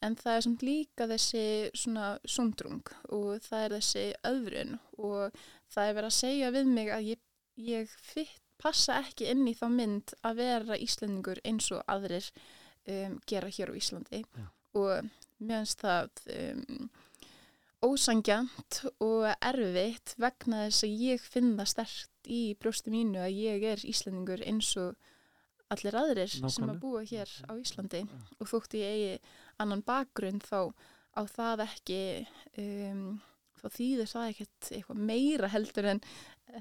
en 0.03 0.17
það 0.19 0.37
er 0.37 0.45
samt 0.47 0.63
líka 0.67 1.07
þessi 1.07 1.45
svona 1.79 2.09
sundrung 2.27 2.89
og 3.15 3.45
það 3.45 3.67
er 3.67 3.75
þessi 3.77 4.05
öðrun 4.27 4.73
og 4.99 5.37
það 5.71 5.91
er 5.91 5.97
verið 5.99 6.09
að 6.09 6.17
segja 6.17 6.51
við 6.57 6.73
mig 6.75 6.91
að 6.91 7.11
ég, 7.13 7.21
ég 7.57 7.91
fitt, 8.03 8.41
passa 8.59 9.01
ekki 9.03 9.29
inn 9.31 9.47
í 9.51 9.55
þá 9.59 9.67
mynd 9.73 10.15
að 10.25 10.39
vera 10.41 10.79
Íslendingur 10.81 11.41
eins 11.45 11.71
og 11.75 11.83
aðrir 11.91 12.29
um, 12.89 13.19
gera 13.29 13.51
hér 13.53 13.75
á 13.75 13.79
Íslandi 13.79 14.23
Já. 14.25 14.47
og 14.79 15.11
meðanst 15.45 15.83
það 15.85 16.23
um, 16.39 16.89
ósangjant 17.85 18.81
og 19.05 19.27
erfitt 19.45 20.15
vegna 20.21 20.65
þess 20.69 20.87
að 20.87 21.03
ég 21.05 21.27
finn 21.35 21.53
það 21.59 21.73
stert 21.75 22.31
í 22.31 22.43
brjóstu 22.61 22.93
mínu 22.95 23.21
að 23.27 23.37
ég 23.43 23.67
er 23.75 23.85
Íslendingur 23.85 24.45
eins 24.47 24.71
og 24.81 24.95
allir 25.75 25.97
aðrir 25.99 26.31
sem 26.31 26.45
Nákvæmlega. 26.47 26.73
að 26.73 26.81
búa 26.81 27.03
hér 27.11 27.31
á 27.51 27.53
Íslandi 27.59 28.03
og 28.39 28.49
þótt 28.49 28.79
ég 28.79 28.95
eigi 28.95 29.37
annan 29.61 29.85
bakgrunn 29.85 30.41
þá 30.45 30.73
á 31.15 31.23
það 31.31 31.65
ekki 31.67 32.01
um, 32.61 33.05
þá 33.61 33.69
þýðir 33.77 34.11
það 34.11 34.31
ekkert 34.33 34.71
eitthvað 34.77 35.05
meira 35.11 35.51
heldur 35.53 35.91
en, 35.93 36.01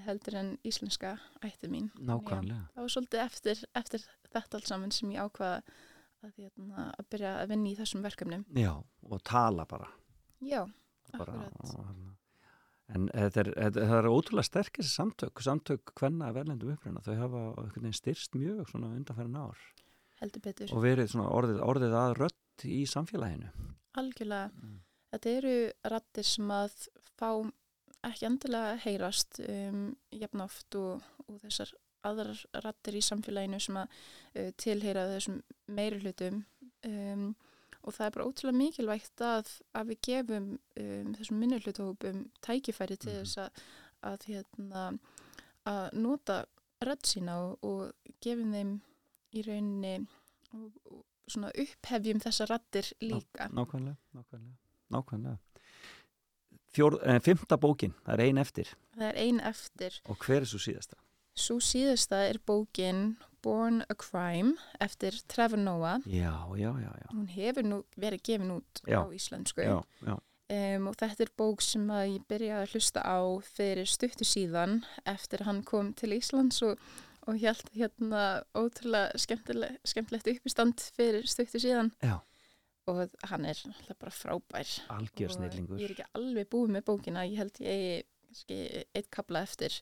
heldur 0.08 0.38
en 0.40 0.54
íslenska 0.66 1.16
ætti 1.44 1.70
mín. 1.72 1.90
Nákvæmlega. 2.00 2.68
Það 2.74 2.86
var 2.86 2.94
svolítið 2.96 3.24
eftir, 3.24 3.66
eftir 3.76 4.06
þetta 4.30 4.60
allt 4.60 4.70
saman 4.70 4.94
sem 4.96 5.12
ég 5.14 5.28
ákvaða 5.28 5.60
að, 6.24 6.34
hérna, 6.38 6.88
að 6.98 7.10
byrja 7.14 7.36
að 7.42 7.54
vinna 7.54 7.70
í 7.70 7.78
þessum 7.78 8.06
verkefnum. 8.06 8.46
Já, 8.58 8.74
og 9.10 9.24
tala 9.28 9.68
bara. 9.70 9.90
Já, 10.44 10.64
bara 11.18 11.38
akkurat. 11.38 11.60
og, 11.64 11.86
hérna. 11.88 12.16
en 12.94 13.08
er, 13.14 13.30
þetta, 13.34 13.86
það 13.88 13.98
er 14.00 14.10
ótrúlega 14.12 14.48
sterk 14.48 14.80
þessi 14.80 14.94
samtök, 14.94 15.44
samtök 15.46 15.94
hvenna 16.00 16.32
af 16.32 16.40
erlendum 16.42 16.74
uppruna, 16.74 17.04
þau 17.06 17.16
hafa 17.22 17.94
styrst 17.96 18.36
mjög 18.38 18.68
svona 18.72 18.92
undanfærin 18.98 19.40
ár 19.40 19.62
Heldur 20.20 20.44
betur. 20.44 20.74
og 20.74 20.84
verið 20.84 21.16
orðið, 21.24 21.62
orðið 21.64 21.96
að 22.00 22.16
rödd 22.20 22.66
í 22.70 22.84
samfélaginu 22.90 23.52
Algjörlega. 24.00 24.50
Mm. 24.58 24.78
Þetta 25.14 25.34
eru 25.38 25.58
rattir 25.94 26.26
sem 26.26 26.54
að 26.54 26.88
fá 27.14 27.30
ekki 28.08 28.28
endilega 28.28 28.78
heyrast 28.84 29.40
um, 29.48 29.88
jafn 30.12 30.44
oft 30.44 30.78
og, 30.80 31.04
og 31.28 31.40
þessar 31.46 31.74
aðrar 32.04 32.40
rattir 32.66 32.98
í 33.00 33.04
samfélaginu 33.06 33.60
sem 33.64 33.80
að 33.80 33.96
uh, 33.96 34.50
tilheyra 34.60 35.08
þessum 35.14 35.40
meiri 35.72 36.02
hlutum 36.04 36.42
um, 36.90 37.30
og 37.84 37.96
það 37.96 38.06
er 38.06 38.16
bara 38.16 38.28
ótrúlega 38.28 38.60
mikilvægt 38.60 39.24
að, 39.28 39.54
að 39.76 39.92
við 39.92 40.02
gefum 40.08 40.50
um, 40.56 41.14
þessum 41.18 41.40
minni 41.40 41.62
hluthópum 41.64 42.26
tækifæri 42.46 43.00
til 43.00 43.16
þess 43.20 43.40
að, 43.46 43.64
að, 44.12 44.28
hérna, 44.32 44.84
að 45.70 45.98
nota 46.00 46.44
rödd 46.84 47.08
sína 47.08 47.40
og, 47.46 47.66
og 47.68 48.14
gefum 48.24 48.54
þeim 48.56 48.78
í 49.34 49.44
rauninni 49.48 49.96
og, 50.54 50.70
og 50.92 51.02
upphefjum 51.64 52.20
þessa 52.24 52.48
rattir 52.52 52.92
líka. 53.02 53.48
Nákvæmlega, 53.52 53.96
nákvæmlega, 54.14 54.58
nákvæmlega. 54.94 55.38
Fjór, 56.74 56.98
eh, 57.06 57.20
fymta 57.22 57.58
bókin, 57.62 57.94
það 58.06 58.14
er 58.18 58.24
ein 58.28 58.38
eftir 58.42 58.68
Það 58.98 59.08
er 59.12 59.18
ein 59.28 59.40
eftir. 59.42 60.00
og 60.10 60.18
hver 60.26 60.42
er 60.42 60.46
svo 60.50 60.60
síðasta? 60.62 60.96
Svo 61.36 61.60
síðasta 61.62 62.24
er 62.30 62.38
bókin 62.46 63.16
Born 63.44 63.82
a 63.90 63.96
Crime 64.00 64.54
eftir 64.80 65.18
Trevor 65.28 65.60
Noah. 65.60 66.00
Já, 66.06 66.32
já, 66.56 66.72
já, 66.80 66.92
já. 67.02 67.08
Hún 67.12 67.28
hefur 67.28 67.64
nú 67.68 67.84
verið 68.00 68.22
gefin 68.24 68.52
út 68.56 68.82
Já. 68.88 69.02
á 69.04 69.06
íslensku 69.12 69.62
Já, 69.66 69.82
já, 70.06 70.18
um, 70.78 70.88
og 70.88 70.96
þetta 70.96 71.26
er 71.26 71.32
bók 71.38 71.62
sem 71.62 71.88
að 71.92 72.14
ég 72.14 72.28
byrjaði 72.30 72.62
að 72.68 72.72
hlusta 72.76 73.02
á 73.04 73.20
fyrir 73.44 73.86
stuttu 73.90 74.24
síðan 74.26 74.84
eftir 75.06 75.44
hann 75.44 75.64
kom 75.64 75.94
til 75.94 76.14
Íslands 76.16 76.62
og, 76.64 76.80
og 77.28 77.40
held 77.42 77.70
hérna 77.76 78.44
ótrúlega 78.56 79.12
skemmtilegt 79.18 80.28
uppistand 80.28 80.80
fyrir 80.96 81.28
stuttu 81.28 81.60
síðan 81.60 81.92
já. 82.02 82.22
Og 82.92 83.04
hann 83.30 83.46
er 83.48 83.60
alltaf 83.66 84.00
bara 84.02 84.12
frábær. 84.12 84.74
Algjör 84.92 85.30
Og 85.32 85.36
snillingur. 85.38 85.80
Ég 85.80 85.88
er 85.92 85.96
ekki 85.96 86.10
alveg 86.20 86.50
búið 86.52 86.74
með 86.76 86.86
bókina, 86.90 87.24
ég 87.30 87.40
held 87.40 87.62
ég 87.64 88.90
eitt 88.96 89.10
kapla 89.14 89.44
eftir 89.46 89.76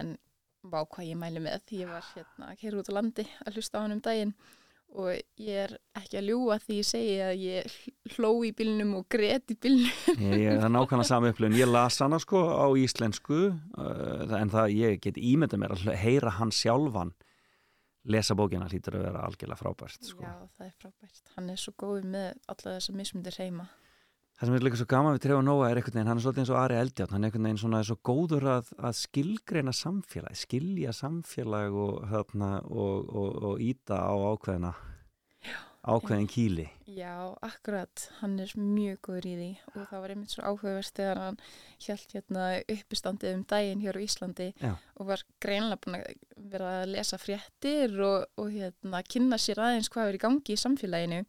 en 0.00 0.16
vá 0.64 0.80
hvað 0.82 1.10
ég 1.12 1.18
mæli 1.20 1.40
með 1.44 1.62
því 1.68 1.80
ég 1.84 1.90
var 1.92 2.04
hérna 2.14 2.50
að 2.50 2.60
kæra 2.62 2.80
út 2.80 2.88
á 2.90 2.96
landi 2.96 3.24
að 3.46 3.56
hlusta 3.58 3.78
á 3.78 3.82
hann 3.84 3.94
um 3.94 4.00
daginn 4.02 4.32
og 4.94 5.10
ég 5.42 5.56
er 5.64 5.72
ekki 5.98 6.18
að 6.20 6.28
ljúa 6.30 6.56
því 6.62 6.76
ég 6.78 6.86
segi 6.88 7.14
að 7.22 7.34
ég 7.42 7.72
hl- 7.74 8.14
hló 8.14 8.30
í 8.46 8.52
bílnum 8.54 8.92
og 9.00 9.06
grét 9.10 9.50
í 9.50 9.56
bílnum. 9.58 9.90
Ég, 10.14 10.54
það 10.54 10.66
er 10.68 10.74
nákvæmlega 10.74 11.08
sami 11.08 11.32
upplifun. 11.32 11.56
Ég 11.58 11.70
las 11.70 11.98
hana 12.02 12.20
sko 12.22 12.42
á 12.54 12.66
íslensku 12.78 13.40
uh, 13.50 14.34
en 14.38 14.52
það 14.54 14.74
ég 14.78 15.00
get 15.02 15.18
ímynda 15.18 15.58
mér 15.58 15.74
að 15.74 15.94
heyra 15.98 16.34
hann 16.38 16.52
sjálfan 16.54 17.10
lesa 18.04 18.36
bókina 18.36 18.68
hlýtur 18.68 18.98
að 18.98 19.06
vera 19.08 19.22
algjörlega 19.28 19.60
frábært 19.60 20.10
sko. 20.10 20.24
Já, 20.24 20.34
það 20.58 20.66
er 20.66 20.76
frábært. 20.82 21.24
Hann 21.36 21.48
er 21.54 21.60
svo 21.60 21.74
góð 21.80 22.04
með 22.12 22.28
alla 22.52 22.76
þessa 22.76 22.94
mismundir 22.98 23.40
heima. 23.40 23.70
Það 24.34 24.48
sem 24.48 24.56
er 24.56 24.64
líka 24.66 24.78
svo 24.80 24.86
gaman 24.90 25.14
við 25.14 25.20
Trevor 25.22 25.44
Noah 25.46 25.68
er 25.70 25.78
einhvern 25.78 25.94
veginn, 25.94 26.08
hann 26.10 26.18
er 26.18 26.24
svolítið 26.24 26.42
eins 26.42 26.50
og 26.50 26.56
Ari 26.58 26.76
Eldjátt, 26.80 27.12
hann 27.14 27.22
er 27.22 27.30
einhvern 27.30 27.46
veginn 27.46 27.60
svona 27.62 27.82
svo 27.86 27.96
góður 28.02 28.48
að, 28.50 28.72
að 28.82 28.96
skilgreina 28.98 29.74
samfélag, 29.78 30.34
skilja 30.40 30.94
samfélag 30.98 31.76
og, 31.78 32.00
þarna, 32.10 32.48
og, 32.66 33.12
og, 33.14 33.36
og 33.50 33.62
íta 33.62 34.00
á 34.02 34.14
ákveðina, 34.34 34.72
ákveðin 35.84 36.28
kýli. 36.30 36.64
Já, 36.88 37.34
akkurat, 37.44 38.04
hann 38.20 38.38
er 38.40 38.50
mjög 38.56 38.98
góður 39.06 39.26
í 39.28 39.34
því 39.36 39.48
og 39.72 39.88
það 39.90 40.02
var 40.02 40.12
einmitt 40.14 40.34
svo 40.34 40.44
áhugavert 40.44 40.98
þegar 40.98 41.20
hann 41.20 41.38
hjælt 41.84 42.14
hérna 42.16 42.44
uppistandið 42.74 43.36
um 43.38 43.44
daginn 43.52 43.82
hér 43.84 43.98
á 44.00 44.04
Íslandi 44.04 44.48
Já. 44.60 44.72
og 45.00 45.08
var 45.10 45.24
greinlega 45.44 45.80
búin 45.84 45.98
að 45.98 46.06
vera 46.52 46.70
að 46.82 46.92
lesa 46.94 47.18
fréttir 47.20 47.96
og, 48.04 48.28
og 48.40 48.52
hérna 48.52 49.02
kynna 49.08 49.40
sér 49.40 49.62
aðeins 49.64 49.90
hvað 49.92 50.12
er 50.12 50.18
í 50.18 50.22
gangi 50.24 50.56
í 50.56 50.60
samfélaginu 50.60 51.24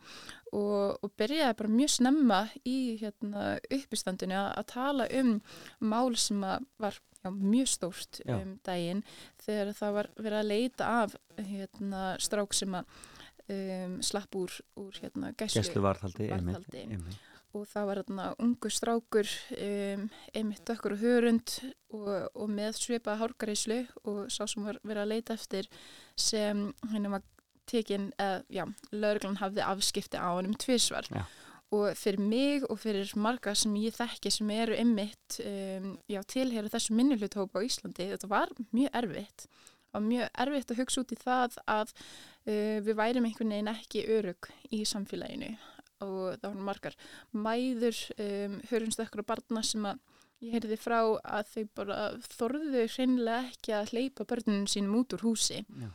og, 0.52 1.00
og 1.04 1.16
byrjaði 1.20 1.58
bara 1.62 1.76
mjög 1.80 1.96
snemma 1.96 2.42
í 2.68 2.78
hérna 3.02 3.56
uppistandinu 3.64 4.40
að, 4.40 4.52
að 4.62 4.70
tala 4.72 5.10
um 5.20 5.36
mál 5.84 6.16
sem 6.20 6.44
var 6.44 7.00
já, 7.26 7.32
mjög 7.32 7.68
stórt 7.68 8.22
Já. 8.24 8.38
um 8.38 8.56
daginn 8.66 9.04
þegar 9.44 9.74
það 9.80 10.00
var 10.00 10.10
verið 10.20 10.40
að 10.40 10.50
leita 10.52 10.94
af 11.04 11.20
hérna 11.40 12.08
strák 12.22 12.56
sem 12.56 12.76
að 12.78 13.04
um, 13.52 14.00
slapp 14.06 14.36
úr, 14.40 14.54
úr 14.82 15.00
hérna 15.02 15.32
gæslu, 15.38 15.82
varðhaldi, 15.84 16.30
og 17.56 17.68
það 17.72 17.88
var 17.90 18.02
hérna 18.02 18.26
ungu 18.44 18.72
strákur 18.74 19.30
um, 19.56 20.08
einmitt 20.36 20.66
dökkur 20.68 20.96
og 20.98 21.04
hörund 21.04 21.56
og, 21.96 22.10
og 22.34 22.52
með 22.52 22.82
svipaða 22.82 23.22
hárgaríslu 23.24 23.80
og 24.04 24.26
sá 24.34 24.44
sem 24.50 24.66
var 24.66 24.82
verið 24.84 25.06
að 25.06 25.14
leita 25.14 25.38
eftir 25.38 25.70
sem 26.20 26.68
henni 26.92 27.14
var 27.14 27.24
tekin, 27.70 28.12
eða 28.22 28.44
já, 28.54 28.66
lauruglan 28.94 29.40
hafði 29.42 29.66
afskipti 29.66 30.22
á 30.22 30.30
hann 30.38 30.52
um 30.52 30.58
tvísvar 30.62 31.08
Já. 31.10 31.24
og 31.74 31.98
fyrir 31.98 32.22
mig 32.22 32.66
og 32.70 32.80
fyrir 32.82 33.10
marga 33.18 33.56
sem 33.58 33.74
ég 33.82 33.96
þekki 33.96 34.32
sem 34.34 34.52
eru 34.54 34.76
einmitt 34.78 35.40
um, 35.42 35.96
já, 36.12 36.22
tilheyra 36.30 36.72
þessu 36.74 36.98
minnilhuthópa 36.98 37.64
á 37.64 37.66
Íslandi, 37.66 38.12
þetta 38.14 38.30
var 38.32 38.54
mjög 38.70 39.00
erfitt. 39.02 39.48
Og 39.96 40.04
mjög 40.04 40.30
erfitt 40.44 40.72
að 40.74 40.82
hugsa 40.84 41.02
út 41.02 41.16
í 41.16 41.18
það 41.22 41.58
að 41.72 41.94
uh, 42.48 42.78
við 42.86 42.98
værim 42.98 43.28
einhvern 43.28 43.56
veginn 43.56 43.72
ekki 43.74 44.06
örug 44.18 44.52
í 44.74 44.84
samfélaginu 44.88 45.56
og 46.04 46.36
það 46.42 46.50
var 46.50 46.64
margar 46.68 46.98
mæður, 47.32 47.98
um, 48.20 48.60
hörumstökkur 48.70 49.24
og 49.24 49.30
barna 49.30 49.64
sem 49.64 49.86
að 49.88 50.02
ég 50.44 50.56
heyrði 50.56 50.78
frá 50.80 51.00
að 51.00 51.52
þau 51.54 51.68
bara 51.80 52.00
þorðu 52.28 52.86
hreinlega 52.96 53.52
ekki 53.52 53.76
að 53.76 53.94
hleypa 53.94 54.28
börnunum 54.28 54.68
sínum 54.70 55.00
út 55.00 55.16
úr 55.16 55.24
húsi. 55.30 55.64
Já. 55.66 55.92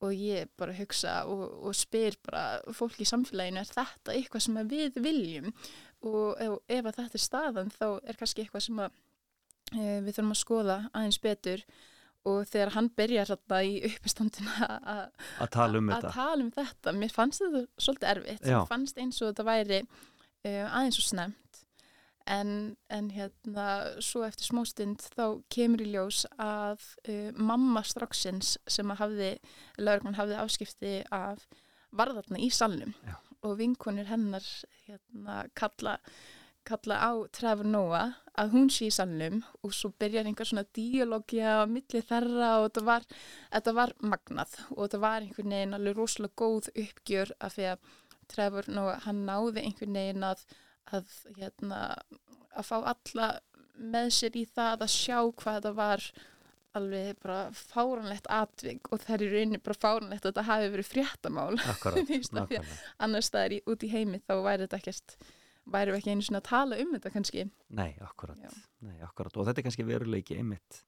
og 0.00 0.14
ég 0.16 0.48
bara 0.56 0.72
hugsa 0.72 1.26
og, 1.28 1.42
og 1.60 1.74
spyr 1.76 2.14
bara 2.24 2.72
fólk 2.72 3.02
í 3.04 3.08
samfélaginu 3.08 3.60
er 3.60 3.68
þetta 3.68 4.14
eitthvað 4.14 4.44
sem 4.46 4.60
við 4.70 4.94
viljum? 4.96 5.50
Og 6.08 6.40
ef, 6.40 6.54
ef 6.72 6.86
að 6.88 6.96
þetta 7.02 7.18
er 7.18 7.24
staðan 7.24 7.72
þá 7.74 7.86
er 8.08 8.16
kannski 8.16 8.46
eitthvað 8.46 8.64
sem 8.64 8.80
að 8.80 8.94
e, 9.76 9.98
við 10.06 10.14
þurfum 10.14 10.32
að 10.32 10.40
skoða 10.40 10.78
aðeins 10.94 11.20
betur 11.20 11.66
og 12.28 12.40
þegar 12.50 12.74
hann 12.74 12.90
byrjar 12.96 13.30
þarna 13.32 13.60
í 13.64 13.76
uppistandina 13.88 14.70
að 15.40 15.52
tala 15.54 15.80
um 15.80 15.92
tala 16.12 16.44
um 16.44 16.50
þetta, 16.54 16.94
mér 16.96 17.14
fannst 17.14 17.44
þetta 17.44 17.62
svolítið 17.80 18.10
erfitt, 18.14 18.48
mér 18.48 18.66
fannst 18.68 19.00
eins 19.00 19.20
og 19.22 19.30
þetta 19.30 19.46
væri 19.48 19.80
uh, 19.80 20.66
aðeins 20.68 21.00
og 21.00 21.06
snemt 21.06 21.62
en, 22.30 22.52
en 22.92 23.08
hérna 23.14 23.66
svo 24.04 24.22
eftir 24.26 24.50
smóstund 24.50 25.02
þá 25.16 25.40
kemur 25.52 25.82
í 25.84 25.88
ljós 25.94 26.26
að 26.36 26.84
uh, 27.08 27.30
mamma 27.36 27.82
straxins 27.86 28.56
sem 28.70 28.92
að 28.92 29.02
hafði, 29.04 29.32
lauruglan 29.80 30.18
hafði 30.20 30.38
afskipti 30.42 30.94
af 31.14 31.48
varðarna 31.96 32.38
í 32.38 32.50
salnum. 32.54 32.94
Já. 33.06 33.16
og 33.40 33.56
vinkonir 33.56 34.04
hennar 34.10 34.44
hérna 34.84 35.46
kalla 35.56 35.96
kalla 36.70 36.98
á 37.02 37.10
Trevor 37.36 37.68
Noah 37.68 38.16
að 38.40 38.54
hún 38.54 38.70
sé 38.72 38.88
í 38.88 38.94
salnum 38.94 39.40
og 39.64 39.74
svo 39.76 39.90
byrjar 40.00 40.28
einhver 40.28 40.48
svona 40.48 40.66
díalógia 40.76 41.60
á 41.60 41.64
milli 41.70 42.02
þeirra 42.06 42.52
og 42.60 42.68
þetta 42.68 42.84
var, 42.86 43.06
þetta 43.50 43.74
var 43.76 43.94
magnað 44.00 44.56
og 44.70 44.80
þetta 44.84 45.02
var 45.02 45.26
einhvern 45.26 45.54
veginn 45.56 45.76
alveg 45.76 45.98
rosalega 45.98 46.38
góð 46.40 46.70
uppgjör 46.84 47.34
af 47.40 47.56
því 47.56 47.68
að 47.74 47.92
Trevor 48.30 48.68
Noah, 48.70 49.00
hann 49.06 49.24
náði 49.26 49.64
einhvern 49.66 49.96
veginn 49.98 50.26
að, 50.26 50.44
að, 50.94 51.14
hérna, 51.36 51.80
að 52.54 52.68
fá 52.68 52.76
alla 52.80 53.30
með 53.80 54.12
sér 54.14 54.36
í 54.38 54.44
það 54.46 54.84
að 54.86 54.92
sjá 54.94 55.16
hvað 55.40 55.56
þetta 55.58 55.74
var 55.78 56.06
alveg 56.78 57.18
bara 57.18 57.38
fáranlegt 57.56 58.28
atvik 58.30 58.92
og 58.92 59.02
það 59.02 59.14
er 59.16 59.24
í 59.24 59.30
rauninni 59.32 59.60
bara 59.64 59.82
fáranlegt 59.82 60.22
að 60.22 60.30
þetta 60.30 60.46
hafi 60.46 60.70
verið 60.70 60.86
fréttamál. 60.86 61.58
Akkurat, 61.72 61.98
Mér 61.98 62.08
finnst 62.12 62.36
það 62.36 62.74
annars 63.02 63.30
staðar 63.30 63.56
í, 63.56 63.60
út 63.66 63.82
í 63.86 63.90
heimi 63.90 64.20
þá 64.22 64.34
væri 64.44 64.68
þetta 64.68 64.78
ekkert 64.78 65.16
væri 65.66 65.92
við 65.92 65.98
ekki 66.00 66.10
einu 66.14 66.22
svona 66.26 66.40
að 66.42 66.48
tala 66.50 66.78
um 66.82 66.94
þetta 66.96 67.10
kannski 67.14 67.44
Nei, 67.70 67.90
akkurat. 68.00 68.38
Nei, 68.80 68.96
akkurat. 69.04 69.36
Og 69.36 69.46
þetta 69.46 69.60
er 69.60 69.66
kannski 69.68 69.84
veruleiki 69.88 70.36
einmitt 70.40 70.84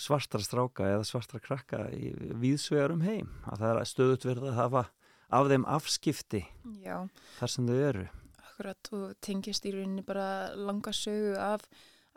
svartra 0.00 0.40
stráka 0.40 0.86
eða 0.88 1.04
svartra 1.04 1.40
krakka 1.42 1.82
í 1.92 2.12
víðsvegar 2.40 2.94
um 2.94 3.02
heim. 3.04 3.28
Að 3.44 3.58
það 3.64 3.80
er 3.82 3.90
stöðut 3.90 4.24
verið 4.24 4.46
að 4.48 4.56
hafa 4.60 4.84
af 5.32 5.48
þeim 5.50 5.66
afskipti 5.68 6.42
Já, 6.80 6.96
þar 7.38 7.52
sem 7.52 7.66
þau 7.68 7.76
eru. 7.88 8.06
akkurat 8.46 8.88
og 8.92 9.14
tengist 9.24 9.64
í 9.68 9.72
rauninni 9.74 10.04
bara 10.06 10.54
langa 10.56 10.92
sögu 10.96 11.36
af, 11.40 11.64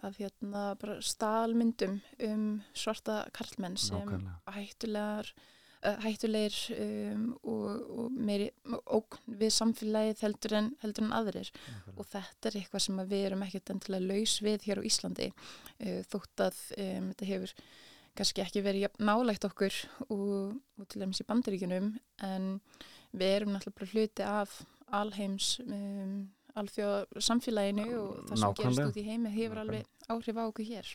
af 0.03 0.17
hérna 0.19 0.63
bara 0.79 0.97
staðalmyndum 1.01 1.99
um 2.29 2.47
svarta 2.75 3.25
karlmenn 3.35 3.77
sem 3.79 3.99
Nákvæmlega. 4.03 4.39
hættulegar 4.55 5.33
hættulegir 6.03 6.57
um, 6.75 7.25
og, 7.43 7.65
og 7.95 8.19
meiri 8.27 8.49
ógn 8.67 9.37
við 9.41 9.53
samfélagið 9.55 10.23
heldur 10.25 10.57
en, 10.59 10.69
heldur 10.83 11.07
en 11.07 11.15
aðrir 11.17 11.51
og 11.95 12.05
þetta 12.11 12.51
er 12.51 12.59
eitthvað 12.61 12.85
sem 12.87 13.01
við 13.03 13.25
erum 13.29 13.45
ekkert 13.47 13.73
endilega 13.75 14.09
laus 14.13 14.37
við 14.45 14.69
hér 14.69 14.81
á 14.81 14.87
Íslandi 14.91 15.31
uh, 15.31 15.99
þótt 16.11 16.45
að 16.47 16.61
um, 16.77 17.11
þetta 17.11 17.29
hefur 17.31 17.55
kannski 18.15 18.45
ekki 18.45 18.63
verið 18.63 19.01
nálægt 19.03 19.47
okkur 19.47 19.81
og, 20.07 20.55
og 20.79 20.87
til 20.87 21.03
dæmis 21.03 21.19
í 21.19 21.27
bandaríkunum 21.27 21.91
en 22.23 22.53
við 23.15 23.35
erum 23.41 23.55
náttúrulega 23.55 23.91
hluti 23.91 24.25
af 24.27 24.61
alheims 24.95 25.57
um, 25.65 26.25
alþjóða 26.55 27.23
samfélaginu 27.27 27.85
og 27.99 28.11
það 28.29 28.39
sem 28.39 28.45
Nákvæmlega. 28.45 28.61
gerist 28.61 28.85
út 28.85 28.99
í 28.99 29.05
heimi 29.09 29.31
hefur 29.33 29.61
alveg 29.63 30.11
áhrif 30.13 30.39
á 30.39 30.43
okkur 30.45 30.67
hér. 30.69 30.91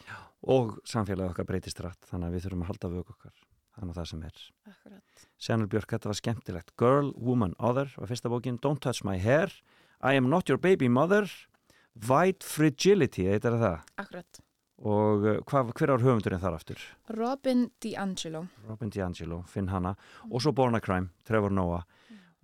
Og 0.56 0.78
samfélagi 0.88 1.34
okkar 1.34 1.48
breytist 1.48 1.82
rætt, 1.84 2.06
þannig 2.08 2.30
að 2.30 2.36
við 2.36 2.46
þurfum 2.46 2.64
að 2.64 2.70
halda 2.70 2.92
vöku 2.94 3.16
okkar. 3.16 3.42
Þannig 3.80 3.94
að 3.94 4.00
það 4.00 4.08
sem 4.10 4.24
er. 4.28 4.42
Akkurat. 4.68 5.22
Sjanul 5.40 5.70
Björk, 5.72 5.94
þetta 5.94 6.10
var 6.10 6.18
skemmtilegt. 6.18 6.74
Girl, 6.80 7.14
Woman, 7.16 7.56
Other 7.58 7.88
var 7.96 8.10
fyrsta 8.12 8.28
bókin. 8.32 8.60
Don't 8.60 8.84
Touch 8.84 9.00
My 9.08 9.16
Hair. 9.16 9.54
I 10.04 10.20
Am 10.20 10.28
Not 10.28 10.52
Your 10.52 10.60
Baby 10.60 10.90
Mother. 10.92 11.26
White 11.96 12.46
Fragility, 12.46 13.24
þetta 13.32 13.50
er 13.50 13.60
það. 13.64 13.90
Akkurat. 14.04 14.44
og 14.80 15.26
uh, 15.26 15.38
hvað, 15.44 15.72
hver 15.76 15.92
ár 15.92 16.04
höfundurinn 16.04 16.40
þar 16.40 16.56
aftur? 16.56 16.82
Robin 17.12 17.66
DiAngelo 17.84 18.46
Robin 18.68 18.92
DiAngelo, 18.92 19.42
Finn 19.50 19.68
Hanna 19.68 19.92
og 20.30 20.40
svo 20.40 20.54
Born 20.56 20.78
a 20.78 20.80
Crime, 20.80 21.10
Trevor 21.28 21.52
Noah 21.52 21.84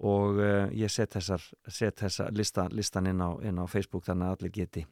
og 0.04 0.36
uh, 0.36 0.66
ég 0.76 0.92
set, 0.92 1.14
þessar, 1.16 1.40
set 1.64 2.02
þessa 2.02 2.28
lista, 2.36 2.66
listan 2.68 3.08
inn 3.08 3.22
á, 3.24 3.32
inn 3.40 3.56
á 3.56 3.64
Facebook 3.64 4.04
þannig 4.04 4.28
að 4.28 4.36
allir 4.36 4.54
geti 4.58 4.84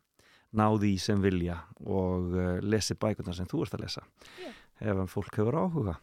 náði 0.57 0.95
í 0.95 0.99
sem 1.03 1.21
vilja 1.21 1.59
og 1.85 2.33
uh, 2.33 2.57
lesi 2.65 2.97
bækurnar 2.97 3.37
sem 3.37 3.49
þú 3.51 3.65
ert 3.67 3.77
að 3.77 3.85
lesa 3.85 4.05
ef 4.81 4.97
hann 4.97 5.11
fólk 5.11 5.37
hefur 5.37 5.61
áhuga 5.61 5.99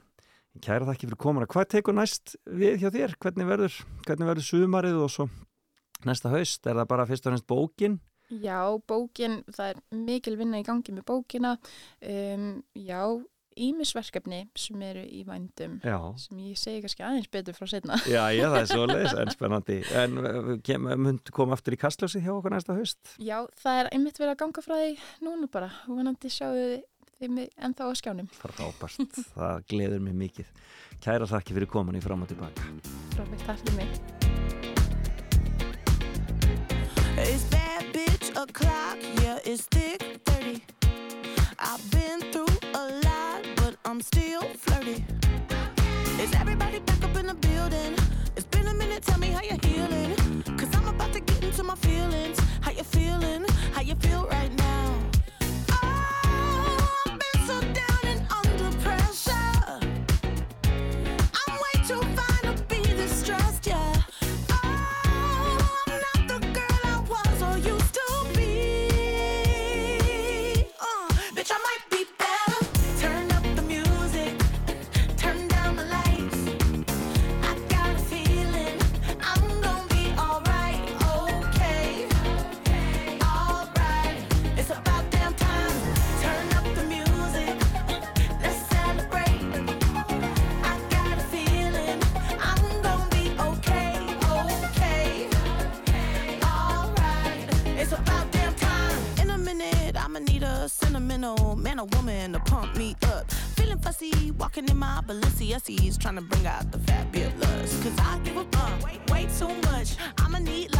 Kæra 0.59 0.83
þakki 0.89 1.07
fyrir 1.07 1.19
komuna. 1.21 1.47
Hvað 1.47 1.69
tekur 1.77 1.95
næst 1.95 2.35
við 2.43 2.81
hjá 2.81 2.89
þér? 2.91 3.15
Hvernig 3.23 3.47
verður, 3.47 3.77
hvernig 4.03 4.27
verður 4.33 4.47
sumarið 4.49 4.97
og 5.05 5.11
svo 5.13 5.27
næsta 6.07 6.31
haust? 6.33 6.65
Er 6.67 6.75
það 6.81 6.89
bara 6.91 7.05
fyrst 7.07 7.29
og 7.29 7.37
næst 7.37 7.47
bókin? 7.47 7.99
Já, 8.31 8.59
bókin, 8.87 9.41
það 9.51 9.73
er 9.73 9.79
mikil 10.07 10.37
vinna 10.39 10.59
í 10.61 10.67
gangi 10.67 10.93
með 10.95 11.03
bókina 11.07 11.57
um, 12.07 12.45
Já, 12.79 13.01
ímisverkefni 13.59 14.45
sem 14.55 14.83
eru 14.87 15.01
í 15.03 15.25
vændum 15.27 15.73
Já. 15.83 15.97
sem 16.19 16.39
ég 16.39 16.59
segi 16.59 16.79
kannski 16.85 17.03
aðeins 17.03 17.27
betur 17.31 17.57
frá 17.57 17.67
setna 17.67 17.97
Já, 18.07 18.23
já, 18.31 18.45
það 18.47 18.59
er 18.61 18.69
svo 18.71 18.85
leiðis, 18.87 19.17
en 19.19 19.33
spennandi. 19.35 19.79
En 19.99 20.21
uh, 20.21 20.95
mynd 21.03 21.33
koma 21.35 21.57
aftur 21.57 21.75
í 21.75 21.81
kastljósi 21.81 22.23
hjá 22.23 22.31
okkur 22.37 22.55
næsta 22.55 22.75
haust? 22.77 23.15
Já, 23.19 23.41
það 23.59 23.81
er 23.81 23.91
einmitt 23.95 24.19
verið 24.19 24.35
að 24.35 24.41
ganga 24.45 24.63
frá 24.67 24.77
því 24.79 24.95
núna 25.27 25.51
bara 25.51 25.71
vonandi 25.87 26.31
sjáum 26.31 26.55
við 26.59 26.77
þeim 27.21 27.37
ennþá 27.61 27.85
á 27.85 27.93
skjánum 27.97 28.29
Frábært, 28.33 29.17
það 29.35 29.65
gleður 29.69 30.01
mig 30.05 30.15
mikið. 30.17 30.47
Kæra 31.03 31.27
þakki 31.29 31.57
fyrir 31.57 31.69
komin 31.69 31.99
í 31.99 32.01
fram 32.03 32.23
og 32.25 32.31
tilbaka. 32.31 32.65
Frábært, 33.15 33.45
takk 33.45 33.59
fyrir 33.61 33.75
mig 33.77 33.89
It's 37.21 37.43
bad 37.53 37.85
bitch 37.93 38.31
o'clock, 38.35 38.97
yeah, 39.21 39.37
it's 39.45 39.67
thick 39.69 40.01
30. 40.25 40.63
I've 41.59 41.83
been 41.91 42.19
through 42.31 42.57
a 42.73 42.83
lot, 43.05 43.45
but 43.57 43.75
I'm 43.85 44.01
still 44.01 44.41
flirty. 44.57 45.03
Is 46.17 46.33
everybody 46.33 46.79
back 46.79 47.03
up 47.03 47.15
in 47.17 47.27
the 47.27 47.35
building? 47.35 47.93
It's 48.35 48.47
been 48.47 48.67
a 48.67 48.73
minute, 48.73 49.03
tell 49.03 49.19
me 49.19 49.27
how 49.27 49.43
you're 49.43 49.61
healing. 49.61 50.15
Cause 50.57 50.73
I'm 50.73 50.87
about 50.87 51.13
to 51.13 51.19
get 51.19 51.43
into 51.43 51.63
my 51.63 51.75
feelings. 51.75 52.39
How 52.61 52.71
you 52.71 52.83
feeling? 52.83 53.45
How 53.73 53.81
you 53.81 53.95
feel 53.95 54.25
right 54.27 54.51
now? 54.57 55.10
Balenciennes, 105.51 105.99
trying 105.99 106.15
to 106.15 106.21
bring 106.21 106.45
out 106.47 106.71
the 106.71 106.79
fabulous. 106.79 107.83
Cause 107.83 107.99
I 107.99 108.19
give 108.23 108.37
a 108.37 108.45
fuck 108.45 108.85
way, 108.85 108.99
way 109.09 109.27
too 109.37 109.49
much. 109.69 109.95
I'ma 110.19 110.39
need 110.39 110.70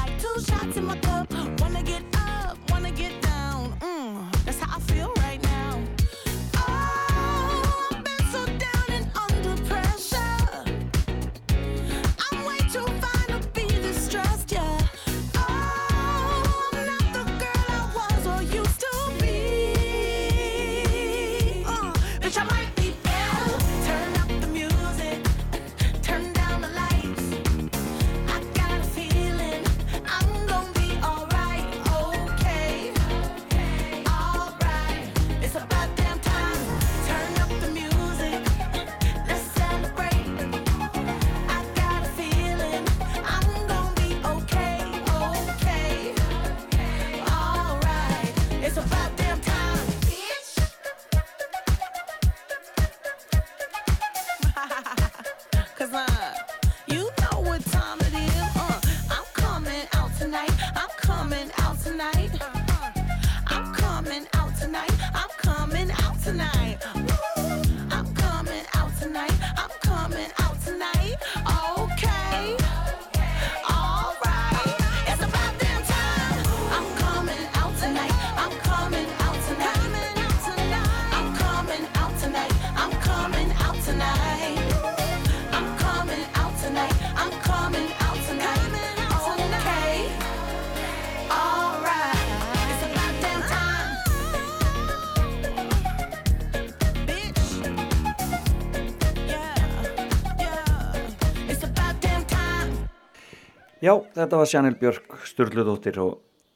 Já, 103.91 103.97
þetta 104.15 104.37
var 104.39 104.47
Sjanil 104.47 104.75
Björk 104.79 105.15
Sturludóttir 105.27 105.97
og 105.99 106.11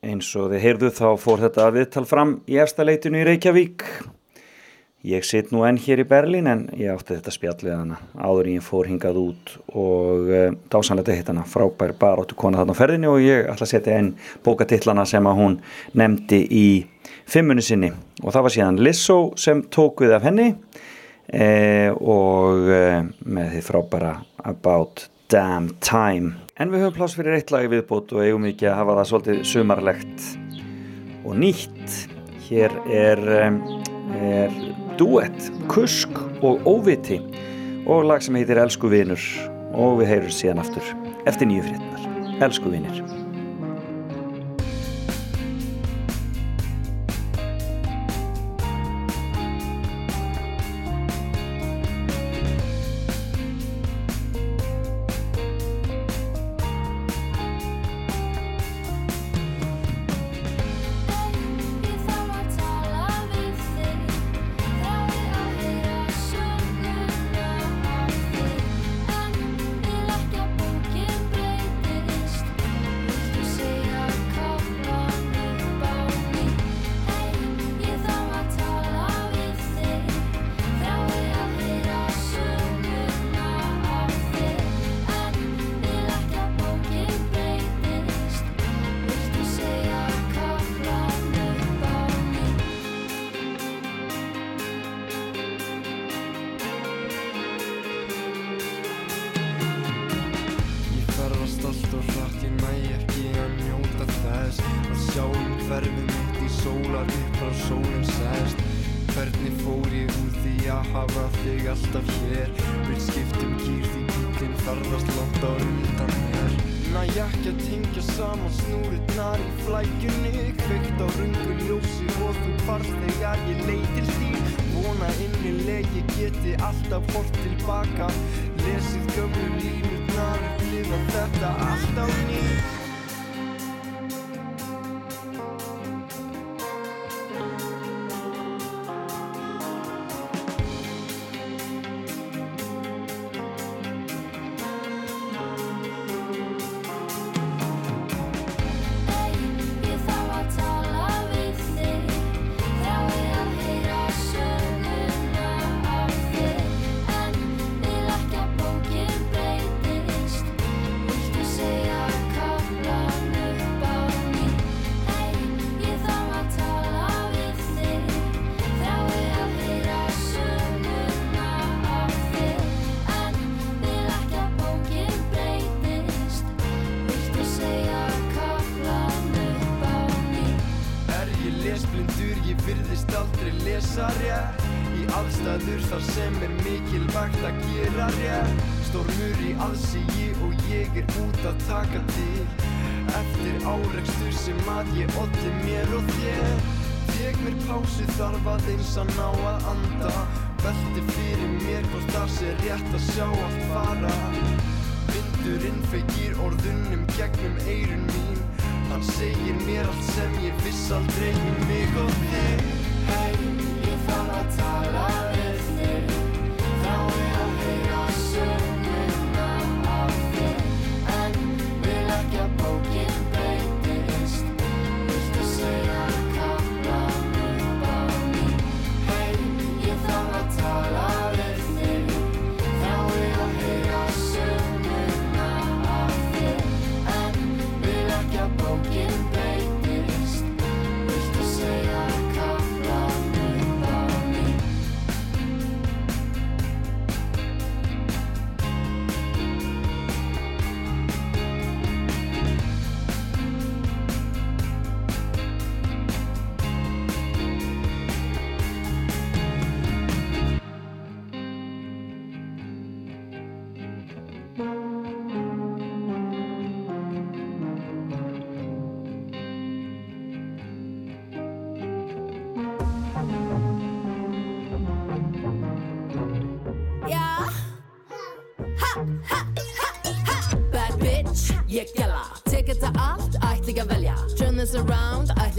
eins 0.05 0.27
og 0.39 0.53
þið 0.53 0.61
heyrðu 0.61 0.89
þá 0.95 1.07
fór 1.19 1.41
þetta 1.41 1.65
viðtal 1.75 2.03
fram 2.07 2.29
í 2.47 2.59
efsta 2.63 2.85
leitinu 2.85 3.19
í 3.19 3.25
Reykjavík. 3.27 3.83
Ég 5.09 5.25
sitt 5.27 5.51
nú 5.51 5.65
enn 5.67 5.75
hér 5.81 5.99
í 5.99 6.05
Berlín 6.07 6.47
en 6.47 6.61
ég 6.79 6.93
átti 6.93 7.17
þetta 7.17 7.33
spjallið 7.35 7.73
hana 7.73 7.97
áður 8.15 8.51
ég 8.53 8.63
fór 8.63 8.87
hingað 8.87 9.19
út 9.19 9.51
og 9.73 10.31
uh, 10.31 10.45
dásanlega 10.71 11.17
hitt 11.17 11.33
hana 11.33 11.43
frábær 11.49 11.91
baráttu 11.99 12.39
kona 12.39 12.61
þarna 12.61 12.77
á 12.77 12.79
ferðinni 12.79 13.11
og 13.11 13.19
ég 13.25 13.51
ætla 13.51 13.67
að 13.67 13.73
setja 13.73 13.99
einn 13.99 14.13
bókatillana 14.45 15.03
sem 15.09 15.27
að 15.27 15.41
hún 15.41 15.59
nefndi 15.91 16.41
í 16.47 16.65
fimmunni 17.27 17.65
sinni 17.65 17.91
og 18.23 18.31
það 18.31 18.47
var 18.47 18.57
síðan 18.59 18.81
Lissó 18.85 19.19
sem 19.35 19.65
tók 19.67 20.05
við 20.05 20.15
af 20.15 20.29
henni 20.29 20.53
eh, 21.35 21.91
og 21.91 22.71
eh, 22.71 23.03
með 23.27 23.57
því 23.57 23.67
frábæra 23.67 24.17
About 24.45 25.09
Damn 25.27 25.73
Time 25.83 26.44
en 26.55 26.71
við 26.71 26.85
höfum 26.85 26.95
pláss 26.95 27.15
fyrir 27.17 27.35
eitt 27.35 27.51
lagi 27.51 27.69
viðbót 27.73 28.13
og 28.15 28.23
eigum 28.23 28.45
ekki 28.47 28.69
að 28.69 28.77
hafa 28.79 28.97
það 28.99 29.09
svolítið 29.09 29.41
sumarlegt 29.51 30.27
og 31.25 31.39
nýtt. 31.41 31.97
Hér 32.45 32.75
er, 32.93 33.21
er 34.21 34.57
duett, 34.99 35.49
kusk 35.71 36.21
og 36.45 36.61
óviti 36.69 37.17
og 37.89 38.05
lag 38.05 38.21
sem 38.21 38.37
heitir 38.37 38.61
Elsku 38.61 38.91
vinur 38.91 39.25
og 39.73 39.99
við 40.03 40.13
heyrum 40.13 40.33
síðan 40.37 40.61
aftur 40.61 40.93
eftir 41.25 41.49
nýju 41.49 41.65
frétnar 41.65 42.45
Elsku 42.45 42.69
vinir 42.69 43.14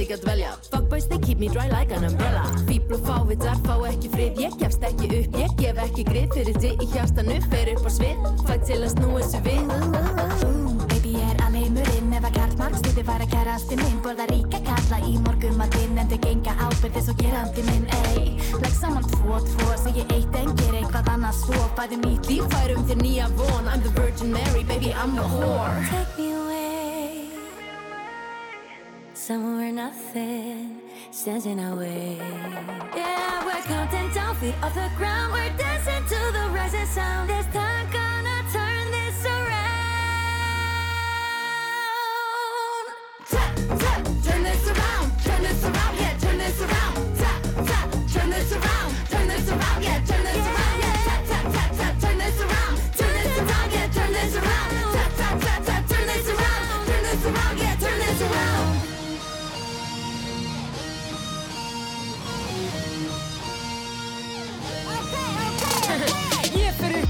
ekki 0.06 0.16
að 0.16 0.22
dvelja. 0.22 0.50
Fuckboys, 0.70 1.08
they 1.08 1.18
keep 1.18 1.38
me 1.38 1.48
dry 1.48 1.66
like 1.68 1.90
an 1.90 2.04
umbrella. 2.04 2.44
Fíbl 2.68 2.94
og 2.94 3.02
fávitar, 3.06 3.58
fá 3.66 3.74
ekki 3.90 4.10
frið. 4.12 4.40
Ég 4.44 4.58
gefst 4.60 4.84
ekki 4.86 5.08
upp, 5.18 5.38
ég 5.40 5.54
gef 5.58 5.80
ekki 5.82 6.04
grið. 6.06 6.28
Fyrir 6.36 6.58
þig 6.62 6.84
í 6.84 6.88
hjartanu, 6.92 7.38
fer 7.50 7.70
upp 7.74 7.88
á 7.88 7.90
svið. 7.96 8.28
Fætt 8.46 8.66
til 8.70 8.78
að 8.78 8.92
snúa 8.94 9.24
þessu 9.24 9.40
við. 9.46 9.72
Baby 10.92 11.16
ég 11.16 11.32
er 11.32 11.42
alheimurinn. 11.48 12.14
Ef 12.16 12.28
að 12.28 12.36
karlmark 12.38 12.78
Stýpi 12.78 13.02
var 13.04 13.24
að 13.24 13.32
kærasti 13.34 13.76
minn 13.76 13.98
Borða 14.04 14.24
ríka 14.30 14.60
kalla 14.64 15.00
í 15.04 15.18
morgumatinn 15.26 15.98
En 16.00 16.08
þau 16.08 16.16
genga 16.22 16.54
ábyrði 16.64 17.02
svo 17.04 17.16
gerandi 17.18 17.64
minn 17.66 17.90
ey. 17.98 18.30
Legg 18.62 18.78
saman 18.78 19.04
tvo, 19.10 19.40
tvo 19.50 19.74
Segi 19.82 20.06
eitt 20.14 20.38
en 20.38 20.54
ger 20.56 20.78
eitthvað 20.78 21.10
annað 21.16 21.42
svo. 21.42 21.66
Fæðu 21.76 22.00
nýtt 22.06 22.30
líf 22.30 22.46
Færum 22.54 22.86
þér 22.88 23.02
nýja 23.02 23.28
von. 23.36 23.68
I'm 23.68 23.82
the 23.82 23.92
Virgin 23.98 24.32
Mary, 24.32 24.62
baby, 24.64 24.94
I'm 24.94 25.18
the 25.18 25.26
whore 25.34 26.15
Somewhere 29.26 29.72
nothing 29.72 30.80
stands 31.10 31.46
in 31.46 31.58
our 31.58 31.74
way. 31.74 32.16
Yeah, 32.94 33.44
we're 33.44 33.60
counting 33.62 34.08
down 34.14 34.36
Feet 34.36 34.54
off 34.62 34.72
the 34.72 34.88
ground. 34.96 35.32
We're 35.32 35.50
dancing 35.58 36.04
to 36.04 36.32
the 36.32 36.48
rising 36.54 36.86
sound 36.86 37.28
This 37.28 37.44
time 37.46 37.90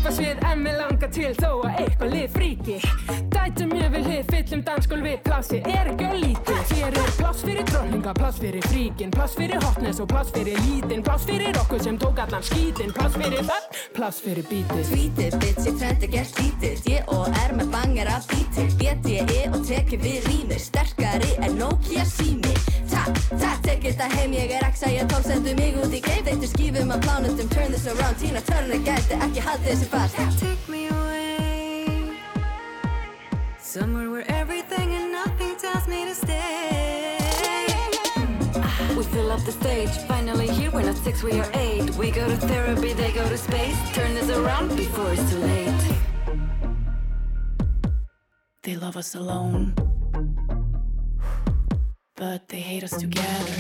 Ég 0.07 0.13
fer 0.15 0.23
upp 0.23 0.39
að 0.39 0.39
svið 0.39 0.45
en 0.47 0.61
mér 0.63 0.77
langar 0.79 1.09
til 1.11 1.31
þó 1.35 1.49
að 1.67 1.79
eitthvað 1.83 2.13
lið 2.13 2.27
fríki. 2.31 2.75
Dætum 3.33 3.73
ég 3.75 3.89
vil 3.91 4.03
hið 4.07 4.29
fyllum 4.31 4.63
dansgólfi 4.63 5.15
Plassi 5.25 5.59
er 5.67 5.91
ekki 5.91 6.07
á 6.07 6.13
lítið? 6.15 6.61
Hér 6.71 6.99
er 7.03 7.11
pláss 7.17 7.43
fyrir 7.43 7.67
dróninga, 7.73 8.13
pláss 8.15 8.39
fyrir 8.39 8.69
fríkin 8.71 9.11
Pláss 9.11 9.35
fyrir 9.35 9.59
hotness 9.65 9.99
og 10.05 10.09
pláss 10.13 10.31
fyrir 10.31 10.63
lítinn 10.63 11.03
Pláss 11.03 11.27
fyrir 11.27 11.59
okkur 11.59 11.83
sem 11.83 11.99
tók 11.99 12.23
allan 12.23 12.47
skítinn 12.47 12.95
Pláss 12.95 13.19
fyrir 13.19 13.43
það, 13.51 13.83
pláss 13.99 14.23
fyrir 14.23 14.47
bítið. 14.47 14.87
Tweetið, 14.93 15.39
bitch, 15.43 15.67
ég 15.67 15.83
trendi 15.83 16.13
gert 16.15 16.41
lítið. 16.43 16.89
Ég 16.95 17.13
og 17.17 17.43
er 17.43 17.59
með 17.59 17.75
banger 17.75 18.15
af 18.15 18.31
bítið 18.31 18.79
BTE 18.79 19.43
og 19.51 19.61
teki 19.67 20.03
við 20.07 20.31
rýmur 20.31 20.63
Sterkari 20.69 21.35
en 21.43 21.59
Nokia 21.59 22.07
sími 22.07 22.55
Þetta 23.97 24.19
heim 24.19 24.33
Ég 24.35 24.51
er 24.53 24.65
exa, 24.67 24.89
ég 24.91 25.07
tók 25.09 25.23
sendu 25.25 25.55
mig 25.57 25.77
út 25.81 25.93
í 25.95 26.01
geif 26.05 26.27
Þeittu 26.27 26.49
skífum 26.51 26.91
að 26.93 27.05
plánutum 27.07 27.49
Turn 27.49 27.73
this 27.73 27.87
around, 27.87 28.19
Tina 28.21 28.43
Turner 28.45 28.83
gæti 28.85 29.17
ekki 29.17 29.41
haldið 29.41 29.71
þessi 29.71 29.87
fast. 29.89 30.19
Take 30.41 30.69
me 30.69 30.89
away. 30.89 32.19
Somewhere 33.59 34.11
where 34.11 34.27
everything 34.31 34.95
and 34.95 35.13
nothing 35.13 35.57
tells 35.57 35.89
me 35.89 36.05
to 36.05 36.15
stay. 36.15 37.17
We 38.97 39.05
fill 39.15 39.31
up 39.31 39.45
the 39.45 39.53
stage. 39.53 39.97
Finally 40.09 40.49
here, 40.49 40.71
we're 40.71 40.83
not 40.83 40.97
six, 40.99 41.23
we 41.23 41.39
are 41.41 41.51
eight. 41.55 41.91
We 41.97 42.11
go 42.11 42.27
to 42.27 42.37
therapy, 42.37 42.93
they 42.93 43.13
go 43.13 43.29
to 43.29 43.39
space. 43.39 43.79
Turn 43.95 44.15
this 44.15 44.31
around 44.31 44.77
before 44.77 45.13
it's 45.13 45.31
too 45.31 45.39
late. 45.39 45.97
They 48.63 48.77
love 48.77 48.97
us 48.97 49.15
alone 49.15 49.86
but 52.17 52.49
they 52.49 52.61
hate 52.61 52.83
us 52.83 52.97
together. 52.97 53.55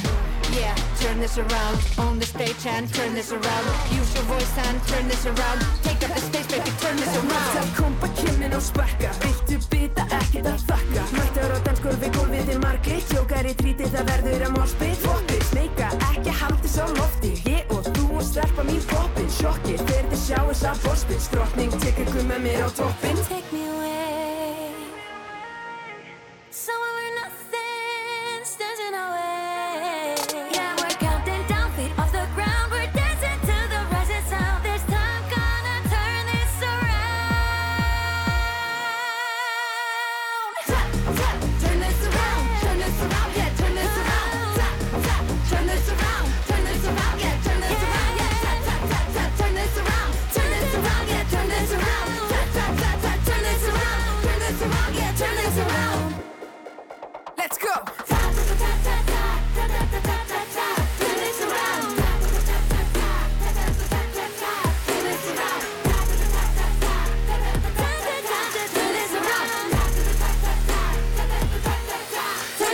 Yeah, 0.53 0.75
turn 1.01 1.21
this 1.21 1.37
around 1.37 1.79
on 1.99 2.19
the 2.19 2.25
stage 2.25 2.65
and 2.67 2.93
turn 2.93 3.15
this 3.15 3.31
around. 3.31 3.67
Use 3.93 4.15
your 4.15 4.25
voice 4.25 4.59
and 4.59 4.83
turn 4.89 5.07
this 5.09 5.27
around. 5.27 5.61
Take 5.83 6.03
up 6.09 6.15
the 6.15 6.21
stage, 6.21 6.49
baby, 6.49 6.71
turn 6.81 6.97
this 6.97 7.15
around. 7.17 7.53
Það 7.57 7.69
kompa 7.77 8.09
kynnin 8.17 8.55
og 8.57 8.63
spekka 8.65 9.11
Viltu 9.21 9.59
bita 9.71 10.07
ekkert 10.21 10.49
að 10.49 10.65
þakka. 10.71 11.05
Mættur 11.19 11.53
á 11.53 11.59
dansgólfi 11.67 12.11
gólfið 12.17 12.49
til 12.51 12.61
margir 12.65 13.03
Tjókar 13.11 13.51
í 13.51 13.55
tríti 13.61 13.91
það 13.93 14.09
verður 14.13 14.47
að 14.49 14.57
morspið 14.57 14.97
Fokkir, 15.05 15.45
smeika, 15.51 15.91
ekki 16.13 16.39
haldi 16.41 16.73
svo 16.73 16.89
lofti. 16.97 17.35
Ég 17.53 17.77
og 17.77 17.91
þú 17.93 18.07
og 18.17 18.25
stelpa 18.31 18.65
mín 18.71 18.81
poppin 18.89 19.29
Sjokkir, 19.37 19.85
þegar 19.85 20.09
þið 20.15 20.25
sjá 20.25 20.41
þess 20.49 20.71
að 20.73 20.83
borspil 20.89 21.21
Strotning, 21.29 21.79
ykkur 21.93 22.25
með 22.33 22.49
mér 22.49 22.65
á 22.65 22.69
toppin 22.81 23.25
Take 23.29 23.53
me 23.53 23.69
away 23.69 23.96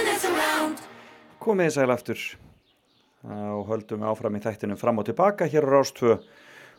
this 0.04 0.24
around. 0.24 0.78
Komið 1.38 1.68
þið 1.68 1.74
sæl 1.76 1.90
aftur. 1.90 2.24
Og 3.22 3.68
höldum 3.68 4.02
áfram 4.02 4.34
í 4.34 4.42
þættinu 4.42 4.74
fram 4.80 4.98
og 4.98 5.06
tilbaka 5.06 5.46
hér 5.46 5.68
á 5.70 5.70
Rástvö 5.78 6.16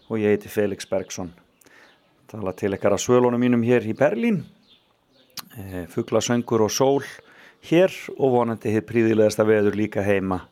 og 0.10 0.20
ég 0.20 0.36
heiti 0.36 0.52
Felix 0.52 0.84
Bergsson 0.90 1.32
tala 2.34 2.52
til 2.58 2.74
ykkar 2.74 2.96
að 2.96 3.04
svölunum 3.04 3.40
mínum 3.40 3.62
hér 3.62 3.86
í 3.86 3.94
Berlín. 3.94 4.40
E, 5.54 5.86
fugla, 5.92 6.18
söngur 6.24 6.64
og 6.66 6.72
sól 6.74 7.06
hér 7.70 7.94
og 8.18 8.34
vonandi 8.38 8.74
hitt 8.74 8.88
príðilegasta 8.90 9.46
veður 9.48 9.78
líka 9.80 10.04
heima. 10.06 10.44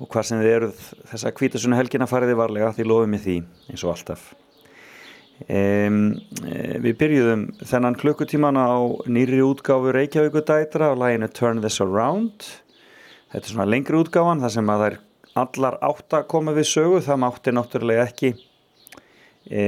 Og 0.00 0.08
hvað 0.10 0.28
sem 0.28 0.40
þið 0.42 0.54
eruð 0.56 0.86
þessa 1.12 1.32
kvítasunni 1.36 1.78
helgina 1.78 2.08
fariði 2.10 2.38
varlega 2.38 2.72
því 2.74 2.86
lofum 2.88 3.14
við 3.16 3.26
því 3.26 3.36
eins 3.70 3.84
og 3.84 3.92
alltaf. 3.94 4.24
Um, 5.42 6.00
við 6.82 6.96
byrjuðum 7.00 7.46
þennan 7.66 7.98
klukkutíman 7.98 8.58
á 8.58 8.78
nýri 9.10 9.40
útgáfu 9.42 9.94
Reykjavíku 9.94 10.42
dætra 10.46 10.92
á 10.92 10.98
læginu 10.98 11.30
Turn 11.34 11.62
This 11.62 11.80
Around. 11.82 12.46
Þetta 13.32 13.46
er 13.46 13.54
svona 13.54 13.70
lengri 13.70 13.98
útgáfan 13.98 14.42
þar 14.42 14.54
sem 14.56 14.72
að 14.72 14.84
þær 14.84 14.98
allar 15.42 15.78
átt 15.82 16.18
að 16.18 16.28
koma 16.30 16.54
við 16.54 16.68
sögu 16.68 17.02
það 17.02 17.22
mátti 17.22 17.54
náttúrulega 17.56 18.08
ekki 18.10 18.34
e, 19.46 19.64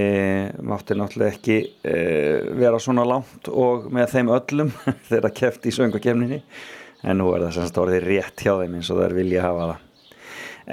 mátti 0.62 0.96
náttúrulega 0.98 1.34
ekki 1.34 1.58
e, 1.82 1.96
vera 2.58 2.80
svona 2.82 3.06
langt 3.08 3.50
og 3.50 3.88
með 3.94 4.14
þeim 4.16 4.32
öllum 4.36 4.72
þeirra 5.08 5.32
keft 5.34 5.66
í 5.66 5.74
söngakefninni 5.74 6.42
en 7.04 7.20
nú 7.20 7.30
er 7.34 7.46
það 7.46 7.58
semst 7.58 7.80
orðið 7.82 8.08
rétt 8.08 8.44
hjá 8.46 8.54
þeim 8.62 8.78
eins 8.78 8.92
og 8.92 9.02
þær 9.02 9.16
vilja 9.18 9.44
hafa 9.48 9.70
það 9.72 9.82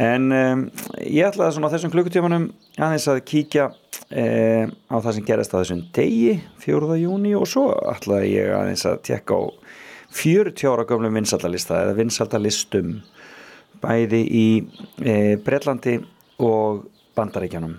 en 0.01 0.27
um, 0.31 0.65
ég 1.03 1.27
ætlaði 1.27 1.57
svona 1.57 1.67
á 1.67 1.73
þessum 1.73 1.91
klukkutímanum 1.91 2.45
aðeins 2.79 3.09
að 3.11 3.23
kíkja 3.27 3.71
á 4.11 4.95
það 4.99 5.13
sem 5.15 5.25
gerist 5.27 5.53
á 5.55 5.59
þessum 5.59 5.81
degi 5.95 6.33
4. 6.63 6.95
júni 6.99 7.31
og 7.35 7.47
svo 7.47 7.69
ætlaði 7.91 8.33
ég 8.35 8.51
aðeins 8.55 8.83
að 8.87 9.01
tekka 9.07 9.39
á 9.39 9.41
40 10.11 10.67
ára 10.67 10.87
gömlum 10.87 11.15
vinsaldalista 11.15 11.79
eða 11.85 11.95
vinsaldalistum 11.95 12.97
bæði 13.81 14.21
í 14.27 14.47
e, 14.99 15.37
Breitlandi 15.41 15.97
og 16.43 16.83
Bandaríkjanum 17.15 17.77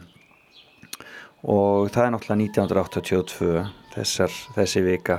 og 1.43 1.91
það 1.91 2.05
er 2.05 2.13
náttúrulega 2.15 2.65
1982 2.67 3.63
þessar, 3.95 4.35
þessi 4.57 4.83
vika. 4.87 5.19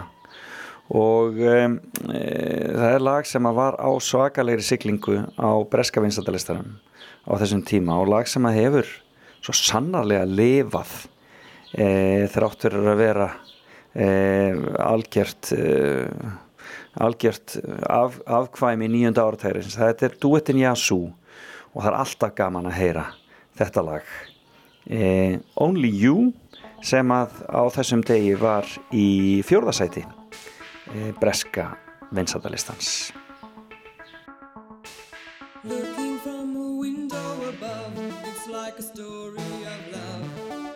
Og 0.94 1.40
um, 1.40 1.78
e, 2.12 2.24
það 2.74 2.90
er 2.90 3.06
lag 3.08 3.28
sem 3.28 3.48
var 3.56 3.78
á 3.80 3.90
svakalegri 4.04 4.66
siglingu 4.66 5.22
á 5.40 5.52
breska 5.72 6.04
vinsaldalistanum 6.04 6.76
á 7.24 7.32
þessum 7.40 7.64
tíma 7.66 7.98
og 8.02 8.12
lag 8.12 8.28
sem 8.28 8.46
hefur 8.52 8.90
svo 9.44 9.56
sannarlega 9.56 10.28
lifað 10.28 10.94
e, 11.72 11.88
þráttur 12.32 12.78
að 12.82 13.00
vera 13.00 13.30
e, 13.96 14.08
algjört 14.84 15.54
e, 15.56 15.64
algjört 17.04 17.58
af, 17.90 18.20
afkvæmi 18.28 18.92
nýjönda 18.92 19.24
áratæri 19.24 19.64
þetta 19.66 20.10
er 20.10 20.20
duetin 20.22 20.62
Yasu 20.62 21.00
og 21.08 21.80
það 21.80 21.90
er 21.90 22.00
alltaf 22.04 22.38
gaman 22.38 22.70
að 22.70 22.80
heyra 22.82 23.08
þetta 23.58 23.88
lag 23.88 24.14
e, 24.88 25.40
Only 25.56 25.90
You 25.90 26.32
sem 26.84 27.12
að 27.16 27.44
á 27.48 27.62
þessum 27.72 28.04
degi 28.04 28.36
var 28.40 28.68
í 28.92 29.42
fjórðasæti 29.48 30.04
e, 30.04 31.12
breska 31.20 31.74
vinsaldalistans 32.12 33.14
Looking 35.66 36.18
from 36.20 36.56
a 36.58 36.76
window 36.76 37.48
above, 37.48 37.94
it's 38.26 38.48
like 38.50 38.78
a 38.78 38.82
story 38.82 39.40
of 39.40 39.80
love. 39.94 40.76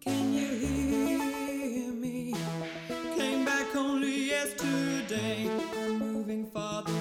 Can 0.00 0.32
you 0.32 0.46
hear 0.46 1.92
me? 1.92 2.32
Came 3.16 3.44
back 3.44 3.74
only 3.74 4.28
yesterday. 4.28 5.50
I'm 5.76 5.98
moving 5.98 6.46
farther 6.52 6.95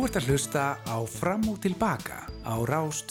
Þú 0.00 0.06
ert 0.08 0.16
að 0.16 0.28
hlusta 0.30 0.62
á 0.88 0.96
Fram 1.04 1.42
og 1.52 1.58
Tilbaka 1.60 2.22
á 2.48 2.56
Rás 2.64 3.04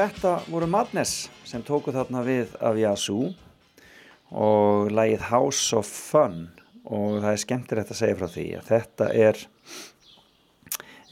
þetta 0.00 0.38
voru 0.48 0.68
Madness 0.70 1.28
sem 1.44 1.62
tóku 1.66 1.92
þarna 1.92 2.22
við 2.24 2.54
af 2.64 2.78
Yazoo 2.78 3.30
og 4.30 4.88
lagið 4.94 5.26
House 5.28 5.76
of 5.76 5.88
Fun. 5.88 6.46
Og 6.90 7.20
það 7.20 7.30
er 7.32 7.40
skemmtilegt 7.42 7.92
að 7.92 7.98
segja 7.98 8.18
frá 8.18 8.30
því 8.32 8.46
að 8.56 8.68
þetta 8.70 9.08
er 9.26 9.40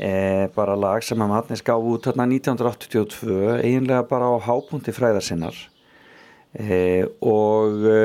e, 0.01 0.11
bara 0.55 0.79
lag 0.79 1.05
sem 1.05 1.21
að 1.21 1.33
Madness 1.35 1.65
gaf 1.67 1.85
út 1.85 2.09
þarna 2.09 2.29
1982 2.33 3.37
eiginlega 3.59 4.07
bara 4.09 4.33
á 4.33 4.37
hápunkti 4.49 4.95
fræðarsinnar 4.97 5.59
e, 6.57 7.05
og 7.21 7.85
e, 7.85 8.03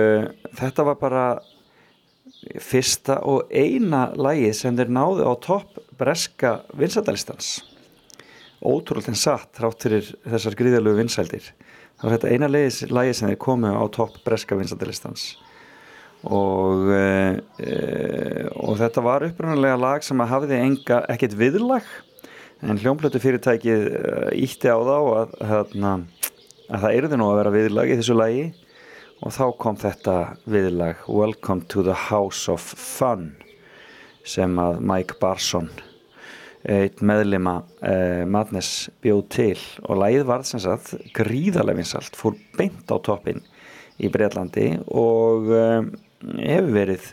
þetta 0.60 0.88
var 0.92 1.00
bara 1.02 1.26
fyrsta 2.60 3.22
og 3.24 3.48
eina 3.56 4.10
lagið 4.20 4.58
sem 4.60 4.78
þeir 4.78 4.92
náðu 4.92 5.30
á 5.32 5.34
topp 5.40 5.80
breska 5.98 6.58
vinsættalistans 6.76 7.62
ótrúlega 8.64 9.12
en 9.12 9.20
satt 9.20 9.52
þrátt 9.60 9.86
fyrir 9.86 10.12
þessar 10.24 10.58
gríðalögu 10.60 11.02
vinsældir. 11.02 11.50
Það 12.00 12.06
var 12.06 12.16
þetta 12.18 12.32
eina 12.34 12.50
lagi 12.52 13.16
sem 13.16 13.30
þeir 13.32 13.42
komu 13.42 13.74
á 13.76 13.84
topp 13.94 14.22
breska 14.26 14.58
vinsættalistans 14.60 15.34
og 16.24 16.88
e, 16.96 17.68
og 18.56 18.78
þetta 18.80 19.04
var 19.04 19.26
upprunalega 19.28 19.80
lag 19.80 20.06
sem 20.08 20.22
að 20.24 20.32
hafiði 20.32 20.60
enga, 20.64 21.02
ekkert 21.12 21.36
viðlag 21.36 21.90
en 22.64 22.80
hljómblötu 22.80 23.20
fyrirtækið 23.20 23.88
ítti 24.40 24.72
á 24.72 24.80
þá 24.80 24.96
að, 24.96 25.34
að, 25.44 25.74
að 26.72 26.86
það 26.86 26.98
erði 26.98 27.20
nú 27.20 27.28
að 27.30 27.40
vera 27.42 27.56
viðlag 27.58 27.92
í 27.92 27.98
þessu 28.00 28.16
lagi. 28.16 28.46
Og 29.24 29.32
þá 29.32 29.46
kom 29.60 29.78
þetta 29.80 30.16
viðlag 30.52 31.04
Welcome 31.08 31.68
to 31.72 31.84
the 31.84 31.96
House 32.10 32.52
of 32.52 32.60
Fun 32.60 33.30
sem 34.28 34.56
að 34.60 34.82
Mike 34.84 35.20
Barson 35.20 35.70
eitt 36.64 37.02
meðlima 37.04 37.58
uh, 37.60 38.24
Madness 38.30 38.88
bjóð 39.04 39.24
til 39.34 39.60
og 39.84 40.00
lagið 40.00 40.28
varð 40.30 40.48
sem 40.48 40.62
sagt 40.64 40.94
gríðarlega 41.16 41.82
vinsalt, 41.82 42.16
fór 42.16 42.38
beint 42.58 42.88
á 42.88 42.96
toppin 43.04 43.44
í 44.00 44.10
Breitlandi 44.12 44.70
og 44.88 45.52
uh, 45.52 45.84
hefur 46.40 46.72
verið 46.78 47.10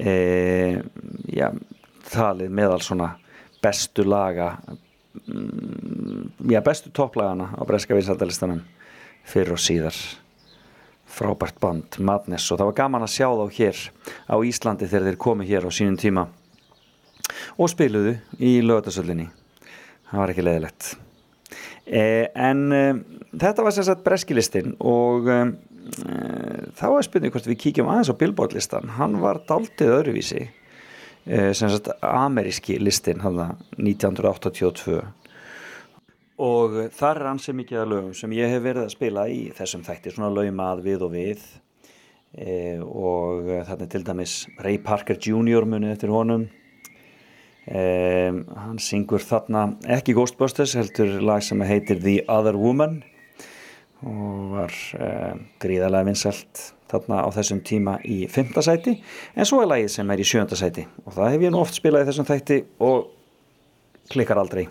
uh, 0.00 0.80
já, 1.28 1.50
talið 2.08 2.54
meðal 2.56 2.80
svona 2.84 3.12
bestu 3.62 4.06
laga 4.08 4.54
um, 5.26 6.30
já, 6.48 6.62
bestu 6.64 6.92
topplagana 6.94 7.52
á 7.52 7.62
breska 7.68 7.96
vinsaldalistanum 7.98 8.64
fyrir 9.28 9.52
og 9.52 9.60
síðar. 9.60 9.96
Frábært 11.08 11.56
band, 11.60 11.96
Madness 12.04 12.50
og 12.52 12.60
það 12.60 12.68
var 12.68 12.76
gaman 12.82 13.04
að 13.04 13.14
sjá 13.14 13.28
þá 13.32 13.56
hér 13.56 13.78
á 14.28 14.36
Íslandi 14.44 14.88
þegar 14.88 15.08
þeir 15.08 15.24
komu 15.24 15.46
hér 15.48 15.64
á 15.68 15.70
sínum 15.72 15.96
tíma 16.00 16.28
og 17.56 17.70
spiluðu 17.72 18.16
í 18.38 18.58
lögatarsöllinni 18.64 19.28
það 20.10 20.22
var 20.22 20.32
ekki 20.32 20.46
leðilegt 20.46 20.90
eh, 21.86 22.26
en 22.34 22.64
eh, 22.74 23.00
þetta 23.34 23.66
var 23.66 23.76
sagt 23.76 24.04
breskilistinn 24.06 24.76
og 24.80 25.28
eh, 25.32 25.52
þá 26.78 26.86
er 26.90 27.06
spurning 27.06 27.34
hvort 27.34 27.48
við 27.48 27.60
kíkjum 27.64 27.90
aðeins 27.90 28.12
á 28.12 28.20
Billboard 28.20 28.56
listan 28.56 28.96
hann 28.98 29.18
var 29.22 29.42
daldið 29.48 29.94
öðruvísi 30.00 30.48
sem 31.28 31.68
sagt 31.68 31.90
ameríski 32.00 32.78
listin 32.80 33.20
1982 33.20 35.00
og 36.40 36.76
þar 36.96 37.20
er 37.20 37.28
ansið 37.34 37.56
mikið 37.58 37.80
að 37.82 37.90
lögum 37.92 38.14
sem 38.16 38.32
ég 38.36 38.52
hef 38.52 38.62
verið 38.64 38.86
að 38.86 38.94
spila 38.94 39.24
í 39.28 39.40
þessum 39.58 39.82
þætti 39.84 40.12
svona 40.14 40.30
laumað 40.32 40.84
við 40.86 41.04
og 41.04 41.12
við. 41.12 41.42
E, 42.32 42.54
og 42.80 43.50
þarna 43.66 43.88
til 43.90 44.02
dæmis 44.06 44.34
Ray 44.62 44.78
Parker 44.84 45.18
Jr. 45.20 45.66
munið 45.68 45.96
eftir 45.96 46.14
honum 46.14 46.46
e, 47.68 47.84
hann 48.32 48.80
syngur 48.82 49.22
þarna 49.24 49.68
ekki 49.98 50.16
Ghostbusters 50.16 50.74
heldur 50.78 51.18
lag 51.24 51.44
sem 51.44 51.60
heitir 51.68 52.00
The 52.02 52.22
Other 52.32 52.58
Woman 52.58 53.02
og 54.06 54.52
var 54.54 54.74
e, 54.98 55.12
gríðarlega 55.62 56.08
vinsalt 56.08 56.64
þarna 56.88 57.22
á 57.24 57.28
þessum 57.34 57.60
tíma 57.66 57.98
í 58.08 58.22
fymta 58.32 58.64
sæti. 58.64 58.96
En 59.36 59.48
svo 59.48 59.62
er 59.62 59.72
lagið 59.72 59.92
sem 59.98 60.14
er 60.14 60.22
í 60.22 60.28
sjönda 60.28 60.58
sæti 60.58 60.86
og 61.04 61.14
það 61.16 61.34
hef 61.34 61.46
ég 61.48 61.54
nú 61.54 61.62
oft 61.62 61.76
spilað 61.76 62.06
í 62.06 62.10
þessum 62.10 62.28
þætti 62.28 62.60
og 62.88 63.10
klikkar 64.12 64.40
aldrei. 64.40 64.68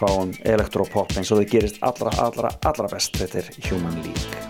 Fáum 0.00 0.32
elektropop 0.48 1.12
eins 1.18 1.32
og 1.32 1.42
það 1.42 1.50
gerist 1.56 1.82
allra, 1.84 2.14
allra, 2.22 2.54
allra 2.64 2.88
best. 2.92 3.20
Þetta 3.20 3.42
er 3.42 3.52
Human 3.68 4.00
League 4.06 4.49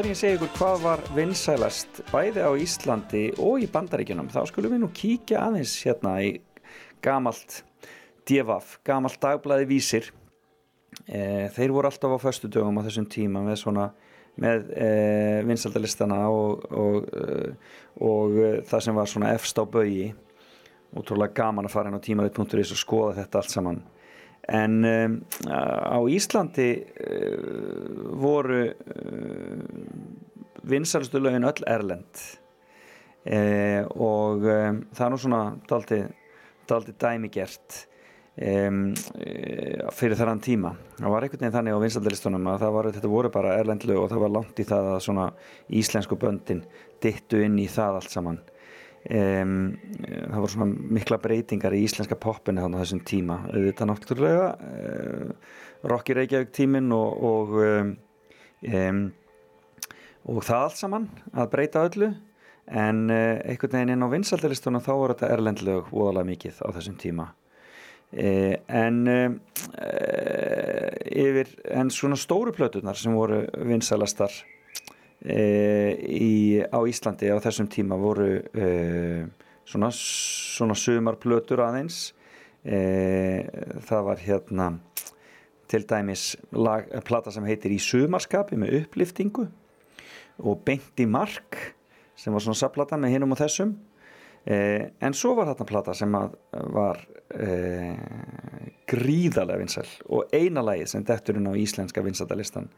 áður 0.00 0.06
en 0.08 0.14
ég 0.14 0.18
segi 0.20 0.36
ykkur 0.38 0.52
hvað 0.56 0.78
var 0.80 1.00
vinsælast 1.12 1.98
bæði 2.08 2.40
á 2.40 2.50
Íslandi 2.56 3.20
og 3.44 3.60
í 3.60 3.66
Bandaríkjunum 3.68 4.30
þá 4.32 4.38
skulum 4.48 4.72
við 4.72 4.80
nú 4.80 4.88
kíkja 4.96 5.42
aðeins 5.44 5.74
hérna 5.84 6.14
í 6.24 6.30
gamalt 7.04 7.58
DFF, 8.24 8.78
gamalt 8.86 9.18
dagblæði 9.20 9.66
vísir. 9.68 10.08
E, 11.04 11.50
þeir 11.52 11.74
voru 11.76 11.90
alltaf 11.90 12.16
á 12.16 12.18
föstu 12.22 12.48
dögum 12.48 12.80
á 12.80 12.86
þessum 12.86 13.10
tíma 13.12 13.42
með 13.44 13.60
svona 13.60 13.90
með 14.40 14.72
e, 14.72 14.88
vinsaldalistana 15.50 16.22
og, 16.32 16.64
og, 16.72 17.12
e, 17.12 17.52
og 18.00 18.40
e, 18.40 18.50
það 18.72 18.86
sem 18.86 19.00
var 19.02 19.12
svona 19.12 19.34
efst 19.36 19.60
á 19.60 19.68
bögi 19.68 20.14
útrúlega 20.96 21.42
gaman 21.42 21.68
að 21.68 21.76
fara 21.76 21.92
inn 21.92 22.00
á 22.00 22.06
tímarit.is 22.08 22.72
og 22.72 22.84
skoða 22.86 23.18
þetta 23.20 23.42
allt 23.42 23.52
saman 23.52 23.84
en 24.50 24.84
um, 24.84 25.16
á 25.46 25.98
Íslandi 26.10 26.70
uh, 26.82 28.08
voru 28.18 28.64
uh, 28.66 29.60
vinsælstu 30.66 31.20
lögin 31.22 31.46
öll 31.46 31.62
erlend. 31.66 32.24
Uh, 33.20 33.84
og 33.94 34.42
um, 34.48 34.82
það 34.90 35.06
er 35.06 35.12
nú 35.12 35.20
svona 35.20 35.42
daldi, 35.70 36.00
daldi 36.68 36.96
dæmigert 36.98 37.80
um, 38.40 38.90
uh, 38.90 39.90
fyrir 39.94 40.18
þarann 40.18 40.42
tíma. 40.42 40.74
Það 40.98 41.14
var 41.14 41.26
einhvern 41.26 41.44
veginn 41.44 41.56
þannig 41.58 41.78
á 41.78 41.84
vinsaldalistunum 41.84 42.52
að 42.54 42.68
var, 42.74 42.90
þetta 42.96 43.12
voru 43.12 43.32
bara 43.34 43.58
erlend 43.60 43.86
lög 43.86 44.02
og 44.04 44.10
það 44.14 44.24
var 44.24 44.38
langt 44.38 44.62
í 44.62 44.66
það 44.66 44.94
að 44.96 45.04
svona 45.06 45.28
íslensku 45.82 46.18
böndin 46.18 46.64
dittu 47.02 47.44
inn 47.44 47.60
í 47.60 47.68
það 47.70 48.00
allt 48.00 48.18
saman 48.18 48.40
um, 49.08 49.54
það 50.02 50.36
voru 50.36 50.52
svona 50.52 50.92
mikla 50.96 51.18
breytingar 51.22 51.74
í 51.76 51.84
íslenska 51.86 52.18
poppinu 52.20 52.64
þannig 52.64 52.80
á 52.80 52.82
þessum 52.84 53.02
tíma. 53.08 53.38
Þetta 53.54 53.88
náttúrulega 53.88 54.46
uh, 54.60 55.56
Rocky 55.88 56.16
Reykjavík 56.16 56.52
tímin 56.56 56.92
og 56.92 57.24
og, 57.30 57.56
um, 58.68 59.02
og 60.28 60.42
það 60.44 60.66
allt 60.66 60.80
saman 60.82 61.08
að 61.32 61.52
breyta 61.54 61.86
öllu. 61.88 62.12
En 62.70 63.08
uh, 63.10 63.40
einhvern 63.40 63.78
veginn 63.78 63.96
inn 63.96 64.06
á 64.06 64.12
vinsaldalistuna 64.12 64.82
þá 64.84 64.92
voru 64.92 65.16
þetta 65.16 65.34
erlendlög 65.34 65.90
voðalega 65.90 66.30
mikið 66.34 66.62
á 66.62 66.68
þessum 66.76 67.00
tíma. 67.00 67.30
Uh, 68.10 68.56
en 68.66 69.04
yfir 71.10 71.52
en 71.70 71.92
svona 71.94 72.16
stóru 72.18 72.52
plötunar 72.54 72.98
sem 72.98 73.14
voru 73.14 73.44
vinsalastar 73.66 74.34
í, 75.20 76.60
á 76.64 76.78
Íslandi 76.88 77.28
á 77.28 77.36
þessum 77.44 77.68
tíma 77.68 77.98
voru 78.00 78.30
e, 78.40 78.68
svona, 79.68 79.90
svona 79.92 80.76
sumarplötur 80.78 81.60
aðeins. 81.64 82.10
E, 82.64 82.78
það 83.88 84.06
var 84.06 84.24
hérna 84.24 84.70
til 85.70 85.84
dæmis 85.88 86.34
lag, 86.56 86.88
plata 87.06 87.32
sem 87.32 87.46
heitir 87.46 87.72
Í 87.72 87.78
sumarskapi 87.80 88.58
með 88.58 88.80
uppliftingu 88.82 89.46
og 90.40 90.64
Beint 90.66 90.98
í 91.00 91.06
mark 91.08 91.58
sem 92.18 92.34
var 92.34 92.42
svona 92.44 92.58
sapplata 92.58 92.98
með 93.00 93.14
hinum 93.16 93.36
og 93.36 93.40
þessum. 93.40 93.74
E, 94.44 94.56
en 95.04 95.16
svo 95.16 95.34
var 95.36 95.50
þarna 95.50 95.68
plata 95.68 95.94
sem 95.96 96.16
var 96.74 97.00
e, 97.36 97.50
gríðarlega 98.88 99.60
vinsæl 99.60 99.88
og 100.08 100.32
eina 100.32 100.64
lagið 100.64 100.94
sem 100.94 101.04
detturinn 101.06 101.48
á 101.48 101.54
íslenska 101.60 102.02
vinsætalistan 102.04 102.70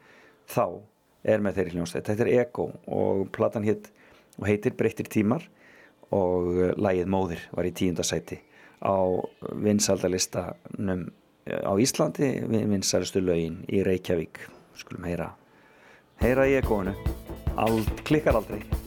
þá 0.50 0.82
er 1.24 1.42
með 1.42 1.58
þeirri 1.58 1.76
hljómsveit. 1.76 2.06
Þetta 2.08 2.26
er 2.26 2.32
Ego 2.42 2.68
og 2.86 3.26
platan 3.34 3.66
hitt 3.66 3.90
og 4.38 4.46
heitir 4.48 4.76
Breyttir 4.78 5.10
tímar 5.12 5.46
og 6.12 6.78
lagið 6.80 7.10
Móðir 7.12 7.44
var 7.52 7.68
í 7.68 7.74
tíundasæti 7.76 8.40
á 8.82 8.98
vinsaldalistanum 9.62 11.06
á 11.46 11.72
Íslandi 11.78 12.34
vinsælustu 12.48 13.22
lögin 13.22 13.62
í 13.70 13.82
Reykjavík. 13.86 14.42
Skulum 14.78 15.06
heyra 15.06 15.32
heyra 16.22 16.46
í 16.48 16.56
Egoinu 16.60 16.94
Ald, 17.60 17.90
klikkar 18.06 18.38
aldrei 18.38 18.81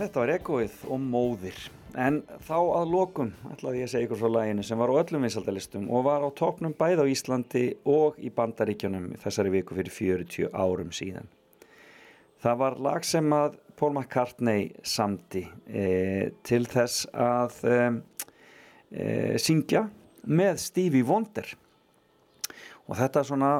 Þetta 0.00 0.16
var 0.22 0.30
Egoið 0.32 0.76
og 0.88 1.00
Móðir. 1.04 1.56
En 2.00 2.22
þá 2.46 2.54
að 2.56 2.92
lokum 2.94 3.34
ætlaði 3.52 3.82
ég 3.82 3.88
að 3.88 3.90
segja 3.92 4.06
ykkur 4.06 4.18
frá 4.22 4.30
læginu 4.32 4.62
sem 4.64 4.80
var 4.80 4.88
á 4.88 4.96
öllum 4.96 5.26
vinsaldalistum 5.26 5.90
og 5.92 6.06
var 6.06 6.24
á 6.24 6.28
topnum 6.32 6.72
bæð 6.78 7.02
á 7.04 7.06
Íslandi 7.12 7.64
og 7.84 8.16
í 8.16 8.30
Bandaríkjunum 8.32 9.10
þessari 9.20 9.52
viku 9.58 9.76
fyrir 9.76 9.92
40 9.92 10.56
árum 10.56 10.94
síðan. 10.96 11.28
Það 12.40 12.56
var 12.62 12.78
lag 12.86 13.04
sem 13.04 13.28
að 13.36 13.60
Paul 13.76 13.92
McCartney 13.92 14.70
samdi 14.80 15.44
e, 15.68 15.84
til 16.48 16.62
þess 16.64 17.04
að 17.12 17.60
e, 17.68 17.78
e, 18.88 19.04
syngja 19.36 19.84
með 20.24 20.62
Stevie 20.64 21.04
Wonder. 21.04 21.52
Og 22.90 22.96
þetta 22.98 23.22
svona, 23.22 23.50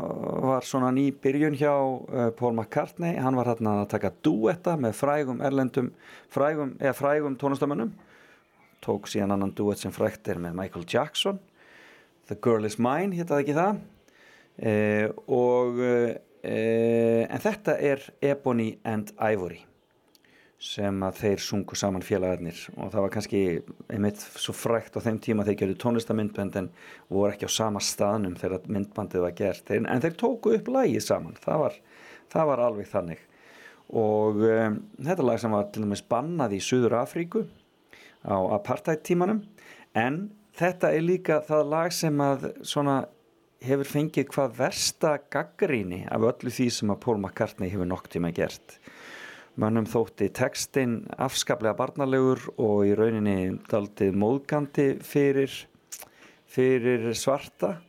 var 0.43 0.67
svona 0.67 0.89
ný 0.91 1.07
byrjun 1.23 1.55
hjá 1.55 1.71
uh, 1.71 2.31
Paul 2.35 2.57
McCartney, 2.57 3.15
hann 3.23 3.39
var 3.39 3.53
hérna 3.53 3.77
að 3.85 3.93
taka 3.93 4.11
duetta 4.27 4.75
með 4.81 4.97
frægum 4.99 5.45
erlendum, 5.47 5.93
frægum, 6.35 6.75
eða 6.83 6.97
frægum 6.99 7.39
tónastamönnum, 7.39 7.95
tók 8.83 9.07
síðan 9.13 9.37
annan 9.37 9.55
duett 9.55 9.79
sem 9.79 9.95
frægt 9.95 10.27
er 10.33 10.43
með 10.43 10.59
Michael 10.59 10.89
Jackson, 10.91 11.39
The 12.27 12.41
Girl 12.43 12.67
Is 12.67 12.81
Mine, 12.83 13.15
héttaði 13.15 13.47
ekki 13.47 13.59
það, 13.61 13.81
uh, 14.67 15.07
og, 15.39 15.79
uh, 15.79 16.13
en 16.43 17.47
þetta 17.47 17.79
er 17.79 18.07
Ebony 18.33 18.73
and 18.83 19.15
Ivory 19.21 19.63
sem 20.61 20.99
að 21.07 21.21
þeir 21.23 21.43
sungu 21.43 21.77
saman 21.79 22.05
félagarnir. 22.05 22.59
Og 22.77 22.91
það 22.93 23.05
var 23.07 23.13
kannski 23.15 23.41
einmitt 23.89 24.21
svo 24.21 24.53
frækt 24.57 24.99
á 25.01 25.05
þeim 25.05 25.21
tíma 25.25 25.47
þeir 25.49 25.57
gerðu 25.63 25.77
tónlistamindbönd 25.81 26.59
en 26.61 26.69
voru 27.09 27.33
ekki 27.33 27.49
á 27.49 27.57
sama 27.57 27.81
staðnum 27.81 28.37
þegar 28.41 28.69
myndbandið 28.69 29.25
var 29.25 29.37
gert. 29.39 29.73
En 29.73 30.05
þeir 30.05 30.19
tóku 30.21 30.53
upp 30.59 30.69
lægið 30.69 31.07
saman. 31.07 31.39
Það 31.41 31.65
var, 31.65 31.79
það 32.35 32.51
var 32.53 32.65
alveg 32.67 32.91
þannig. 32.93 33.23
Og 33.91 34.45
um, 34.47 34.77
þetta 35.01 35.27
lag 35.27 35.41
sem 35.43 35.57
var 35.57 35.73
til 35.73 35.87
dæmis 35.87 36.05
bannað 36.13 36.59
í 36.59 36.61
Suður 36.63 37.01
Afríku 37.01 37.47
á 38.23 38.37
apartheid 38.53 39.01
tímanum 39.07 39.41
en 39.97 40.29
þetta 40.61 40.93
er 40.93 41.03
líka 41.03 41.41
það 41.47 41.73
lag 41.73 41.95
sem 41.97 42.21
að 42.23 42.51
svona 42.61 43.01
hefur 43.65 43.89
fengið 43.89 44.29
hvað 44.35 44.55
versta 44.61 45.15
gaggríni 45.33 46.05
af 46.09 46.25
öllu 46.29 46.53
því 46.53 46.69
sem 46.77 46.93
að 46.93 47.01
Paul 47.05 47.19
McCartney 47.19 47.73
hefur 47.73 47.89
nokk 47.89 48.09
tíma 48.13 48.31
gert 48.37 48.79
Mönnum 49.59 49.87
þótti 49.91 50.29
textin 50.31 51.01
afskaplega 51.19 51.75
barnalegur 51.75 52.45
og 52.55 52.85
í 52.87 52.93
rauninni 52.95 53.57
daldið 53.71 54.15
móðgandi 54.15 54.87
fyrir, 55.03 55.51
fyrir 56.47 57.09
svarta. 57.19 57.81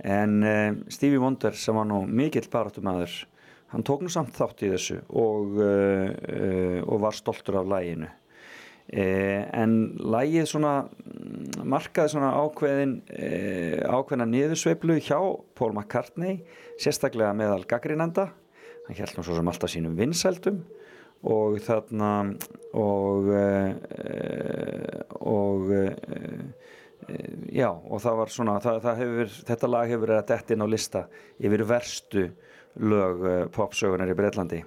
En 0.00 0.38
uh, 0.46 0.78
Stevie 0.88 1.20
Wonder 1.20 1.56
sem 1.58 1.76
var 1.76 1.88
nú 1.90 2.04
mikill 2.06 2.46
baráttumæður 2.52 3.16
hann 3.74 3.84
tók 3.86 4.00
nú 4.02 4.10
samt 4.10 4.32
þátt 4.38 4.64
í 4.64 4.70
þessu 4.72 4.96
og, 5.10 5.58
uh, 5.58 6.08
uh, 6.14 6.78
og 6.86 7.02
var 7.04 7.18
stoltur 7.18 7.60
af 7.60 7.70
læginu 7.70 8.08
en 8.90 9.74
lægið 10.02 10.48
svona 10.50 10.72
markaði 11.62 12.10
svona 12.10 12.32
ákveðin 12.42 12.96
ákveðina 13.86 14.26
niðursveiflu 14.26 14.96
hjá 14.98 15.14
Paul 15.54 15.76
McCartney 15.76 16.40
sérstaklega 16.74 17.30
meðal 17.38 17.62
gaggrínanda 17.70 18.24
hann 18.88 18.98
held 18.98 19.14
nú 19.14 19.22
svo 19.22 19.36
sem 19.38 19.52
alltaf 19.52 19.70
sínum 19.70 19.94
vinsældum 19.94 20.64
og 21.28 21.58
þarna 21.60 22.10
og 22.72 23.28
uh, 23.28 23.72
og 25.20 25.68
uh, 25.68 26.44
já 27.50 27.68
og 27.68 28.00
það 28.00 28.18
var 28.20 28.32
svona 28.32 28.58
það, 28.62 28.78
það 28.84 29.00
hefur, 29.02 29.32
þetta 29.50 29.70
lag 29.70 29.90
hefur 29.90 30.04
verið 30.06 30.20
að 30.20 30.28
detta 30.30 30.54
inn 30.54 30.64
á 30.64 30.68
lista 30.70 31.02
yfir 31.40 31.64
verstu 31.68 32.26
lög 32.80 33.24
uh, 33.26 33.40
popsögunar 33.52 34.12
í 34.12 34.16
Breitlandi 34.16 34.62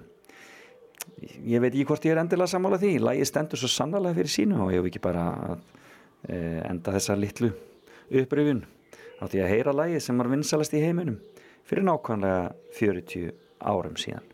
ég 1.42 1.62
veit 1.62 1.72
ekki 1.72 1.88
hvort 1.88 2.06
ég 2.06 2.14
er 2.14 2.20
endilega 2.22 2.48
sammála 2.48 2.78
því. 2.80 2.94
Lagi 3.02 3.24
stendur 3.28 3.60
svo 3.60 3.68
sannlega 3.70 4.16
fyrir 4.16 4.32
sínu 4.32 4.60
og 4.64 4.72
ég 4.72 4.80
hef 4.80 4.88
ekki 4.88 5.02
bara 5.04 5.24
enda 6.24 6.94
þessa 6.94 7.16
litlu 7.20 7.50
uppröfun 8.08 8.62
á 9.20 9.24
því 9.28 9.42
að 9.44 9.52
heyra 9.52 9.74
lagi 9.76 10.00
sem 10.00 10.16
var 10.20 10.30
vinsalast 10.32 10.76
í 10.76 10.80
heiminum 10.84 11.18
fyrir 11.68 11.84
nákvæmlega 11.84 12.54
40 12.78 13.36
árum 13.60 14.00
síðan. 14.00 14.24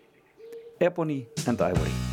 Ebony 0.81 1.27
and 1.47 1.61
Ivory 1.61 2.10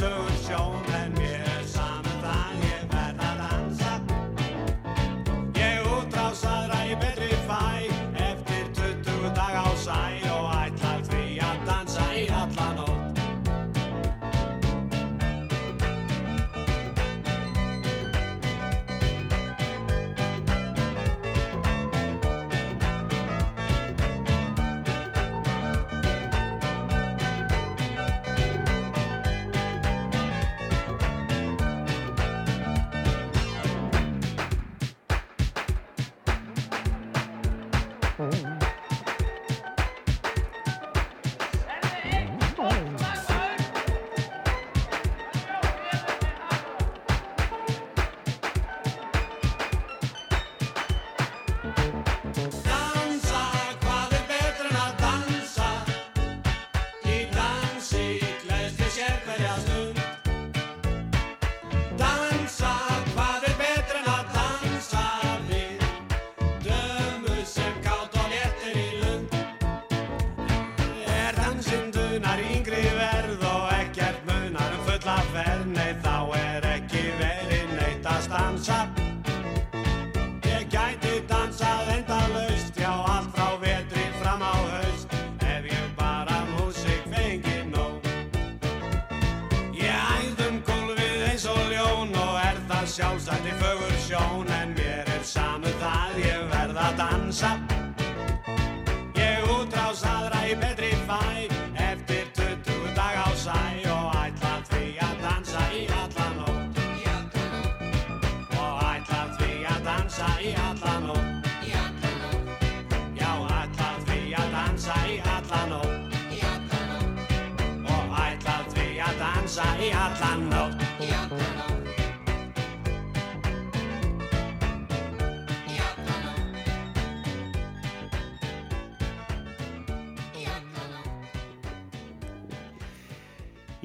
lotion 0.00 0.97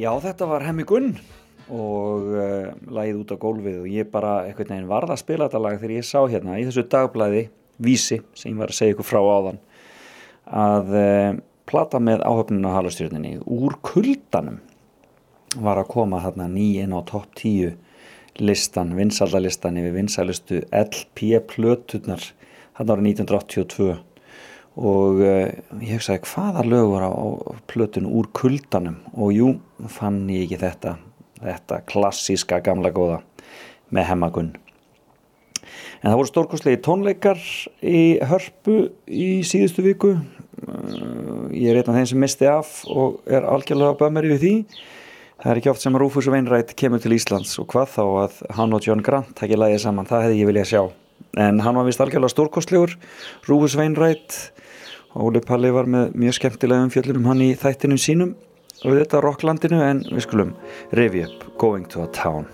Já, 0.03 0.09
þetta 0.19 0.47
var 0.49 0.63
Hemmi 0.65 0.83
Gunn 0.83 1.13
og 1.71 2.25
uh, 2.35 2.71
lagið 2.91 3.19
út 3.21 3.29
á 3.31 3.37
gólfið 3.39 3.75
og 3.85 3.85
ég 3.87 4.09
bara 4.11 4.33
einhvern 4.43 4.73
veginn 4.73 4.89
varð 4.89 5.13
að 5.13 5.21
spila 5.21 5.45
þetta 5.47 5.61
lag 5.63 5.77
þegar 5.79 5.93
ég 5.95 6.07
sá 6.07 6.17
hérna 6.27 6.57
í 6.59 6.65
þessu 6.67 6.83
dagblæði 6.91 7.43
Vísi 7.83 8.17
sem 8.35 8.51
ég 8.51 8.59
var 8.59 8.73
að 8.73 8.77
segja 8.81 8.95
ykkur 8.97 9.07
frá 9.07 9.19
áðan 9.21 9.61
að 10.59 10.91
uh, 10.99 11.29
plata 11.69 12.01
með 12.03 12.25
áhöfninu 12.27 12.67
á 12.67 12.75
halastjörninni 12.75 13.37
úr 13.47 13.77
kuldanum 13.85 14.59
var 15.63 15.79
að 15.79 15.91
koma 15.93 16.19
þarna 16.25 16.49
nýinn 16.51 16.97
á 16.97 16.99
topp 17.07 17.31
10 17.39 17.77
listan, 18.43 18.95
vinsaldalistan 18.97 19.79
yfir 19.79 19.95
vinsalistu 20.01 20.65
LP 20.67 21.39
plöturnar 21.53 22.27
þarna 22.75 22.97
árið 22.97 23.13
1982 23.13 23.95
og 24.73 25.21
uh, 25.21 25.47
ég 25.79 25.97
hugsaði 25.97 26.23
hvaða 26.31 26.65
lög 26.65 26.91
var 26.95 27.05
á, 27.05 27.13
plötun 27.69 28.09
úr 28.09 28.29
kuldanum? 28.33 29.01
Og 29.13 29.33
jú, 29.35 29.49
fann 29.91 30.23
ég 30.33 30.47
ekki 30.47 30.61
þetta 30.63 30.97
þetta 31.43 31.81
klassíska 31.89 32.59
gamla 32.63 32.91
góða 32.93 33.21
með 33.93 34.09
hemmagunn. 34.11 34.53
En 36.03 36.09
það 36.09 36.17
voru 36.19 36.31
stórkoslegi 36.31 36.81
tónleikar 36.83 37.39
í 37.79 38.19
hörpu 38.27 38.79
í 39.07 39.27
síðustu 39.47 39.85
viku. 39.85 40.17
Uh, 40.63 41.47
ég 41.51 41.71
er 41.71 41.79
einn 41.81 41.93
af 41.93 41.99
þeim 41.99 42.09
sem 42.11 42.23
misti 42.23 42.49
af 42.49 42.81
og 42.91 43.21
er 43.27 43.47
algjörlega 43.47 43.97
bömmeri 43.99 44.33
við 44.33 44.43
því. 44.43 44.55
Það 45.43 45.51
er 45.51 45.59
ekki 45.59 45.71
oft 45.73 45.83
sem 45.83 45.95
Rúfus 45.99 46.27
Veinrætt 46.31 46.75
kemur 46.79 47.01
til 47.03 47.15
Íslands 47.17 47.57
og 47.59 47.67
hvað 47.73 47.95
þá 47.97 48.03
að 48.23 48.43
hann 48.57 48.75
og 48.75 48.85
John 48.85 49.03
Grant 49.03 49.33
takki 49.35 49.59
lagið 49.59 49.81
saman, 49.83 50.07
það 50.07 50.29
hefði 50.29 50.43
ég 50.43 50.51
viljað 50.51 50.69
sjá 50.71 50.83
en 51.37 51.63
hann 51.65 51.77
var 51.79 51.87
vist 51.87 52.01
algjörlega 52.03 52.35
stórkostlegur 52.35 52.97
Rúfus 53.47 53.77
Veinrætt 53.79 54.53
Óli 55.13 55.43
Palli 55.45 55.69
var 55.69 55.85
með 55.85 56.15
mjög 56.17 56.39
skemmtilega 56.39 56.87
umfjöllur 56.87 57.19
um 57.19 57.29
hann 57.29 57.43
í 57.45 57.51
þættinum 57.53 58.01
sínum. 58.01 58.33
Og 58.81 58.97
þetta 58.97 59.21
Rocklandinu 59.21 59.79
en 59.85 60.01
við 60.09 60.25
skulum 60.25 60.57
revi 60.97 61.23
upp 61.27 61.47
Going 61.61 61.85
to 61.93 62.01
a 62.01 62.09
Town 62.09 62.49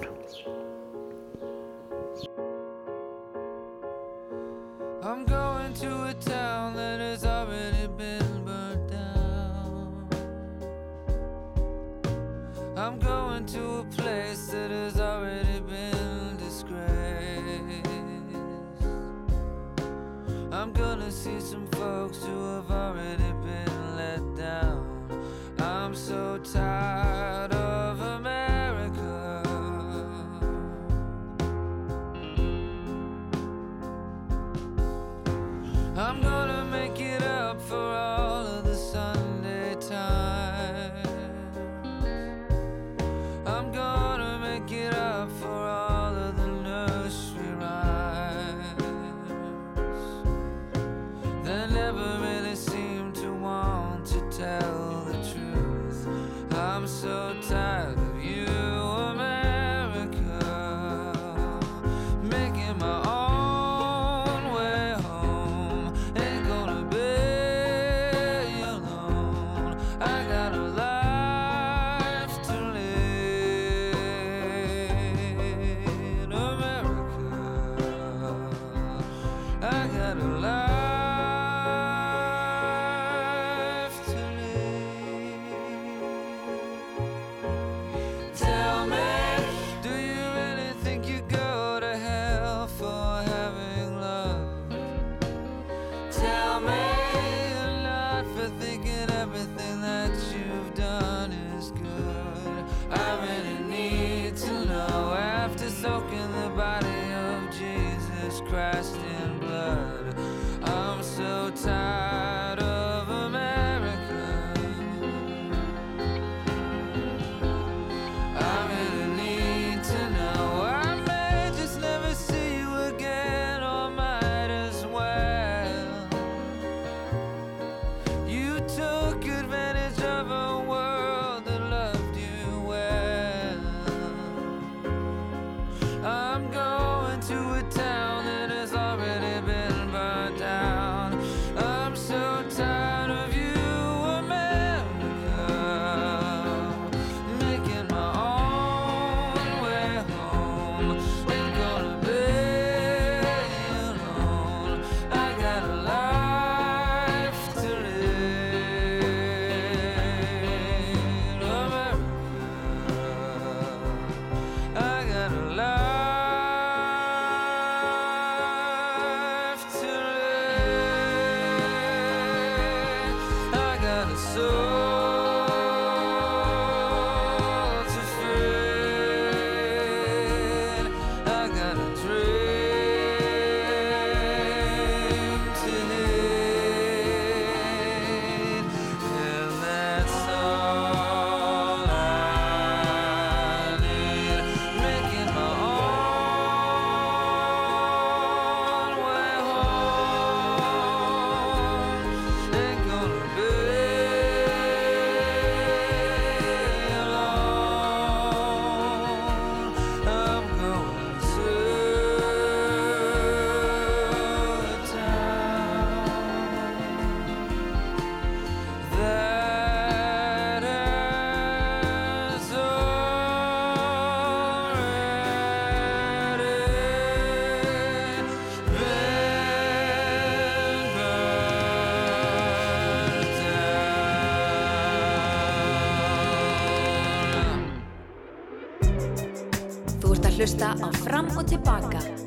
Fram 241.19 241.37
og 241.37 241.47
Tilbaka 241.47 242.18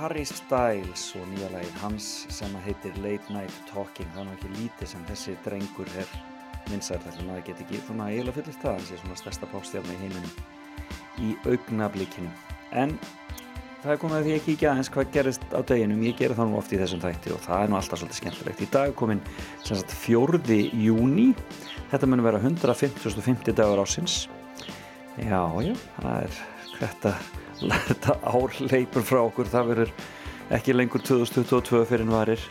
Harry 0.00 0.22
Styles 0.24 1.10
og 1.18 1.26
nýja 1.28 1.50
lagið 1.52 1.74
hans 1.82 2.04
sem 2.32 2.54
heitir 2.64 2.94
Late 3.04 3.34
Night 3.34 3.56
Talking. 3.68 4.08
Það 4.14 4.22
er 4.22 4.28
nú 4.28 4.36
ekki 4.38 4.52
lítið 4.54 4.88
sem 4.94 5.02
þessi 5.10 5.34
drengur 5.44 5.90
er 6.00 6.14
vinsæll, 6.70 7.00
þess 7.04 7.20
að 7.20 7.26
maður 7.28 7.44
get 7.50 7.60
ekki 7.64 7.80
svona 7.84 8.06
eiginlega 8.08 8.36
fyllist 8.38 8.64
það, 8.64 8.80
er 8.80 9.02
svona 9.02 9.18
stærsta 9.20 9.48
pástjálna 9.50 9.96
í 9.96 9.98
heiminum 10.00 10.32
í 11.20 11.34
augnablíkinu. 11.50 12.30
En 12.80 12.94
það 13.82 13.92
er 13.92 14.00
komið 14.00 14.16
að 14.16 14.28
því 14.28 14.36
að 14.38 14.46
kíkja 14.46 14.70
aðeins 14.70 14.90
hvað 14.94 15.12
gerist 15.18 15.44
á 15.52 15.60
deginum. 15.68 16.06
Ég 16.08 16.16
gera 16.20 16.38
það 16.38 16.48
nú 16.48 16.60
oft 16.62 16.72
í 16.72 16.80
þessum 16.80 17.04
þætti 17.04 17.34
og 17.36 17.44
það 17.44 17.64
er 17.66 17.72
nú 17.72 17.78
alltaf 17.80 18.00
svolítið 18.00 18.20
skemmtilegt. 18.22 18.64
Í 18.64 18.70
dag 18.72 18.88
er 18.88 18.96
komin 19.02 19.20
sagt 19.66 19.96
4. 20.06 20.40
júni. 20.86 21.28
Þetta 21.92 22.08
mun 22.08 22.24
vera 22.24 22.40
150. 22.40 23.52
dagur 23.52 23.84
ásins. 23.84 24.22
Já, 25.20 25.42
já, 25.60 25.74
það 25.98 26.16
er 26.22 26.40
þetta, 26.78 27.14
þetta 27.60 28.16
ár 28.24 28.56
leipur 28.70 29.04
frá 29.06 29.20
okkur, 29.22 29.50
það 29.50 29.70
verður 29.72 29.92
ekki 30.56 30.74
lengur 30.76 31.04
2022 31.06 31.82
fyrir 31.88 32.06
en 32.06 32.14
varir. 32.14 32.44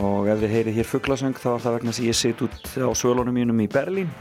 Og 0.00 0.28
ef 0.30 0.38
þið 0.38 0.54
heyrið 0.54 0.76
hér 0.78 0.86
fugglasöng 0.86 1.38
þá 1.38 1.48
er 1.52 1.64
það 1.64 1.76
vegna 1.78 1.94
sem 1.96 2.06
ég 2.06 2.18
sitt 2.18 2.44
út 2.46 2.68
á 2.78 2.90
svölunum 2.94 3.34
mínum 3.34 3.62
í 3.64 3.68
Berlín. 3.70 4.12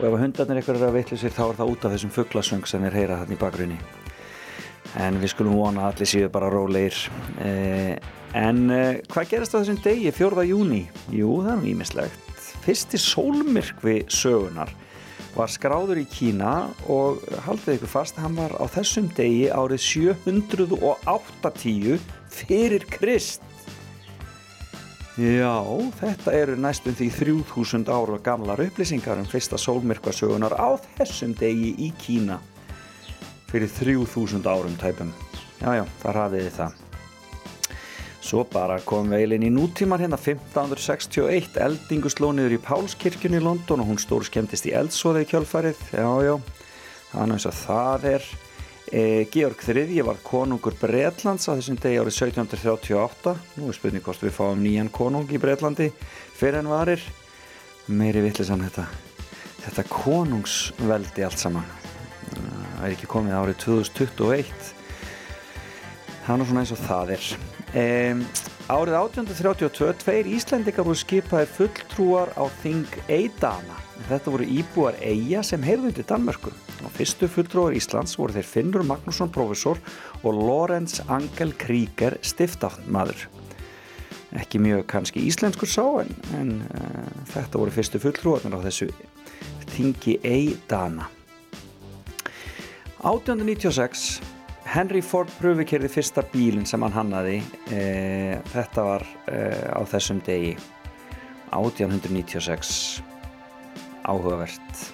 Og 0.00 0.08
ef 0.08 0.18
hundarnir 0.18 0.58
eitthvað 0.58 0.80
er 0.80 0.88
að 0.88 0.96
veitlu 0.98 1.20
sér 1.20 1.36
þá 1.36 1.44
er 1.44 1.60
það 1.60 1.74
út 1.76 1.86
af 1.86 1.94
þessum 1.94 2.14
fugglasöng 2.16 2.66
sem 2.66 2.88
er 2.88 2.98
heyrað 2.98 3.22
þarna 3.22 3.36
í 3.36 3.42
bakgrunni. 3.44 3.78
En 5.02 5.22
við 5.22 5.32
skulum 5.32 5.56
vona 5.60 5.86
allir 5.88 6.10
séu 6.10 6.32
bara 6.32 6.50
rólegir. 6.52 6.98
Eh, 7.40 7.94
en 8.36 8.66
eh, 8.74 8.98
hvað 9.12 9.30
gerast 9.30 9.54
á 9.54 9.60
þessum 9.62 9.80
degi 9.84 10.10
4. 10.10 10.48
júni? 10.50 10.82
Jú, 11.14 11.38
það 11.44 11.54
er 11.54 11.62
nú 11.62 11.72
ímislegt 11.76 12.28
fyrsti 12.62 12.98
sólmyrkvi 13.00 14.02
sögunar 14.12 14.70
var 15.36 15.52
skráður 15.52 15.98
í 16.02 16.06
Kína 16.08 16.52
og 16.92 17.22
haldið 17.46 17.78
ykkur 17.78 17.94
fast 17.94 18.18
hann 18.20 18.36
var 18.36 18.52
á 18.58 18.64
þessum 18.72 19.06
degi 19.16 19.46
árið 19.52 19.80
780 19.86 21.98
fyrir 22.32 22.82
Krist 22.92 23.42
Já, 25.20 25.60
þetta 25.98 26.32
eru 26.32 26.54
næstum 26.56 26.94
því 26.96 27.10
3000 27.18 27.90
ára 27.92 28.16
gamlar 28.24 28.62
upplýsingar 28.64 29.20
um 29.20 29.28
fyrsta 29.28 29.58
sólmyrkvasögunar 29.60 30.56
á 30.56 30.72
þessum 30.96 31.34
degi 31.36 31.74
í 31.76 31.90
Kína 32.00 32.38
fyrir 33.52 33.68
3000 33.68 34.48
árum 34.48 34.72
tæpum. 34.80 35.12
Já, 35.60 35.76
já, 35.76 35.84
þar 36.00 36.18
hafið 36.22 36.46
þið 36.46 36.56
það. 36.56 36.81
Svo 38.22 38.44
bara 38.46 38.76
eiginlega 38.78 39.34
inn 39.34 39.48
í 39.48 39.50
nútíman 39.50 39.98
hérna 39.98 40.16
1561 40.20 41.56
eldingu 41.58 42.10
slóniður 42.12 42.54
í 42.54 42.60
Pálskirkjunni 42.62 43.40
í 43.40 43.42
London 43.42 43.82
og 43.82 43.88
hún 43.90 43.98
stóru 43.98 44.28
skemmtist 44.28 44.68
í 44.70 44.74
eldsóði 44.78 45.24
í 45.24 45.28
kjölfarið. 45.32 45.80
Já, 45.90 46.06
já, 46.22 46.36
þannig 47.10 47.34
eins 47.34 47.46
og 47.50 47.56
það 47.58 48.06
er. 48.12 48.28
E, 48.92 49.02
Georg 49.32 49.64
III 49.66 50.04
var 50.06 50.20
konungur 50.22 50.76
Bretlands 50.78 51.48
á 51.50 51.56
þessum 51.56 51.80
degi 51.82 51.98
árið 51.98 52.14
1738. 52.30 53.34
Nú 53.58 53.70
er 53.72 53.78
spurning 53.78 54.04
hvort 54.06 54.22
við 54.22 54.36
fáum 54.36 54.62
nýjan 54.62 54.92
konung 54.94 55.26
í 55.32 55.40
Bretlandi 55.42 55.88
fyrir 56.38 56.60
en 56.60 56.70
varir. 56.70 57.02
Meiri 57.90 58.22
vittlisann 58.22 58.62
þetta, 58.62 58.84
þetta 59.64 59.86
konungsveldi 59.90 61.26
allt 61.26 61.42
saman. 61.42 61.66
Það 62.30 62.86
er 62.86 62.94
ekki 62.94 63.10
komið 63.10 63.34
árið 63.40 63.58
2021. 63.66 64.70
Það 66.22 66.32
er 66.36 66.38
nú 66.38 66.46
svona 66.46 66.62
eins 66.62 66.74
og 66.76 66.84
það 66.86 67.16
er. 67.16 67.32
Um, 67.72 68.18
árið 68.68 68.98
1832 68.98 69.94
tveir 70.02 70.26
Íslendikar 70.28 70.84
voru 70.84 70.98
skipaðir 71.00 71.48
fulltrúar 71.56 72.28
á 72.36 72.44
Þing 72.60 72.98
Eidana. 73.08 73.78
Þetta 74.10 74.34
voru 74.34 74.44
íbúar 74.44 74.98
Eija 75.00 75.40
sem 75.46 75.62
heyrðu 75.64 75.94
til 75.96 76.04
Danmörku. 76.10 76.52
Og 76.84 76.92
fyrstu 76.92 77.30
fulltrúar 77.32 77.72
Íslands 77.72 78.18
voru 78.20 78.36
þeir 78.36 78.48
Finnur 78.50 78.84
Magnússon 78.84 79.32
professor 79.32 79.80
og 80.20 80.36
Lorenz 80.36 81.00
Angel 81.08 81.54
Krieger 81.56 82.18
stiftafnmaður. 82.20 83.24
Ekki 84.36 84.60
mjög 84.60 84.84
kannski 84.92 85.24
íslenskur 85.28 85.68
sá 85.68 85.86
en, 86.02 86.12
en 86.36 86.52
uh, 86.76 87.08
þetta 87.32 87.60
voru 87.60 87.72
fyrstu 87.72 88.02
fulltrúarnir 88.04 88.52
á 88.52 88.64
þessu 88.68 88.90
Þingi 89.72 90.18
Eidana. 90.28 91.08
1896 93.00 94.20
Henry 94.68 95.02
Ford 95.02 95.30
pröfukerði 95.40 95.90
fyrsta 95.90 96.22
bílinn 96.32 96.66
sem 96.68 96.82
hann 96.84 96.94
hannaði 96.94 97.40
e, 97.74 98.38
þetta 98.52 98.84
var 98.86 99.04
e, 99.26 99.38
á 99.74 99.80
þessum 99.90 100.22
degi 100.24 100.54
1896 101.52 103.02
áhugavert. 104.08 104.84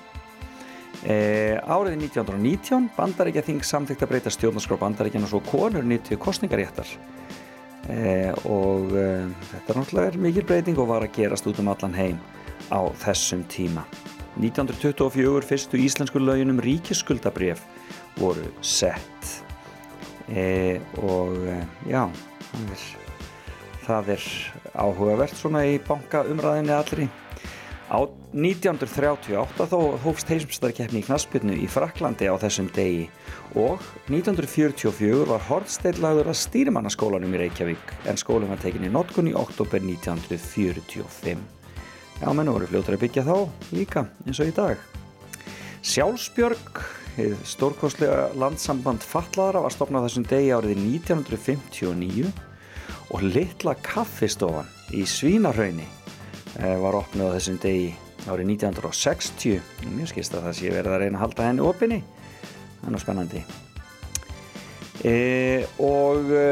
E, 1.05 1.59
árið 1.63 1.99
1919 2.09 2.89
bandaríkja 2.97 3.45
þing 3.47 3.63
samþykkt 3.67 4.05
að 4.05 4.13
breyta 4.13 4.33
stjórnarskrá 4.35 4.81
bandaríkjan 4.81 5.29
og 5.29 5.33
svo 5.35 5.43
konur 5.47 5.87
nýttu 5.87 6.19
kostningaréttar 6.21 6.97
og 7.89 8.91
þetta 8.93 9.75
náttúrulega 9.79 10.11
er 10.11 10.17
mikil 10.21 10.43
breyting 10.45 10.77
og 10.83 10.91
var 10.91 11.07
að 11.07 11.15
gerast 11.15 11.47
út 11.49 11.63
um 11.63 11.71
allan 11.73 11.95
heim 11.97 12.19
á 12.69 12.85
þessum 13.01 13.47
tíma. 13.49 13.87
1924 14.37 15.47
fyrstu 15.49 15.81
íslensku 15.81 16.21
löginum 16.21 16.61
ríkisskuldabref 16.61 17.63
voru 18.19 18.51
sett 18.61 19.48
e, 20.29 20.81
og 21.03 21.37
e, 21.49 21.61
já 21.91 22.05
það 22.59 22.75
er, 22.75 22.85
það 23.87 24.13
er 24.17 24.27
áhugavert 24.75 25.37
svona 25.39 25.65
í 25.69 25.79
bankaumræðinni 25.89 26.75
allri. 26.77 27.09
Á 27.89 28.05
1938 28.37 29.67
þó 29.71 29.79
hófst 30.05 30.29
heimsmyndstarkeppni 30.29 31.01
í 31.01 31.07
knaspinu 31.07 31.55
í 31.57 31.65
Fraklandi 31.73 32.29
á 32.29 32.37
þessum 32.37 32.69
degi 32.77 33.07
og 33.57 33.81
1944 34.13 35.25
var 35.31 35.47
Hortsteillagður 35.49 36.29
að 36.29 36.41
stýrimannaskólanum 36.43 37.33
í 37.33 37.41
Reykjavík 37.47 37.95
en 38.13 38.21
skólinn 38.21 38.53
var 38.53 38.61
tekin 38.61 38.85
í 38.85 38.93
notkun 38.93 39.33
í 39.33 39.37
oktober 39.41 39.81
1945 39.81 41.57
já 42.19 42.29
menn 42.35 42.51
voru 42.53 42.69
fljóttur 42.69 42.99
að 42.99 43.05
byggja 43.07 43.25
þá 43.25 43.37
líka 43.73 44.05
eins 44.27 44.41
og 44.43 44.51
í 44.51 44.55
dag. 44.55 44.81
Sjálfsbjörg 45.87 46.83
Hið 47.19 47.33
stórkostlega 47.51 48.29
landsamband 48.39 49.03
Fallaðara 49.03 49.65
var 49.65 49.73
stopnað 49.75 50.05
þessum 50.07 50.27
degi 50.31 50.53
árið 50.55 50.77
1959 50.79 52.29
og 53.11 53.25
litla 53.25 53.75
kaffistofan 53.83 54.69
í 54.95 55.03
Svínarhaunni 55.03 55.89
var 56.79 56.95
opnað 57.01 57.35
þessum 57.41 57.59
degi 57.65 57.89
árið 58.29 58.53
1960. 58.53 59.59
Mjög 59.97 60.13
skist 60.13 60.39
að 60.39 60.47
það 60.47 60.57
sé 60.61 60.71
verið 60.77 60.95
að 60.95 61.03
reyna 61.03 61.19
að 61.19 61.25
halda 61.25 61.49
henni 61.49 61.67
opinni. 61.67 62.01
Það 62.79 62.87
er 62.87 62.95
nú 62.95 63.03
spennandi. 63.03 63.45
E, 65.03 65.19
og 65.83 66.31
e, 66.31 66.47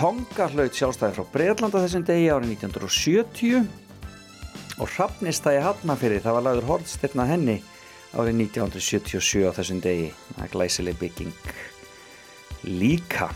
Tonga 0.00 0.48
hlaut 0.56 0.72
sjálfstæði 0.76 1.18
frá 1.18 1.32
Breitlanda 1.36 1.84
þessum 1.84 2.08
degi 2.08 2.32
árið 2.32 2.56
1970 2.56 3.64
og 4.80 4.88
Hrafnistæði 4.96 5.64
Hafnafyrir 5.68 6.24
það 6.24 6.40
var 6.40 6.48
lagður 6.48 6.72
hortstyrnað 6.72 7.32
henni 7.36 7.62
árið 8.16 8.40
1977 8.48 9.44
á 9.44 9.52
þessum 9.56 9.80
degi 9.84 10.08
er 10.40 10.52
glæsileg 10.52 10.96
bygging 11.00 11.34
líka. 12.66 13.28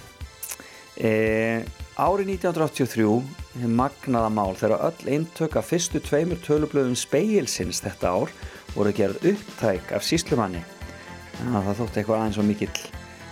E, 0.96 1.62
árið 2.00 2.32
1983 2.36 3.68
magnaða 3.68 4.30
mál 4.32 4.56
þegar 4.58 4.86
öll 4.88 5.12
eintök 5.16 5.58
af 5.60 5.68
fyrstu 5.70 6.00
tveimur 6.04 6.40
tölublöðum 6.44 6.96
speilsins 6.98 7.82
þetta 7.84 8.14
ár 8.16 8.32
voru 8.74 8.92
gerð 8.96 9.30
upptæk 9.32 9.92
af 9.96 10.06
síslumanni 10.06 10.62
ja, 10.62 11.62
það 11.64 11.76
þótti 11.80 12.02
eitthvað 12.02 12.18
aðeins 12.18 12.40
og 12.40 12.48
mikill 12.48 12.82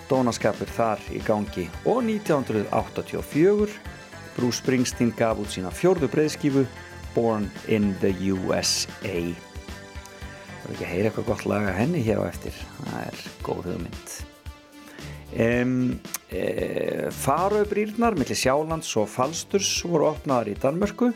dónaskapur 0.09 0.71
þar 0.73 1.03
í 1.13 1.21
gangi. 1.25 1.67
Og 1.85 2.01
1984 2.07 3.77
Bruce 4.39 4.63
Springsteen 4.63 5.13
gaf 5.19 5.41
út 5.43 5.53
sína 5.53 5.73
fjórðu 5.75 6.09
breyðskifu 6.13 6.65
Born 7.15 7.49
in 7.67 7.95
the 8.03 8.13
USA 8.31 9.48
og 10.69 10.75
ekki 10.75 10.85
að 10.85 10.91
heyra 10.93 11.09
eitthvað 11.09 11.29
gott 11.31 11.47
lag 11.49 11.69
að 11.71 11.79
henni 11.81 12.03
hér 12.05 12.21
á 12.21 12.25
eftir? 12.29 12.57
Það 12.83 12.99
er 13.07 13.23
góð 13.47 13.69
hugmynd. 13.71 14.19
Um, 15.39 15.73
e, 16.33 16.43
Faraubrýrnar 17.13 18.17
millir 18.17 18.37
Sjálands 18.37 18.95
og 19.01 19.09
Falsturs 19.13 19.71
voru 19.85 20.09
opnaðar 20.09 20.49
í 20.53 20.57
Danmörku 20.61 21.11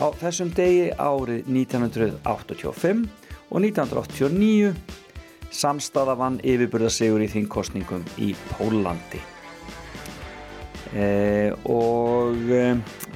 á 0.00 0.06
þessum 0.20 0.52
degi 0.56 0.88
árið 0.96 1.48
1985 1.52 3.04
og 3.52 3.58
1989 3.60 4.72
samstaða 5.52 6.16
vann 6.16 6.40
yfirburðasegur 6.40 7.24
í 7.26 7.28
þingkostningum 7.32 8.06
í 8.24 8.32
Pólandi 8.54 9.20
e, 10.96 11.52
og 11.68 12.40
e, 12.48 12.64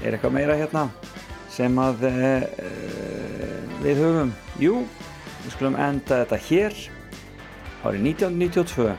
er 0.05 0.16
eitthvað 0.16 0.36
meira 0.36 0.57
hérna 0.61 0.89
sem 1.53 1.81
að 1.81 2.09
e, 2.12 2.32
við 3.81 4.05
höfum? 4.05 4.36
Jú 4.61 4.82
Við 5.47 5.55
skulum 5.55 5.77
enda 5.78 6.24
þetta 6.24 6.36
hér 6.48 6.74
árið 7.86 8.01
1992. 8.10 8.94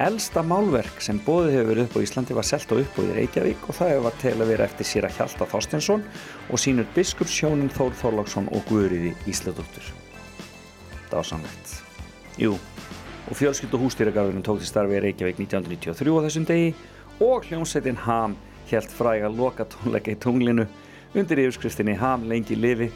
Elsta 0.00 0.40
málverk 0.40 1.02
sem 1.04 1.18
bóðið 1.26 1.58
hefur 1.58 1.66
verið 1.68 1.82
upp 1.84 1.96
á 2.00 2.04
Íslandi 2.06 2.36
var 2.38 2.46
selt 2.48 2.70
og 2.72 2.80
uppbúið 2.80 3.10
í 3.10 3.16
Reykjavík 3.18 3.66
og 3.68 3.76
það 3.76 3.90
hefur 3.92 4.16
til 4.22 4.32
að 4.32 4.52
vera 4.54 4.68
eftir 4.70 4.88
sér 4.88 5.06
að 5.10 5.18
Hjalta 5.18 5.48
Þorstensson 5.50 6.06
og 6.48 6.62
sínur 6.62 6.88
biskupssjónin 6.94 7.68
Þór 7.76 7.92
Þorláksson 8.00 8.48
og 8.48 8.64
Guðriði 8.70 9.12
Ísladóttur. 9.28 9.92
Dásamlegt. 11.12 11.76
Jú, 12.40 12.56
og 13.28 13.36
fjölskyld 13.36 13.76
og 13.76 13.84
hústýragarðurinn 13.84 14.48
tók 14.48 14.64
til 14.64 14.72
starfi 14.72 14.96
í 14.96 15.04
Reykjavík 15.04 15.44
1993 15.44 16.16
á 16.16 16.24
þessum 16.30 16.48
degi 16.48 16.72
og 17.20 17.44
hljómsveitin 17.50 18.02
Ham 18.06 18.40
helt 18.72 18.96
fræga 18.96 19.28
loka 19.28 19.68
tónleika 19.68 20.16
í 20.16 20.20
tunglinu 20.24 20.64
undir 21.12 21.44
yfirskriftinni 21.44 22.00
Ham 22.00 22.24
lengi 22.30 22.56
lifi 22.56 22.88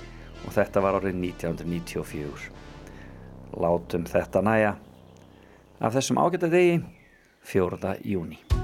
og 0.47 0.56
þetta 0.56 0.81
var 0.81 1.02
árið 1.02 1.20
1994. 1.20 2.53
Látum 3.55 4.06
þetta 4.10 4.43
næja 4.43 4.74
af 5.81 5.94
þessum 5.94 6.18
ágæta 6.18 6.51
degi 6.51 6.81
4. 7.44 7.97
júni. 8.02 8.64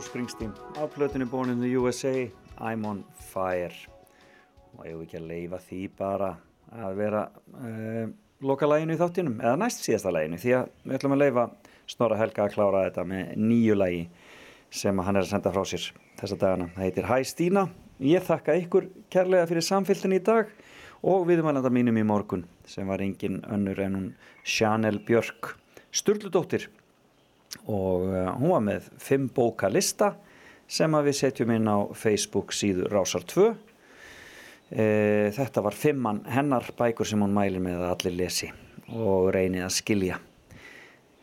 Bruce 0.00 0.08
Springsteen. 0.08 0.52
Á 0.80 0.88
plötunni 0.88 1.26
Born 1.26 1.50
in 1.50 1.60
the 1.60 1.76
USA 1.76 2.30
I'm 2.58 2.86
on 2.86 3.04
fire. 3.32 3.74
Og 4.78 4.86
ég 4.86 4.94
vil 4.96 5.04
ekki 5.04 5.18
að 5.18 5.26
leifa 5.28 5.58
því 5.60 5.80
bara 5.98 6.30
að 6.72 6.94
vera 6.96 7.20
uh, 7.28 8.06
loka 8.40 8.64
læginu 8.70 8.96
í 8.96 9.00
þáttinum? 9.02 9.34
Eða 9.44 9.58
næst 9.60 9.84
síðasta 9.84 10.14
læginu 10.16 10.38
því 10.40 10.54
að 10.56 10.70
við 10.86 10.96
ætlum 10.96 11.16
að 11.16 11.20
leifa 11.20 11.44
Snorra 11.92 12.16
Helga 12.16 12.46
að 12.46 12.54
klára 12.54 12.86
þetta 12.86 13.04
með 13.12 13.36
nýju 13.44 13.76
lægi 13.76 14.00
sem 14.80 15.04
hann 15.04 15.20
er 15.20 15.26
að 15.26 15.34
senda 15.34 15.52
frá 15.52 15.68
sér 15.68 15.90
þessa 16.22 16.40
dagana. 16.46 16.70
Það 16.78 16.86
heitir 16.86 17.10
Hæ 17.10 17.16
Stína. 17.34 17.68
Ég 18.00 18.28
þakka 18.30 18.56
ykkur 18.62 18.90
kærlega 19.12 19.52
fyrir 19.52 19.68
samfélgin 19.68 20.16
í 20.16 20.24
dag 20.32 20.56
og 21.04 21.28
viðmælanda 21.28 21.68
mínum 21.76 22.00
í 22.00 22.08
morgun 22.08 22.48
sem 22.64 22.88
var 22.88 23.04
engin 23.04 23.42
önnur 23.52 23.84
en 23.84 24.00
hún 24.00 24.12
Chanel 24.48 25.04
Björk 25.04 25.58
Sturludóttir 25.92 26.70
og 27.70 28.10
uh, 28.10 28.34
hún 28.40 28.52
var 28.54 28.66
með 28.66 28.90
fimm 28.98 29.30
bóka 29.34 29.70
lista 29.70 30.14
sem 30.70 30.94
að 30.94 31.10
við 31.10 31.18
setjum 31.18 31.52
inn 31.56 31.66
á 31.70 31.78
Facebook 31.98 32.54
síðu 32.54 32.86
Rásar 32.90 33.24
2 33.26 33.50
e, 34.70 34.84
þetta 35.34 35.62
var 35.66 35.76
fimmann 35.76 36.24
hennar 36.30 36.70
bækur 36.78 37.08
sem 37.08 37.22
hún 37.22 37.34
mælir 37.34 37.62
með 37.62 37.82
að 37.82 37.94
allir 37.94 38.18
lesi 38.20 38.50
og 38.94 39.30
reynið 39.34 39.66
að 39.66 39.74
skilja 39.74 40.18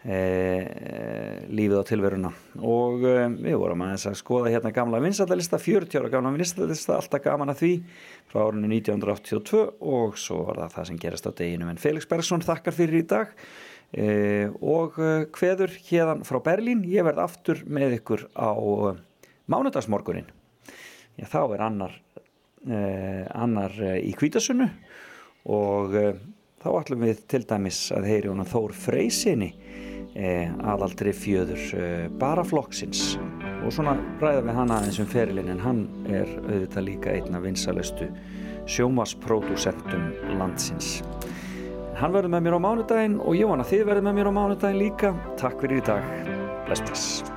e, 0.03 0.19
lífið 1.48 1.80
á 1.80 1.84
tilveruna. 1.88 2.34
Og 2.60 3.07
e, 3.07 3.15
við 3.48 3.57
vorum 3.61 3.86
að 3.88 4.10
skoða 4.19 4.52
hérna 4.52 4.74
gamla 4.76 5.02
vinsaldalista 5.03 5.60
40 5.64 6.02
ára 6.02 6.11
gamla 6.11 6.36
vinsaldalista, 6.36 6.99
alltaf 6.99 7.24
gaman 7.24 7.53
að 7.56 7.64
því 7.64 7.74
frá 8.28 8.44
árinu 8.49 8.72
1982 8.72 9.64
og 9.95 10.19
svo 10.19 10.44
var 10.49 10.65
það 10.65 10.76
það 10.76 10.91
sem 10.91 11.02
gerast 11.06 11.32
á 11.32 11.38
deginu 11.40 11.72
en 11.72 11.82
Felix 11.82 12.07
Bergson 12.10 12.44
þakkar 12.44 12.76
fyrir 12.76 13.03
í 13.03 13.07
dag 13.07 13.32
og 13.95 14.97
uh, 14.99 15.23
hveður 15.31 15.72
hérðan 15.88 16.26
frá 16.27 16.41
Berlín. 16.43 16.84
Ég 16.88 17.05
verð 17.07 17.23
aftur 17.23 17.61
með 17.72 18.01
ykkur 18.01 18.26
á 18.35 18.51
uh, 18.51 18.97
mánudagsmorgunin. 19.47 20.27
Já 21.18 21.26
þá 21.31 21.41
er 21.55 21.64
annar 21.69 22.01
annar 22.68 23.72
í 24.01 24.09
kvítasunnu 24.18 24.65
og 25.47 25.93
þá 26.59 26.65
ætlum 26.68 27.05
við 27.05 27.22
til 27.31 27.39
dæmis 27.47 27.77
að 27.95 28.07
heyri 28.09 28.27
hún 28.27 28.43
að 28.43 28.49
Þór 28.51 28.73
Freysinni 28.76 29.47
aðaldri 30.68 31.14
fjöður 31.15 31.64
bara 32.19 32.43
flokksins 32.43 33.14
og 33.61 33.72
svona 33.72 33.95
ræða 34.19 34.43
við 34.49 34.57
hana 34.57 34.81
aðeins 34.81 34.99
um 34.99 35.09
ferilinn 35.14 35.53
en 35.53 35.64
hann 35.64 35.81
er 36.09 36.27
auðvitað 36.43 36.88
líka 36.89 37.14
einna 37.14 37.39
vinsalustu 37.45 38.09
sjómaspródusentum 38.68 40.09
landsins 40.41 40.97
Hann 41.98 42.14
verður 42.14 42.30
með 42.36 42.44
mér 42.45 42.57
á 42.57 42.60
mánudaginn 42.61 43.15
og 43.24 43.40
ég 43.40 43.49
vona 43.49 43.65
þið 43.65 43.88
verður 43.90 44.06
með 44.06 44.19
mér 44.19 44.30
á 44.30 44.34
mánudaginn 44.38 44.84
líka. 44.84 45.15
Takk 45.41 45.57
fyrir 45.64 45.82
í 45.82 45.88
dag. 45.88 46.06
Bless, 46.68 46.86
bless. 46.86 47.36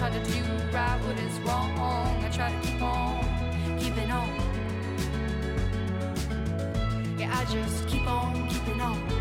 try 0.00 0.08
to 0.08 0.32
do 0.32 0.40
right 0.72 0.98
what 1.04 1.18
is 1.18 1.38
wrong. 1.40 1.78
I 2.24 2.30
try 2.32 2.50
to 2.50 2.66
keep 2.66 2.80
on 2.80 3.22
keeping 3.78 4.10
on. 4.10 4.28
Yeah, 7.18 7.30
I 7.36 7.44
just 7.44 7.86
keep 7.86 8.06
on 8.08 8.48
keeping 8.48 8.80
on. 8.80 9.19